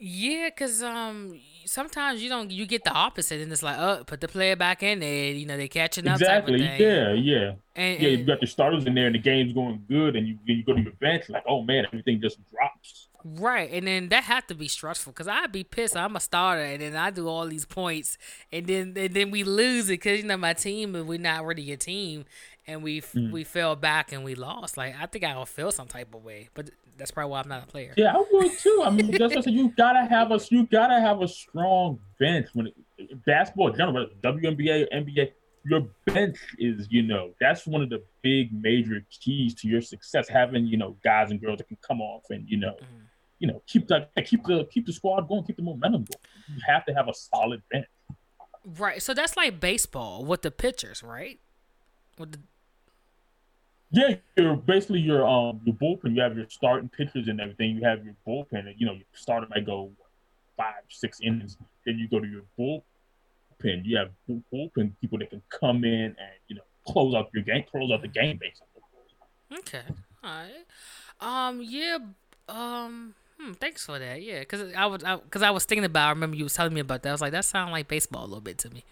Yeah, 0.00 0.50
cause 0.50 0.82
um 0.82 1.40
sometimes 1.68 2.22
you 2.22 2.28
don't 2.28 2.50
you 2.50 2.66
get 2.66 2.82
the 2.84 2.92
opposite 2.92 3.40
and 3.40 3.52
it's 3.52 3.62
like 3.62 3.76
oh 3.78 4.02
put 4.04 4.20
the 4.20 4.28
player 4.28 4.56
back 4.56 4.82
in 4.82 5.00
there 5.00 5.32
you 5.32 5.44
know 5.44 5.56
they 5.56 5.68
catching 5.68 6.08
up 6.08 6.18
exactly 6.18 6.62
yeah 6.62 7.12
yeah. 7.12 7.52
And, 7.76 8.00
yeah 8.00 8.08
you 8.08 8.24
got 8.24 8.40
the 8.40 8.46
starters 8.46 8.86
in 8.86 8.94
there 8.94 9.06
and 9.06 9.14
the 9.14 9.20
game's 9.20 9.52
going 9.52 9.84
good 9.88 10.16
and 10.16 10.26
you 10.26 10.38
you 10.46 10.64
go 10.64 10.72
to 10.72 10.80
your 10.80 10.92
bench 10.92 11.28
like 11.28 11.44
oh 11.46 11.62
man 11.62 11.84
everything 11.84 12.20
just 12.20 12.38
drops. 12.50 13.08
Right 13.24 13.70
and 13.70 13.86
then 13.86 14.08
that 14.08 14.24
had 14.24 14.48
to 14.48 14.54
be 14.54 14.68
stressful 14.68 15.12
because 15.12 15.28
I'd 15.28 15.52
be 15.52 15.64
pissed 15.64 15.96
I'm 15.96 16.16
a 16.16 16.20
starter 16.20 16.62
and 16.62 16.80
then 16.80 16.96
I 16.96 17.10
do 17.10 17.28
all 17.28 17.46
these 17.46 17.66
points 17.66 18.16
and 18.50 18.66
then 18.66 18.94
and 18.96 19.12
then 19.12 19.30
we 19.30 19.44
lose 19.44 19.88
it 19.88 19.94
because 19.94 20.20
you 20.20 20.26
know 20.26 20.36
my 20.36 20.54
team 20.54 20.94
and 20.94 21.06
we're 21.06 21.18
not 21.18 21.44
really 21.44 21.70
a 21.72 21.76
team 21.76 22.24
and 22.68 22.82
we 22.82 23.00
mm. 23.00 23.32
we 23.32 23.42
fell 23.42 23.74
back 23.74 24.12
and 24.12 24.22
we 24.22 24.36
lost 24.36 24.76
like 24.76 24.94
I 25.00 25.06
think 25.06 25.24
I 25.24 25.36
would 25.36 25.48
feel 25.48 25.72
some 25.72 25.88
type 25.88 26.14
of 26.14 26.22
way 26.22 26.48
but 26.54 26.70
that's 26.98 27.10
probably 27.12 27.30
why 27.30 27.40
I'm 27.40 27.48
not 27.48 27.62
a 27.62 27.66
player. 27.66 27.94
Yeah, 27.96 28.14
I 28.14 28.24
would 28.30 28.58
too. 28.58 28.82
I 28.84 28.90
mean, 28.90 29.06
what 29.06 29.22
I 29.22 29.40
said. 29.40 29.52
You 29.52 29.72
gotta 29.76 30.04
have 30.04 30.32
a 30.32 30.40
you 30.50 30.66
gotta 30.66 31.00
have 31.00 31.22
a 31.22 31.28
strong 31.28 32.00
bench 32.18 32.48
when 32.52 32.66
it, 32.66 33.24
basketball, 33.24 33.70
general, 33.70 34.08
WNBA, 34.22 34.86
NBA. 34.92 35.30
Your 35.64 35.86
bench 36.06 36.38
is, 36.58 36.86
you 36.90 37.02
know, 37.02 37.30
that's 37.40 37.66
one 37.66 37.82
of 37.82 37.90
the 37.90 38.02
big 38.22 38.52
major 38.52 39.04
keys 39.10 39.54
to 39.56 39.68
your 39.68 39.80
success. 39.80 40.28
Having, 40.28 40.66
you 40.66 40.76
know, 40.76 40.96
guys 41.04 41.30
and 41.30 41.40
girls 41.40 41.58
that 41.58 41.68
can 41.68 41.76
come 41.86 42.00
off 42.00 42.24
and, 42.30 42.48
you 42.48 42.56
know, 42.56 42.72
mm-hmm. 42.72 43.02
you 43.38 43.48
know, 43.48 43.62
keep 43.66 43.86
the 43.86 44.08
keep 44.24 44.44
the 44.44 44.64
keep 44.72 44.86
the 44.86 44.92
squad 44.92 45.28
going, 45.28 45.44
keep 45.44 45.56
the 45.56 45.62
momentum 45.62 46.04
going. 46.04 46.56
You 46.56 46.62
have 46.66 46.84
to 46.86 46.94
have 46.94 47.08
a 47.08 47.14
solid 47.14 47.62
bench. 47.70 47.86
Right. 48.64 49.02
So 49.02 49.14
that's 49.14 49.36
like 49.36 49.60
baseball 49.60 50.24
with 50.24 50.42
the 50.42 50.50
pitchers, 50.50 51.02
right? 51.02 51.38
With 52.18 52.32
the 52.32 52.38
yeah, 53.90 54.14
you're 54.36 54.56
basically 54.56 55.00
your 55.00 55.26
um 55.26 55.60
your 55.64 55.74
bullpen. 55.74 56.14
You 56.14 56.22
have 56.22 56.36
your 56.36 56.48
starting 56.48 56.88
pitchers 56.88 57.28
and 57.28 57.40
everything. 57.40 57.76
You 57.76 57.84
have 57.84 58.04
your 58.04 58.14
bullpen. 58.26 58.66
And, 58.66 58.74
you 58.76 58.86
know, 58.86 58.92
your 58.92 59.04
starter 59.14 59.46
might 59.50 59.64
go 59.64 59.90
five, 60.56 60.82
six 60.88 61.20
innings. 61.22 61.56
Then 61.86 61.98
you 61.98 62.08
go 62.08 62.20
to 62.20 62.26
your 62.26 62.42
bullpen. 62.58 63.84
You 63.84 63.96
have 63.96 64.10
bullpen 64.52 64.92
people 65.00 65.18
that 65.18 65.30
can 65.30 65.42
come 65.48 65.84
in 65.84 66.04
and 66.04 66.34
you 66.48 66.56
know 66.56 66.62
close 66.86 67.14
out 67.14 67.30
your 67.32 67.42
game, 67.42 67.64
close 67.70 67.90
out 67.90 68.02
the 68.02 68.08
game 68.08 68.38
basically. 68.38 68.66
Okay, 69.58 69.82
all 70.22 70.30
right. 70.30 71.48
Um, 71.48 71.62
yeah. 71.62 71.98
Um. 72.48 73.14
Hmm, 73.40 73.52
thanks 73.52 73.86
for 73.86 73.98
that. 73.98 74.20
Yeah, 74.20 74.40
because 74.40 74.72
I 74.74 74.86
was 74.86 75.02
because 75.24 75.42
I, 75.42 75.48
I, 75.48 75.50
was 75.50 75.64
thinking 75.64 75.84
about. 75.84 76.08
I 76.08 76.10
remember 76.10 76.36
you 76.36 76.44
was 76.44 76.54
telling 76.54 76.74
me 76.74 76.80
about 76.80 77.02
that. 77.04 77.10
I 77.10 77.12
was 77.12 77.20
like, 77.20 77.32
that 77.32 77.44
sounds 77.44 77.70
like 77.70 77.86
baseball 77.86 78.24
a 78.24 78.26
little 78.26 78.40
bit 78.40 78.58
to 78.58 78.70
me. 78.70 78.84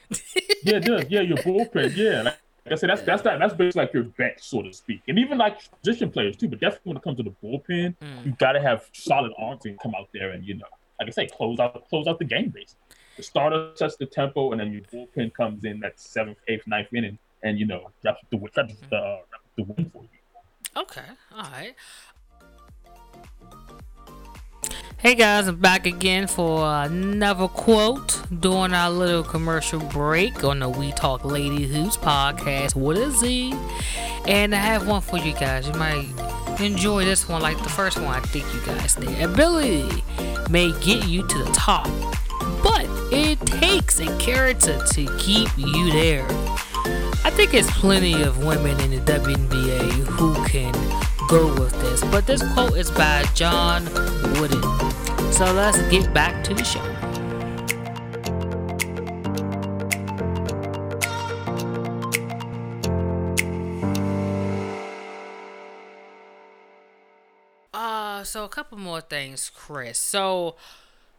yeah, 0.62 0.76
it 0.76 0.84
does. 0.84 1.04
Yeah, 1.10 1.22
your 1.22 1.38
bullpen. 1.38 1.96
Yeah, 1.96 2.22
like, 2.22 2.38
like 2.66 2.72
I 2.72 2.74
said, 2.74 2.90
that's 2.90 3.02
that's 3.02 3.22
that, 3.22 3.38
that's 3.38 3.54
basically 3.54 3.82
like 3.82 3.94
your 3.94 4.02
bench, 4.02 4.38
so 4.40 4.60
to 4.60 4.72
speak, 4.72 5.00
and 5.06 5.20
even 5.20 5.38
like 5.38 5.60
position 5.82 6.10
players 6.10 6.36
too. 6.36 6.48
But 6.48 6.58
definitely 6.58 6.90
when 6.90 6.96
it 6.96 7.02
comes 7.04 7.16
to 7.18 7.22
the 7.22 7.34
bullpen, 7.42 7.94
mm. 7.96 8.26
you 8.26 8.34
gotta 8.40 8.60
have 8.60 8.90
solid 8.92 9.32
arms 9.38 9.66
and 9.66 9.78
come 9.78 9.94
out 9.94 10.08
there 10.12 10.30
and 10.30 10.44
you 10.44 10.54
know, 10.54 10.66
like 10.98 11.06
I 11.06 11.12
say, 11.12 11.28
close 11.28 11.60
out 11.60 11.88
close 11.88 12.08
out 12.08 12.18
the 12.18 12.24
game 12.24 12.48
base. 12.48 12.74
The 13.16 13.22
starter 13.22 13.70
sets 13.76 13.96
the 13.96 14.06
tempo, 14.06 14.50
and 14.50 14.60
then 14.60 14.72
your 14.72 14.82
bullpen 14.82 15.32
comes 15.32 15.64
in 15.64 15.78
that 15.80 16.00
seventh, 16.00 16.38
eighth, 16.48 16.66
ninth 16.66 16.88
inning, 16.92 17.18
and 17.44 17.56
you 17.56 17.66
know, 17.66 17.92
that's 18.02 18.18
the 18.30 18.36
wraps 18.38 18.74
the, 18.90 18.96
uh, 18.96 19.18
the 19.56 19.62
win 19.62 19.88
for 19.90 20.02
you. 20.02 20.08
Okay, 20.76 21.06
all 21.32 21.42
right. 21.42 21.74
Hey 24.98 25.14
guys, 25.14 25.46
I'm 25.46 25.56
back 25.56 25.84
again 25.86 26.26
for 26.26 26.64
another 26.64 27.48
quote 27.48 28.22
during 28.40 28.72
our 28.72 28.90
little 28.90 29.22
commercial 29.22 29.78
break 29.78 30.42
on 30.42 30.60
the 30.60 30.70
We 30.70 30.90
Talk 30.92 31.22
Lady 31.22 31.66
Hoops 31.66 31.98
podcast. 31.98 32.74
What 32.74 32.96
is 32.96 33.22
it? 33.22 33.54
And 34.26 34.54
I 34.54 34.58
have 34.58 34.88
one 34.88 35.02
for 35.02 35.18
you 35.18 35.34
guys. 35.34 35.68
You 35.68 35.74
might 35.74 36.08
enjoy 36.60 37.04
this 37.04 37.28
one 37.28 37.42
like 37.42 37.62
the 37.62 37.68
first 37.68 37.98
one 37.98 38.06
I 38.06 38.20
think 38.20 38.46
you 38.54 38.60
guys 38.64 38.94
did. 38.94 39.20
Ability 39.22 40.02
may 40.48 40.72
get 40.80 41.06
you 41.06 41.26
to 41.28 41.38
the 41.44 41.52
top, 41.52 41.86
but 42.62 42.86
it 43.12 43.38
takes 43.40 44.00
a 44.00 44.18
character 44.18 44.82
to 44.92 45.18
keep 45.18 45.50
you 45.58 45.92
there. 45.92 46.26
I 47.22 47.30
think 47.30 47.50
there's 47.50 47.70
plenty 47.72 48.22
of 48.22 48.44
women 48.44 48.80
in 48.80 48.92
the 48.92 49.12
WNBA 49.12 49.90
who 50.06 50.34
can 50.46 50.72
go 51.28 51.48
with 51.58 51.72
this, 51.80 52.02
but 52.04 52.26
this 52.26 52.42
quote 52.52 52.76
is 52.76 52.90
by 52.90 53.24
John 53.34 53.84
Wooden. 54.38 54.62
So 55.32 55.52
let's 55.52 55.80
get 55.88 56.12
back 56.14 56.44
to 56.44 56.54
the 56.54 56.62
show. 56.62 56.80
Uh, 67.74 68.22
so 68.24 68.44
a 68.44 68.48
couple 68.48 68.78
more 68.78 69.00
things, 69.00 69.50
Chris. 69.54 69.98
So, 69.98 70.56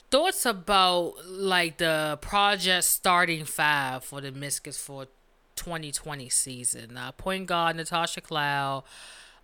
thoughts 0.09 0.45
about 0.45 1.15
like 1.27 1.77
the 1.77 2.17
project 2.21 2.85
starting 2.85 3.43
five 3.43 4.05
for 4.05 4.21
the 4.21 4.31
Mystics 4.31 4.77
for 4.77 5.07
2020 5.57 6.29
season. 6.29 6.95
Uh, 6.97 7.11
point 7.11 7.47
guard 7.47 7.75
Natasha 7.75 8.21
Cloud, 8.21 8.83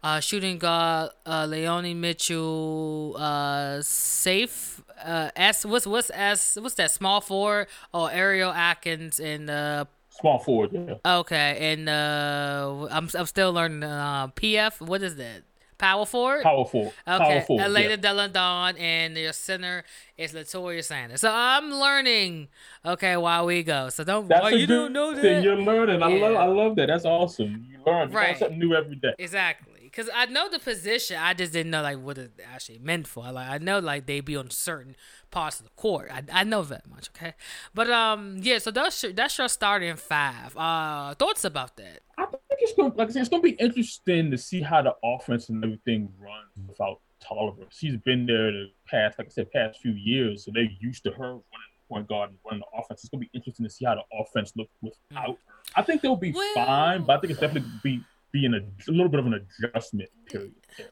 uh, 0.03 0.19
shooting 0.19 0.57
guard 0.57 1.11
uh, 1.25 1.45
Leilani 1.45 1.95
Mitchell, 1.95 3.15
uh, 3.17 3.81
safe 3.81 4.81
uh, 5.03 5.31
S. 5.35 5.65
What's 5.65 5.87
what's 5.87 6.11
S? 6.13 6.57
What's 6.59 6.75
that? 6.75 6.91
Small 6.91 7.21
forward 7.21 7.67
or 7.93 8.01
oh, 8.01 8.05
Ariel 8.07 8.51
Atkins 8.51 9.19
and 9.19 9.49
uh. 9.49 9.85
Small 10.09 10.37
forward, 10.37 10.69
yeah. 10.73 11.17
Okay, 11.19 11.73
and 11.73 11.89
uh, 11.89 12.87
I'm 12.91 13.09
I'm 13.15 13.25
still 13.25 13.51
learning 13.51 13.83
uh, 13.83 14.27
PF. 14.27 14.79
What 14.79 15.01
is 15.01 15.15
that? 15.15 15.41
Power 15.79 16.05
forward? 16.05 16.43
Power 16.43 16.65
forward. 16.65 16.93
Okay. 17.07 17.17
Power 17.17 17.41
forward, 17.41 17.63
Elena 17.63 17.89
yeah. 17.89 17.95
Delle 17.95 18.29
Donne 18.29 18.77
and 18.77 19.17
your 19.17 19.33
center 19.33 19.83
is 20.15 20.33
Latoya 20.33 20.83
Sanders. 20.83 21.21
So 21.21 21.31
I'm 21.33 21.71
learning. 21.71 22.47
Okay, 22.85 23.17
while 23.17 23.47
we 23.47 23.63
go. 23.63 23.89
So 23.89 24.03
don't. 24.03 24.27
That's 24.27 24.45
oh, 24.45 24.49
you 24.49 24.67
don't 24.67 24.93
know 24.93 25.15
that. 25.15 25.43
You're 25.43 25.57
learning. 25.57 25.99
Yeah. 25.99 26.05
I 26.05 26.19
love. 26.19 26.35
I 26.35 26.45
love 26.45 26.75
that. 26.75 26.87
That's 26.87 27.05
awesome. 27.05 27.65
You 27.67 27.79
learn. 27.83 28.11
You 28.11 28.15
right. 28.15 28.27
learn 28.29 28.37
something 28.37 28.59
new 28.59 28.75
every 28.75 28.97
day. 28.97 29.13
Exactly 29.17 29.72
because 29.93 30.09
I 30.13 30.25
know 30.25 30.49
the 30.49 30.59
position. 30.59 31.17
I 31.19 31.33
just 31.33 31.53
didn't 31.53 31.71
know 31.71 31.83
like 31.83 31.99
what 31.99 32.17
it 32.17 32.31
actually 32.51 32.79
meant 32.79 33.07
for. 33.07 33.31
Like 33.31 33.49
I 33.49 33.57
know 33.59 33.79
like 33.79 34.05
they 34.07 34.21
be 34.21 34.35
on 34.35 34.49
certain 34.49 34.95
parts 35.29 35.59
of 35.59 35.65
the 35.65 35.71
court. 35.71 36.09
I, 36.11 36.23
I 36.31 36.43
know 36.43 36.63
that 36.63 36.89
much. 36.89 37.09
Okay, 37.15 37.33
but 37.73 37.89
um 37.89 38.39
yeah. 38.41 38.57
So 38.57 38.71
that's 38.71 39.03
your, 39.03 39.13
that's 39.13 39.37
your 39.37 39.47
starting 39.47 39.95
five. 39.95 40.57
Uh, 40.57 41.13
thoughts 41.15 41.45
about 41.45 41.77
that? 41.77 41.99
I 42.17 42.25
think 42.25 42.41
it's 42.51 42.73
gonna 42.73 42.93
like 42.95 43.09
I 43.09 43.11
said, 43.11 43.21
it's 43.21 43.29
gonna 43.29 43.43
be 43.43 43.51
interesting 43.51 44.31
to 44.31 44.37
see 44.37 44.61
how 44.61 44.81
the 44.81 44.95
offense 45.03 45.49
and 45.49 45.63
everything 45.63 46.09
runs 46.19 46.67
without 46.67 46.99
Toliver. 47.23 47.65
She's 47.69 47.97
been 47.97 48.25
there 48.25 48.51
the 48.51 48.71
past, 48.87 49.19
like 49.19 49.27
I 49.27 49.31
said, 49.31 49.51
past 49.51 49.79
few 49.79 49.93
years, 49.93 50.45
so 50.45 50.51
they're 50.53 50.67
used 50.79 51.03
to 51.03 51.11
her 51.11 51.33
running 51.33 51.43
point 51.87 52.07
guard 52.07 52.31
and 52.31 52.39
running 52.45 52.61
the 52.61 52.79
offense. 52.79 53.01
It's 53.01 53.09
gonna 53.09 53.21
be 53.21 53.29
interesting 53.33 53.65
to 53.65 53.69
see 53.69 53.85
how 53.85 53.95
the 53.95 54.03
offense 54.19 54.53
looks 54.55 54.73
without 54.81 55.27
her. 55.27 55.53
I 55.75 55.83
think 55.83 56.01
they'll 56.01 56.15
be 56.15 56.31
well, 56.31 56.53
fine, 56.55 57.03
but 57.03 57.17
I 57.17 57.19
think 57.19 57.31
it's 57.31 57.39
definitely 57.39 57.69
be 57.83 58.01
being 58.33 58.53
a, 58.53 58.57
a 58.57 58.91
little 58.91 59.07
bit 59.07 59.19
of 59.19 59.27
an 59.27 59.45
adjustment 59.63 60.09
period. 60.25 60.51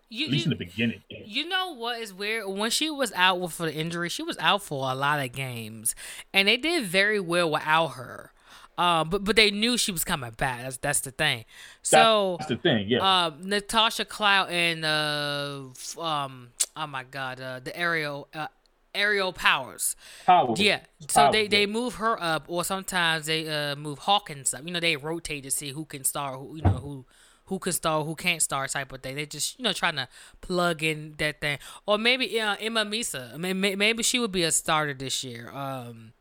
You, 0.09 0.27
at 0.27 0.31
least 0.31 0.45
you, 0.45 0.51
in 0.51 0.57
the 0.57 0.63
beginning. 0.63 1.01
You 1.09 1.49
know 1.49 1.75
what 1.75 1.99
is 1.99 2.13
weird? 2.13 2.47
When 2.47 2.69
she 2.69 2.89
was 2.89 3.11
out 3.13 3.41
with 3.41 3.51
for 3.51 3.65
the 3.65 3.73
injury, 3.73 4.07
she 4.07 4.23
was 4.23 4.37
out 4.39 4.61
for 4.63 4.89
a 4.89 4.95
lot 4.95 5.19
of 5.19 5.33
games, 5.33 5.95
and 6.33 6.47
they 6.47 6.55
did 6.55 6.85
very 6.85 7.19
well 7.19 7.51
without 7.51 7.87
her. 7.89 8.31
Uh, 8.77 9.03
but 9.03 9.23
but 9.23 9.35
they 9.35 9.51
knew 9.51 9.77
she 9.77 9.91
was 9.91 10.03
coming 10.03 10.31
back. 10.31 10.61
That's 10.61 10.77
that's 10.77 11.01
the 11.01 11.11
thing. 11.11 11.45
So 11.81 12.37
that's 12.39 12.49
the 12.49 12.57
thing. 12.57 12.85
Yeah. 12.87 13.03
Uh, 13.03 13.31
Natasha 13.41 14.05
Cloud 14.05 14.49
and 14.49 14.85
uh, 14.85 15.63
um, 15.99 16.49
oh 16.77 16.87
my 16.87 17.03
God, 17.03 17.41
uh, 17.41 17.59
the 17.59 17.75
Aerial 17.77 18.27
uh, 18.33 18.47
Aerial 18.93 19.33
Powers. 19.33 19.95
Powers. 20.25 20.59
Yeah. 20.59 20.81
So 21.09 21.21
Powers, 21.21 21.33
they, 21.33 21.47
they 21.47 21.65
move 21.65 21.95
her 21.95 22.21
up, 22.21 22.45
or 22.47 22.63
sometimes 22.63 23.25
they 23.25 23.47
uh 23.47 23.75
move 23.75 23.99
Hawkins 23.99 24.53
up. 24.53 24.65
You 24.65 24.71
know, 24.71 24.79
they 24.79 24.95
rotate 24.95 25.43
to 25.43 25.51
see 25.51 25.71
who 25.71 25.85
can 25.85 26.03
start, 26.03 26.39
who 26.39 26.55
you 26.55 26.61
know 26.61 26.69
who 26.69 27.05
who 27.51 27.59
can 27.59 27.73
start, 27.73 28.05
who 28.05 28.15
can't 28.15 28.41
start 28.41 28.71
type 28.71 28.93
of 28.93 29.01
thing. 29.01 29.17
They 29.17 29.25
just 29.25 29.59
you 29.59 29.63
know 29.63 29.73
trying 29.73 29.97
to 29.97 30.07
plug 30.39 30.83
in 30.83 31.15
that 31.17 31.41
thing, 31.41 31.59
or 31.85 31.97
maybe 31.97 32.39
uh, 32.39 32.55
Emma 32.57 32.85
Meesseman, 32.85 33.77
maybe 33.77 34.03
she 34.03 34.19
would 34.19 34.31
be 34.31 34.43
a 34.43 34.51
starter 34.53 34.93
this 34.93 35.21
year 35.21 35.51
um, 35.51 36.13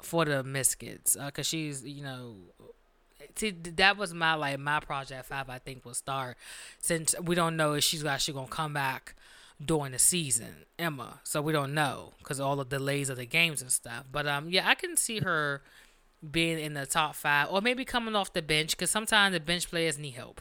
for 0.00 0.24
the 0.24 0.42
because 0.42 1.16
uh, 1.18 1.42
she's 1.42 1.84
you 1.84 2.02
know. 2.02 2.36
See, 3.36 3.50
that 3.50 3.98
was 3.98 4.14
my 4.14 4.32
like 4.32 4.58
my 4.58 4.80
project 4.80 5.26
five. 5.26 5.50
I 5.50 5.58
think 5.58 5.84
will 5.84 5.92
start 5.92 6.38
since 6.80 7.14
we 7.22 7.34
don't 7.34 7.56
know 7.58 7.74
if 7.74 7.84
she's 7.84 8.02
actually 8.06 8.34
gonna 8.34 8.48
come 8.48 8.72
back 8.72 9.14
during 9.62 9.92
the 9.92 9.98
season, 9.98 10.64
Emma. 10.78 11.20
So 11.22 11.42
we 11.42 11.52
don't 11.52 11.74
know 11.74 12.14
because 12.18 12.40
all 12.40 12.56
the 12.56 12.64
delays 12.64 13.10
of 13.10 13.18
the 13.18 13.26
games 13.26 13.60
and 13.60 13.70
stuff. 13.70 14.06
But 14.10 14.26
um, 14.26 14.48
yeah, 14.48 14.66
I 14.66 14.74
can 14.74 14.96
see 14.96 15.18
her 15.18 15.60
being 16.28 16.58
in 16.58 16.72
the 16.72 16.86
top 16.86 17.14
five, 17.14 17.48
or 17.50 17.60
maybe 17.60 17.84
coming 17.84 18.16
off 18.16 18.32
the 18.32 18.40
bench 18.40 18.70
because 18.70 18.90
sometimes 18.90 19.34
the 19.34 19.40
bench 19.40 19.68
players 19.68 19.98
need 19.98 20.14
help 20.14 20.40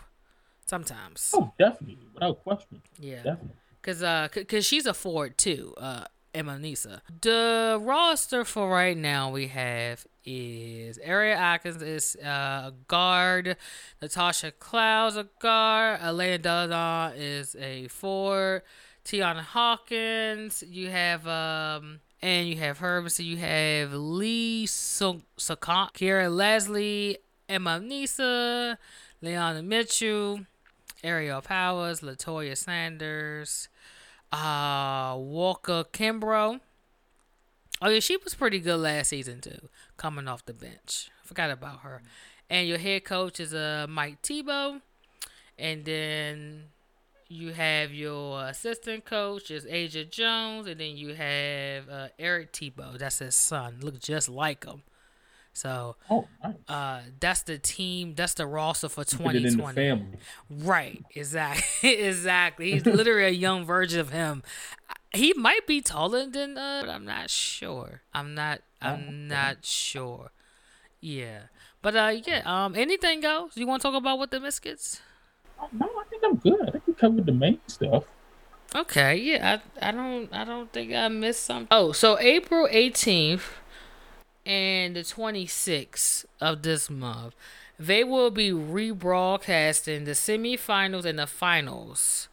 sometimes. 0.68 1.32
Oh, 1.34 1.52
definitely, 1.58 1.98
without 2.14 2.44
question. 2.44 2.82
Yeah. 3.00 3.18
Definitely. 3.18 3.56
Cause 3.82 4.04
uh, 4.04 4.28
c- 4.34 4.44
cause 4.44 4.66
she's 4.66 4.86
a 4.86 4.94
forward 4.94 5.38
too. 5.38 5.74
Uh, 5.78 6.04
Emma 6.34 6.58
Meesseman. 6.62 7.00
The 7.22 7.80
roster 7.82 8.44
for 8.46 8.70
right 8.70 8.96
now 8.98 9.32
we 9.32 9.48
have 9.48 10.06
is 10.26 11.00
Ariel 11.02 11.40
Atkins 11.40 11.82
is 11.82 12.16
uh, 12.24 12.28
a 12.28 12.74
guard, 12.88 13.56
Natasha 14.02 14.52
Clouds 14.52 15.16
a 15.16 15.28
guard, 15.40 16.00
Elena 16.02 16.38
Delle 16.38 16.68
Donne 16.68 17.14
is 17.16 17.56
a 17.56 17.88
forward, 17.88 18.62
Tianna 19.06 19.42
Hawkins. 19.42 20.64
You 20.68 20.90
have 20.90 21.28
um. 21.28 22.00
And 22.20 22.50
you 22.50 22.56
have 22.58 22.80
her, 22.80 23.08
so 23.10 23.22
you 23.22 23.38
have 23.38 23.94
Lee 23.94 24.66
Sakant, 24.66 25.94
Kiara 25.94 26.36
Leslie, 26.36 27.20
Emma 27.48 27.80
Meesseman, 27.80 28.76
Leilani 29.22 29.64
Mitchell, 29.64 30.40
Aerial 31.04 31.42
Powers, 31.42 32.02
Latoya 32.02 32.58
Sanders, 32.58 33.70
uh, 34.32 35.16
Walker 35.18 35.84
Kimbrough. 35.92 36.60
Oh 37.82 37.90
yeah, 37.90 38.00
she 38.00 38.18
was 38.18 38.34
pretty 38.34 38.60
good 38.60 38.80
last 38.80 39.10
season 39.10 39.40
too, 39.42 39.70
coming 39.98 40.28
off 40.28 40.46
the 40.46 40.54
bench. 40.54 41.10
Forgot 41.24 41.52
about 41.52 41.80
her. 41.82 42.02
And 42.50 42.68
your 42.68 42.78
head 42.78 43.04
coach 43.04 43.40
is 43.40 43.54
uh 43.54 43.86
Mike 43.90 44.22
Thibault, 44.24 44.82
and 45.60 45.86
then 45.86 46.64
you 47.30 47.52
have 47.54 47.94
your 47.94 48.46
assistant 48.46 49.06
coach 49.06 49.52
is 49.52 49.66
Asjha 49.66 50.10
Jones, 50.10 50.68
and 50.68 50.80
then 50.80 50.96
you 50.96 51.14
have 51.14 51.90
uh, 51.90 52.08
Eric 52.18 52.56
Thibault. 52.56 52.96
That's 52.98 53.20
his 53.20 53.36
son. 53.36 53.80
Look 53.82 54.00
just 54.00 54.30
like 54.30 54.66
him. 54.66 54.84
So 55.58 55.96
Oh, 56.10 56.28
nice. 56.44 56.54
uh, 56.70 57.02
that's 57.20 57.42
the 57.42 57.58
team. 57.58 58.14
That's 58.16 58.36
the 58.36 58.46
roster 58.46 58.90
for 58.90 59.04
Put 59.04 59.14
it 59.14 59.18
twenty 59.18 59.38
in 59.40 59.44
the 59.58 59.62
twenty. 59.64 59.76
family. 59.76 60.18
Right, 60.52 61.04
exactly, 61.16 61.94
exactly. 62.06 62.72
He's 62.74 62.86
literally 62.86 63.26
a 63.26 63.30
young 63.32 63.66
version 63.66 64.00
of 64.00 64.12
him. 64.12 64.44
He 65.14 65.34
might 65.34 65.66
be 65.66 65.82
taller 65.82 66.28
than, 66.30 66.58
uh, 66.58 66.82
but 66.86 66.92
I'm 66.92 67.06
not 67.06 67.32
sure. 67.32 68.02
I'm 68.14 68.36
not. 68.36 68.62
I'm 68.82 68.94
okay. 69.02 69.12
not 69.12 69.66
sure. 69.66 70.30
Yeah, 71.02 71.40
but 71.82 71.96
uh, 71.96 72.14
yeah. 72.26 72.42
Um, 72.46 72.76
anything 72.76 73.26
else 73.26 73.58
you 73.58 73.66
want 73.66 73.82
to 73.82 73.88
talk 73.88 73.96
about 73.98 74.20
with 74.20 74.30
the 74.30 74.40
biscuits? 74.40 75.02
Oh, 75.60 75.70
no, 75.74 75.88
I 75.88 76.04
think 76.10 76.22
I'm 76.24 76.36
good. 76.36 76.62
I 76.68 76.72
think 76.72 76.86
we 76.86 76.94
covered 76.94 77.26
the 77.26 77.32
main 77.32 77.60
stuff. 77.66 78.04
Okay, 78.76 79.16
yeah. 79.16 79.60
I 79.82 79.90
I 79.90 79.92
don't 79.92 80.32
I 80.32 80.44
don't 80.44 80.72
think 80.72 80.94
I 80.94 81.08
missed 81.08 81.46
something. 81.46 81.68
Oh, 81.72 81.94
so 81.94 82.20
April 82.20 82.68
eighteenth 82.70 83.54
and 84.48 84.96
the 84.96 85.04
twenty 85.04 85.46
sixth 85.46 86.26
of 86.42 86.64
this 86.64 86.90
month, 86.90 87.36
they 87.78 88.04
will 88.04 88.32
be 88.32 88.50
rebroadcasting 88.52 90.06
the 90.06 90.12
semifinals 90.12 91.06
and 91.06 91.20
the 91.20 91.28
finals 91.28 92.28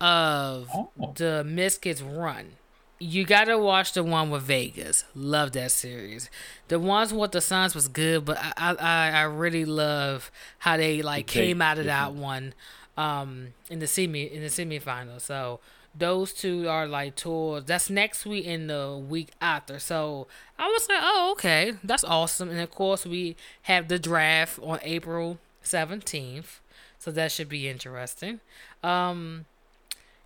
of 0.00 0.68
Oh. 0.74 0.90
the 1.16 1.44
Mystics 1.44 2.00
run. 2.00 2.52
You 2.98 3.24
gotta 3.24 3.58
watch 3.58 3.92
the 3.94 4.04
one 4.04 4.30
with 4.30 4.42
Vegas. 4.42 5.04
Love 5.14 5.52
that 5.52 5.72
series. 5.72 6.30
The 6.68 6.78
ones 6.78 7.12
with 7.12 7.32
the 7.32 7.40
Suns 7.40 7.74
was 7.74 7.88
good, 7.88 8.24
but 8.24 8.38
I 8.38 8.52
I, 8.78 9.10
I- 9.10 9.22
really 9.22 9.64
love 9.64 10.30
how 10.60 10.76
they 10.76 11.02
like 11.02 11.26
The 11.26 11.32
came 11.32 11.60
out 11.62 11.78
of 11.78 11.84
that 11.86 12.12
one 12.14 12.54
um 12.96 13.54
in 13.70 13.78
the 13.80 13.86
semi 13.86 14.22
in 14.22 14.42
the 14.42 14.48
semifinal. 14.48 15.20
So 15.20 15.60
those 15.94 16.32
two 16.32 16.68
are 16.68 16.86
like 16.86 17.16
tours. 17.16 17.64
That's 17.66 17.90
next 17.90 18.24
week 18.26 18.46
and 18.46 18.68
the 18.70 19.02
week 19.08 19.30
after. 19.40 19.78
So 19.78 20.26
I 20.58 20.68
was 20.68 20.88
like, 20.88 21.00
oh 21.02 21.30
okay, 21.32 21.74
that's 21.84 22.04
awesome. 22.04 22.50
And 22.50 22.60
of 22.60 22.70
course 22.70 23.04
we 23.04 23.36
have 23.62 23.88
the 23.88 23.98
draft 23.98 24.58
on 24.62 24.78
April 24.82 25.38
seventeenth. 25.62 26.60
So 26.98 27.10
that 27.12 27.32
should 27.32 27.48
be 27.48 27.68
interesting. 27.68 28.40
Um 28.82 29.46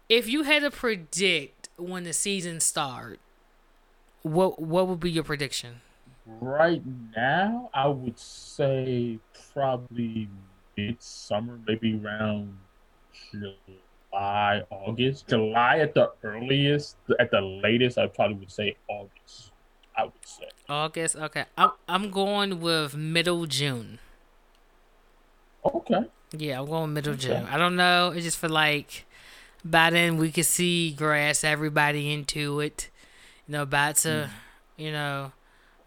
if 0.08 0.28
you 0.28 0.44
had 0.44 0.62
to 0.62 0.70
predict 0.70 1.68
when 1.76 2.04
the 2.04 2.12
season 2.12 2.60
start, 2.60 3.18
what 4.22 4.60
what 4.60 4.86
would 4.88 5.00
be 5.00 5.10
your 5.10 5.24
prediction? 5.24 5.80
Right 6.40 6.82
now, 7.16 7.70
I 7.72 7.86
would 7.88 8.18
say 8.18 9.18
probably 9.52 10.28
midsummer, 10.76 11.58
maybe 11.66 12.00
around 12.02 12.58
July, 13.30 13.54
August. 14.70 15.28
July 15.28 15.78
at 15.78 15.94
the 15.94 16.12
earliest, 16.22 16.96
at 17.18 17.30
the 17.30 17.40
latest, 17.40 17.98
I 17.98 18.06
probably 18.06 18.36
would 18.36 18.50
say 18.50 18.76
August. 18.88 19.52
I 19.96 20.04
would 20.04 20.12
say. 20.24 20.48
August. 20.68 21.16
Okay, 21.16 21.44
I'm 21.56 21.70
I'm 21.88 22.10
going 22.10 22.60
with 22.60 22.96
middle 22.96 23.46
June. 23.46 23.98
Okay. 25.64 26.04
Yeah, 26.32 26.60
I'm 26.60 26.66
going 26.66 26.92
middle 26.92 27.14
Okay. 27.14 27.28
June. 27.28 27.46
I 27.46 27.58
don't 27.58 27.76
know. 27.76 28.12
It's 28.14 28.24
just 28.24 28.38
for 28.38 28.48
like 28.48 29.04
by 29.64 29.90
then 29.90 30.16
we 30.16 30.30
could 30.30 30.46
see 30.46 30.92
grass, 30.92 31.44
everybody 31.44 32.12
into 32.12 32.60
it. 32.60 32.90
You 33.46 33.52
know, 33.52 33.66
back 33.66 33.96
to 33.96 34.30
hmm. 34.30 34.82
you 34.82 34.92
know 34.92 35.32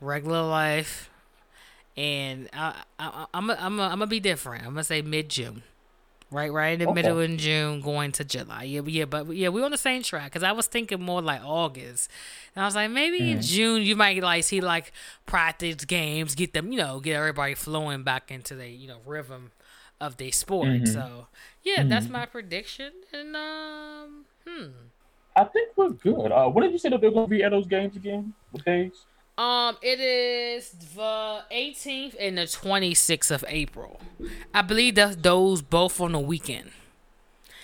regular 0.01 0.43
life, 0.43 1.09
and 1.97 2.49
I, 2.53 2.83
I 2.97 3.25
I'm 3.33 3.49
a, 3.49 3.57
I'm 3.59 3.79
a, 3.79 3.83
I'm 3.83 3.99
gonna 3.99 4.07
be 4.07 4.19
different. 4.19 4.63
I'm 4.63 4.71
gonna 4.71 4.83
say 4.83 5.01
mid 5.01 5.29
June. 5.29 5.63
Right, 6.31 6.51
right 6.53 6.73
in 6.73 6.79
the 6.79 6.85
Okay. 6.85 6.93
middle 6.93 7.19
in 7.19 7.39
June, 7.39 7.81
going 7.81 8.11
to 8.13 8.23
July. 8.23 8.63
Yeah, 8.63 8.81
but 8.81 8.93
yeah, 8.93 9.05
but 9.05 9.27
yeah, 9.35 9.47
we're 9.49 9.65
on 9.65 9.71
the 9.71 9.77
same 9.77 10.03
track. 10.03 10.31
Cause 10.31 10.43
I 10.43 10.51
was 10.51 10.67
thinking 10.67 11.01
more 11.01 11.23
like 11.23 11.41
August, 11.43 12.09
and 12.55 12.61
I 12.63 12.67
was 12.67 12.75
like, 12.75 12.91
maybe 12.91 13.31
in 13.31 13.41
June 13.41 13.81
you 13.81 13.95
might 13.95 14.21
like 14.21 14.43
see 14.43 14.61
like 14.61 14.91
practice 15.25 15.85
games, 15.85 16.35
get 16.35 16.53
them, 16.53 16.71
you 16.71 16.77
know, 16.77 16.99
get 16.99 17.15
everybody 17.15 17.55
flowing 17.55 18.03
back 18.03 18.29
into 18.29 18.53
the 18.53 18.67
you 18.69 18.87
know 18.87 18.99
rhythm 19.07 19.51
of 19.99 20.17
their 20.17 20.31
sport. 20.31 20.67
Mhm. 20.67 20.87
So 20.87 21.27
yeah, 21.63 21.83
that's 21.83 22.09
my 22.09 22.25
prediction. 22.27 22.93
And 23.11 23.35
um, 23.35 24.25
hmm. 24.47 24.67
I 25.35 25.45
think 25.45 25.69
we're 25.75 25.89
good. 25.89 26.31
Uh, 26.31 26.47
what 26.49 26.61
did 26.61 26.71
you 26.71 26.77
say 26.77 26.89
that 26.89 27.01
they're 27.01 27.11
going 27.11 27.25
to 27.25 27.29
be 27.29 27.43
at 27.43 27.51
those 27.51 27.67
games 27.67 27.95
again? 27.95 28.33
What 28.51 28.65
days? 28.65 29.05
Um, 29.39 29.77
it 29.81 30.01
is 30.01 30.71
the 30.95 31.43
18th 31.49 32.13
and 32.19 32.37
the 32.37 32.41
26th 32.41 33.31
of 33.31 33.45
April. 33.47 34.01
I 34.53 34.61
believe 34.61 34.95
that 34.95 35.23
those 35.23 35.61
both 35.61 36.01
on 36.01 36.11
the 36.11 36.19
weekend, 36.19 36.71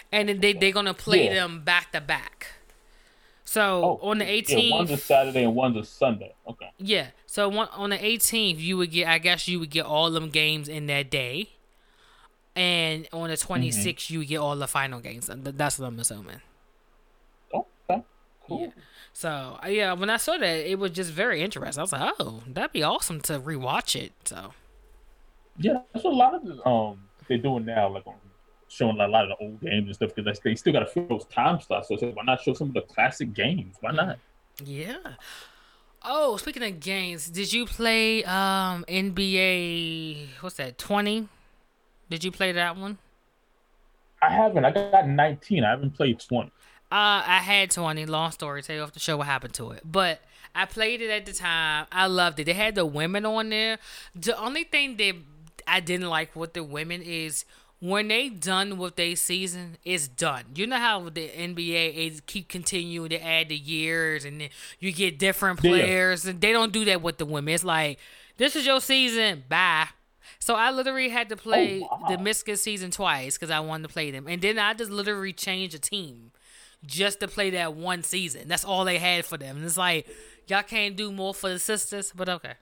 and 0.10 0.30
then 0.30 0.40
they 0.40 0.54
they're 0.54 0.72
gonna 0.72 0.94
play 0.94 1.26
Yeah. 1.26 1.34
them 1.34 1.66
back 1.66 1.92
to 1.92 2.00
back. 2.00 2.54
So 3.44 4.00
on 4.02 4.20
the 4.20 4.26
18th, 4.26 4.64
Yeah, 4.70 4.76
one's 4.78 4.92
a 4.92 4.98
Saturday 4.98 5.44
and 5.44 5.54
one's 5.54 5.76
a 5.76 5.84
Sunday. 5.84 6.34
Okay. 6.48 6.72
Yeah. 6.78 7.08
So 7.26 7.50
one 7.50 7.68
on 7.74 7.90
the 7.90 7.98
18th, 7.98 8.58
you 8.60 8.78
would 8.78 8.92
get. 8.92 9.10
I 9.10 9.18
guess 9.18 9.46
you 9.50 9.60
would 9.60 9.70
get 9.70 9.86
all 9.86 10.10
them 10.12 10.30
games 10.30 10.70
in 10.70 10.86
that 10.88 11.10
day, 11.10 11.50
and 12.56 13.06
on 13.12 13.28
the 13.28 13.36
26th, 13.36 14.10
you 14.10 14.20
would 14.20 14.30
get 14.30 14.38
all 14.38 14.56
the 14.56 14.68
final 14.68 15.02
games. 15.02 15.30
That's 15.30 15.78
what 15.78 15.88
I'm 15.88 16.00
assuming. 16.00 16.40
Okay. 17.54 18.02
Cool. 18.48 18.62
Yeah. 18.62 18.68
So 19.16 19.60
yeah, 19.68 19.94
when 19.94 20.10
I 20.12 20.18
saw 20.18 20.38
that, 20.38 20.70
it 20.70 20.78
was 20.78 20.92
just 20.92 21.12
very 21.12 21.42
interesting. 21.42 21.80
I 21.80 21.84
was 21.84 21.94
like, 21.94 22.14
oh, 22.20 22.44
that'd 22.48 22.74
be 22.74 22.84
awesome 22.84 23.22
to 23.22 23.40
rewatch 23.40 23.96
it. 23.96 24.14
So 24.26 24.54
Yeah, 25.58 25.80
that's 25.94 26.04
what 26.04 26.14
a 26.14 26.18
lot 26.18 26.34
of 26.36 26.44
the, 26.46 26.66
um 26.68 27.10
they're 27.28 27.38
doing 27.38 27.66
now, 27.66 27.90
like 27.90 28.06
on 28.08 28.16
showing 28.68 29.00
a 29.00 29.08
lot 29.08 29.24
of 29.24 29.30
the 29.38 29.46
old 29.46 29.62
games 29.62 29.88
and 29.88 29.96
stuff 29.96 30.12
because 30.16 30.40
they 30.44 30.56
still 30.56 30.74
got 30.74 30.80
to 30.80 30.88
fill 30.88 31.08
those 31.08 31.26
time 31.28 31.60
slots. 31.62 31.88
So, 31.88 31.96
I 31.96 32.00
said, 32.00 32.16
why 32.16 32.24
not 32.26 32.42
show 32.42 32.54
some 32.54 32.70
of 32.70 32.74
the 32.74 32.82
classic 32.82 33.34
games? 33.34 33.78
Why 33.80 33.92
not? 33.92 34.20
yeah. 34.64 35.16
Oh, 36.04 36.38
speaking 36.38 36.64
of 36.64 36.80
games, 36.80 37.30
did 37.30 37.52
you 37.54 37.66
play 37.66 38.24
um 38.26 38.86
NBA? 38.88 40.28
What's 40.42 40.58
that? 40.58 40.78
Twenty? 40.78 41.28
Did 42.10 42.24
you 42.24 42.32
play 42.32 42.52
that 42.54 42.78
one? 42.78 43.00
I 44.22 44.30
haven't. 44.32 44.66
I 44.66 44.72
got 44.72 45.08
19. 45.08 45.64
I 45.64 45.70
haven't 45.72 45.92
played 45.96 46.20
20. 46.20 46.52
Uh, 46.92 47.24
I 47.26 47.40
had 47.44 47.72
20. 47.72 48.06
Long 48.06 48.32
story. 48.32 48.62
Tell 48.62 48.76
you 48.76 48.82
off 48.84 48.94
the 48.94 49.00
show 49.00 49.18
what 49.18 49.28
happened 49.28 49.54
to 49.56 49.72
it. 49.72 49.82
But 49.84 50.22
I 50.54 50.66
played 50.66 51.02
it 51.02 51.10
at 51.10 51.26
the 51.26 51.34
time. 51.34 51.88
I 51.92 52.08
loved 52.08 52.40
it. 52.40 52.46
They 52.46 52.54
had 52.54 52.76
the 52.76 52.86
women 52.86 53.26
on 53.26 53.50
there. 53.50 53.80
The 54.16 54.38
only 54.40 54.64
thing 54.64 54.98
that 54.98 55.16
I 55.68 55.80
didn't 55.80 56.10
like 56.10 56.36
with 56.36 56.54
the 56.54 56.64
women 56.64 57.02
is 57.02 57.44
when 57.80 58.08
they 58.08 58.30
done 58.30 58.78
with 58.78 58.96
their 58.96 59.16
season, 59.16 59.78
it's 59.84 60.08
done. 60.08 60.46
You 60.56 60.68
know 60.68 60.78
how 60.78 61.10
the 61.10 61.28
NBA 61.28 61.94
is 61.94 62.22
keep 62.26 62.48
continuing 62.48 63.10
to 63.10 63.24
add 63.24 63.50
the 63.50 63.58
years 63.58 64.24
and 64.24 64.40
then 64.40 64.50
you 64.80 64.92
get 64.94 65.20
different 65.20 65.62
Yeah. 65.64 65.72
players 65.72 66.26
and 66.26 66.40
they 66.40 66.54
don't 66.54 66.72
do 66.72 66.86
that 66.86 67.02
with 67.02 67.18
the 67.18 67.26
women. 67.26 67.54
It's 67.54 67.64
like 67.64 68.00
this 68.38 68.56
is 68.56 68.66
your 68.66 68.80
season. 68.80 69.44
Bye. 69.50 69.88
So 70.40 70.56
I 70.56 70.72
literally 70.72 71.10
had 71.10 71.30
to 71.30 71.36
play 71.36 71.80
wow. 71.80 72.06
the 72.10 72.18
Michigan 72.18 72.58
season 72.58 72.92
twice 72.92 73.38
because 73.38 73.50
I 73.52 73.60
wanted 73.60 73.88
to 73.88 73.94
play 73.94 74.12
them, 74.12 74.28
and 74.28 74.42
then 74.42 74.60
I 74.60 74.74
just 74.74 74.92
literally 74.92 75.34
changed 75.34 75.74
the 75.74 75.80
team 75.80 76.32
just 76.86 77.20
to 77.22 77.28
play 77.28 77.52
that 77.52 77.76
one 77.76 78.04
season. 78.04 78.48
That's 78.48 78.66
all 78.66 78.86
they 78.86 78.98
had 78.98 79.26
for 79.26 79.38
them. 79.38 79.58
And 79.58 79.66
it's 79.66 79.78
like 79.78 80.08
y'all 80.48 80.64
can't 80.64 80.96
do 80.96 81.12
more 81.12 81.34
for 81.34 81.50
the 81.50 81.60
sisters, 81.60 82.12
but 82.16 82.30
okay, 82.30 82.54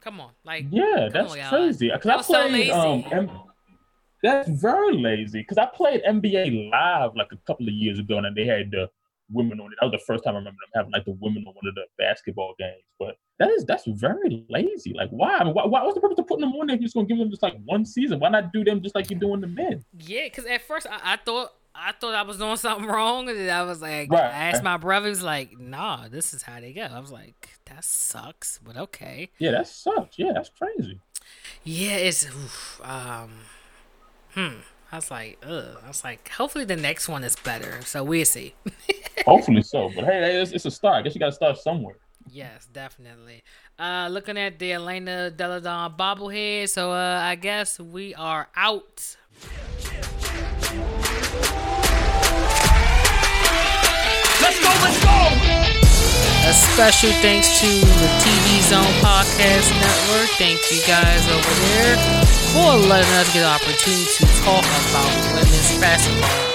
come 0.00 0.20
on, 0.20 0.30
like 0.44 0.66
Yeah, 0.70 1.08
that's 1.12 1.32
on, 1.32 1.48
crazy. 1.48 1.90
Because 1.92 2.10
I 2.10 2.16
was 2.16 2.26
so 2.26 2.48
played. 2.48 2.70
um, 2.70 3.04
M- 3.10 3.30
that's 4.22 4.48
very 4.48 4.96
lazy. 4.96 5.40
Because 5.40 5.58
I 5.58 5.66
played 5.66 6.02
NBA 6.02 6.70
live 6.70 7.14
like 7.14 7.28
a 7.32 7.36
couple 7.46 7.68
of 7.68 7.74
years 7.74 7.98
ago, 7.98 8.18
and 8.18 8.36
they 8.36 8.46
had 8.46 8.70
the 8.70 8.88
women 9.30 9.60
on 9.60 9.66
it. 9.72 9.78
That 9.80 9.90
was 9.90 10.00
the 10.00 10.04
first 10.06 10.24
time 10.24 10.34
I 10.34 10.38
remember 10.38 10.58
them 10.62 10.70
having 10.74 10.92
like 10.92 11.04
the 11.04 11.12
women 11.20 11.44
on 11.46 11.54
one 11.54 11.68
of 11.68 11.74
the 11.74 11.84
basketball 11.98 12.54
games. 12.58 12.84
But 12.98 13.16
that 13.38 13.50
is 13.50 13.64
that's 13.64 13.84
very 13.86 14.44
lazy. 14.48 14.94
Like 14.94 15.10
why? 15.10 15.36
I 15.36 15.44
mean, 15.44 15.54
why, 15.54 15.66
why 15.66 15.82
what's 15.82 15.94
the 15.94 16.00
purpose 16.00 16.18
of 16.18 16.26
putting 16.26 16.42
them 16.42 16.52
on 16.54 16.66
there 16.66 16.74
if 16.76 16.80
you're 16.80 16.86
just 16.86 16.94
gonna 16.94 17.06
give 17.06 17.18
them 17.18 17.30
just 17.30 17.42
like 17.42 17.56
one 17.64 17.84
season? 17.84 18.20
Why 18.20 18.28
not 18.30 18.52
do 18.52 18.64
them 18.64 18.82
just 18.82 18.94
like 18.94 19.10
you're 19.10 19.20
doing 19.20 19.40
the 19.40 19.46
men? 19.46 19.84
Yeah, 19.98 20.24
because 20.24 20.46
at 20.46 20.62
first 20.62 20.86
I, 20.90 21.14
I, 21.14 21.16
thought 21.16 21.50
I 21.74 21.92
thought 21.92 22.14
I 22.14 22.22
was 22.22 22.38
doing 22.38 22.56
something 22.56 22.86
wrong, 22.86 23.28
and 23.28 23.50
I 23.50 23.62
was 23.62 23.82
like, 23.82 24.10
Right. 24.10 24.22
I 24.22 24.50
asked 24.50 24.62
my 24.62 24.76
brother, 24.76 25.06
he 25.06 25.10
was 25.10 25.22
like, 25.22 25.58
Nah, 25.58 26.08
this 26.08 26.32
is 26.32 26.42
how 26.42 26.60
they 26.60 26.72
go. 26.72 26.82
I 26.82 27.00
was 27.00 27.10
like, 27.10 27.50
that 27.66 27.84
sucks, 27.84 28.60
but 28.64 28.76
okay. 28.76 29.30
Yeah, 29.38 29.52
that 29.52 29.66
sucks. 29.66 30.18
Yeah, 30.18 30.32
that's 30.32 30.50
crazy. 30.50 31.00
Yeah, 31.64 31.96
it's 31.96 32.26
oof, 32.26 32.80
um, 32.84 33.30
hmm. 34.34 34.60
I 34.92 34.96
was 34.96 35.10
like, 35.10 35.38
ugh. 35.44 35.78
I 35.84 35.88
was 35.88 36.04
like, 36.04 36.28
hopefully 36.28 36.64
the 36.64 36.76
next 36.76 37.08
one 37.08 37.24
is 37.24 37.34
better. 37.34 37.82
So 37.82 38.04
we'll 38.04 38.24
see. 38.24 38.54
Hopefully 39.26 39.62
so. 39.62 39.90
But 39.92 40.04
hey, 40.04 40.40
it's, 40.40 40.52
it's 40.52 40.66
a 40.66 40.70
start. 40.70 40.96
I 40.96 41.02
guess 41.02 41.16
you 41.16 41.18
got 41.18 41.30
to 41.30 41.32
start 41.32 41.58
somewhere. 41.58 41.96
Yes, 42.30 42.68
definitely. 42.72 43.42
Uh, 43.76 44.08
looking 44.08 44.38
at 44.38 44.60
the 44.60 44.72
Elena 44.72 45.32
Delle 45.32 45.60
Donne 45.60 45.94
bobblehead, 45.98 46.68
so 46.68 46.92
uh, 46.92 47.20
I 47.22 47.34
guess 47.34 47.80
we 47.80 48.14
are 48.14 48.48
out. 48.54 49.16
Go, 54.64 54.72
let's 54.80 55.00
go. 55.04 55.16
A 56.48 56.52
special 56.52 57.12
thanks 57.20 57.60
to 57.60 57.66
the 57.66 58.08
TV 58.20 58.60
Zone 58.62 58.84
Podcast 59.00 59.72
Network. 59.80 60.28
Thank 60.36 60.60
you 60.72 60.80
guys 60.86 61.28
over 61.28 61.54
there 61.68 61.96
for 62.52 62.76
letting 62.88 63.12
us 63.14 63.32
get 63.32 63.44
an 63.44 63.52
opportunity 63.52 64.04
to 64.04 64.26
talk 64.42 64.64
about 64.64 65.34
women's 65.34 65.78
basketball. 65.78 66.53